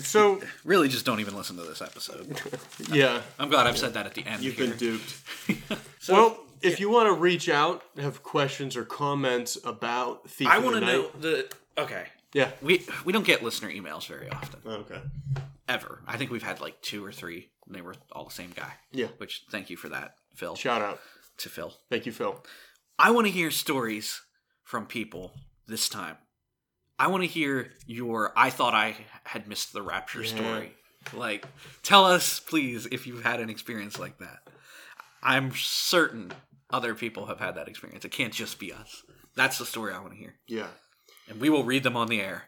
so 0.00 0.40
really 0.64 0.88
just 0.88 1.04
don't 1.04 1.20
even 1.20 1.36
listen 1.36 1.56
to 1.56 1.62
this 1.62 1.82
episode? 1.82 2.40
yeah, 2.92 3.22
I'm 3.38 3.48
glad 3.48 3.66
I've 3.66 3.78
said 3.78 3.94
that 3.94 4.06
at 4.06 4.14
the 4.14 4.26
end. 4.26 4.42
you've 4.42 4.54
here. 4.54 4.68
been 4.68 4.76
duped. 4.76 5.14
well, 6.08 6.38
if 6.62 6.80
you 6.80 6.90
want 6.90 7.08
to 7.08 7.14
reach 7.14 7.48
out, 7.48 7.82
have 7.98 8.22
questions 8.22 8.76
or 8.76 8.84
comments 8.84 9.58
about 9.64 10.28
Thief 10.28 10.48
I 10.48 10.58
want 10.58 10.76
to 10.76 10.80
know 10.80 11.10
the 11.20 11.52
okay. 11.78 12.06
Yeah. 12.32 12.50
We 12.60 12.84
we 13.04 13.12
don't 13.12 13.26
get 13.26 13.42
listener 13.42 13.70
emails 13.70 14.06
very 14.06 14.28
often. 14.28 14.60
Oh, 14.66 14.70
okay. 14.72 15.00
Ever. 15.68 16.00
I 16.06 16.16
think 16.16 16.30
we've 16.30 16.42
had 16.42 16.60
like 16.60 16.80
two 16.82 17.04
or 17.04 17.12
three. 17.12 17.50
And 17.66 17.74
they 17.74 17.80
were 17.80 17.94
all 18.12 18.24
the 18.24 18.30
same 18.30 18.50
guy. 18.54 18.72
Yeah. 18.92 19.06
Which 19.16 19.44
thank 19.50 19.70
you 19.70 19.76
for 19.76 19.88
that, 19.88 20.16
Phil. 20.34 20.54
Shout 20.54 20.82
out. 20.82 21.00
To 21.38 21.48
Phil. 21.48 21.72
Thank 21.90 22.06
you, 22.06 22.12
Phil. 22.12 22.44
I 22.98 23.10
want 23.10 23.26
to 23.26 23.32
hear 23.32 23.50
stories 23.50 24.20
from 24.62 24.86
people 24.86 25.32
this 25.66 25.88
time. 25.88 26.16
I 26.98 27.08
want 27.08 27.22
to 27.22 27.28
hear 27.28 27.70
your 27.86 28.32
I 28.36 28.50
thought 28.50 28.74
I 28.74 28.96
had 29.24 29.48
missed 29.48 29.72
the 29.72 29.82
rapture 29.82 30.22
Yeah. 30.22 30.28
story. 30.36 30.72
Like 31.12 31.46
tell 31.82 32.04
us 32.04 32.40
please 32.40 32.86
if 32.90 33.06
you've 33.06 33.22
had 33.24 33.40
an 33.40 33.50
experience 33.50 33.98
like 33.98 34.18
that. 34.18 34.48
I'm 35.22 35.52
certain 35.54 36.32
other 36.70 36.94
people 36.94 37.26
have 37.26 37.40
had 37.40 37.54
that 37.56 37.68
experience. 37.68 38.04
It 38.04 38.10
can't 38.10 38.32
just 38.32 38.58
be 38.58 38.72
us. 38.72 39.02
That's 39.36 39.58
the 39.58 39.66
story 39.66 39.92
I 39.92 40.00
want 40.00 40.12
to 40.12 40.18
hear. 40.18 40.34
Yeah. 40.46 40.68
And 41.28 41.40
we 41.40 41.48
will 41.50 41.64
read 41.64 41.82
them 41.82 41.96
on 41.96 42.08
the 42.08 42.20
air. 42.20 42.44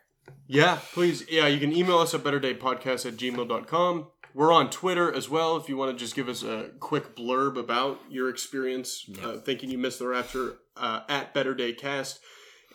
Yeah, 0.46 0.78
please. 0.92 1.24
Yeah, 1.30 1.46
you 1.46 1.58
can 1.58 1.72
email 1.72 1.98
us 1.98 2.12
at 2.14 2.22
betterdaypodcast 2.22 3.06
at 3.06 3.16
gmail.com. 3.16 4.08
We're 4.34 4.52
on 4.52 4.68
Twitter 4.70 5.12
as 5.12 5.30
well 5.30 5.56
if 5.56 5.68
you 5.68 5.76
want 5.76 5.96
to 5.96 5.98
just 6.04 6.14
give 6.14 6.28
us 6.28 6.42
a 6.42 6.70
quick 6.80 7.16
blurb 7.16 7.56
about 7.56 8.00
your 8.10 8.28
experience 8.28 9.08
uh, 9.22 9.38
thinking 9.38 9.70
you 9.70 9.78
missed 9.78 9.98
the 9.98 10.08
rapture 10.08 10.58
uh, 10.76 11.00
at 11.08 11.32
Better 11.32 11.54
Day 11.54 11.72
Cast. 11.72 12.20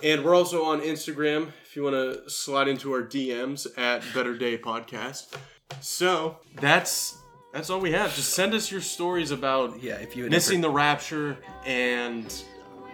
And 0.03 0.23
we're 0.23 0.35
also 0.35 0.63
on 0.65 0.81
Instagram 0.81 1.51
if 1.63 1.75
you 1.75 1.83
want 1.83 1.95
to 1.95 2.29
slide 2.29 2.67
into 2.67 2.91
our 2.93 3.01
DMs 3.03 3.67
at 3.77 4.03
Better 4.13 4.37
Day 4.37 4.57
Podcast. 4.57 5.33
So 5.79 6.37
that's 6.55 7.17
that's 7.53 7.69
all 7.69 7.79
we 7.79 7.91
have. 7.91 8.13
Just 8.15 8.33
send 8.33 8.53
us 8.53 8.71
your 8.71 8.81
stories 8.81 9.31
about 9.31 9.81
Yeah, 9.81 9.95
if 9.95 10.15
you 10.15 10.23
had 10.23 10.31
missing 10.31 10.61
the 10.61 10.69
rapture 10.69 11.37
and 11.65 12.33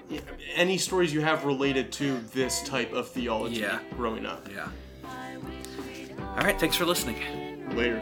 yeah, 0.09 0.19
any 0.55 0.77
stories 0.77 1.13
you 1.13 1.21
have 1.21 1.43
related 1.45 1.91
to 1.93 2.19
this 2.34 2.61
type 2.63 2.93
of 2.93 3.07
theology 3.09 3.61
Yeah. 3.61 3.79
growing 3.95 4.25
up. 4.25 4.47
Yeah. 4.51 4.67
All 6.38 6.43
right, 6.43 6.59
thanks 6.59 6.75
for 6.75 6.85
listening. 6.85 7.17
Later. 7.75 8.01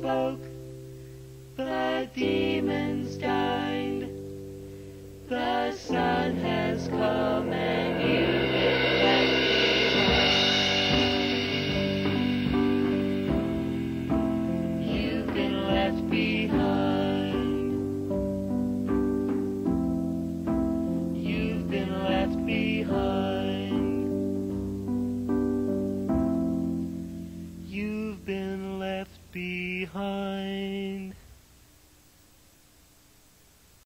spoke, 0.00 0.40
the 1.58 2.08
demons 2.14 3.16
died. 3.16 4.08
The 5.28 5.72
sun 5.72 6.36
has 6.36 6.88
come 6.88 7.52
and 7.52 8.00
you. 8.00 8.59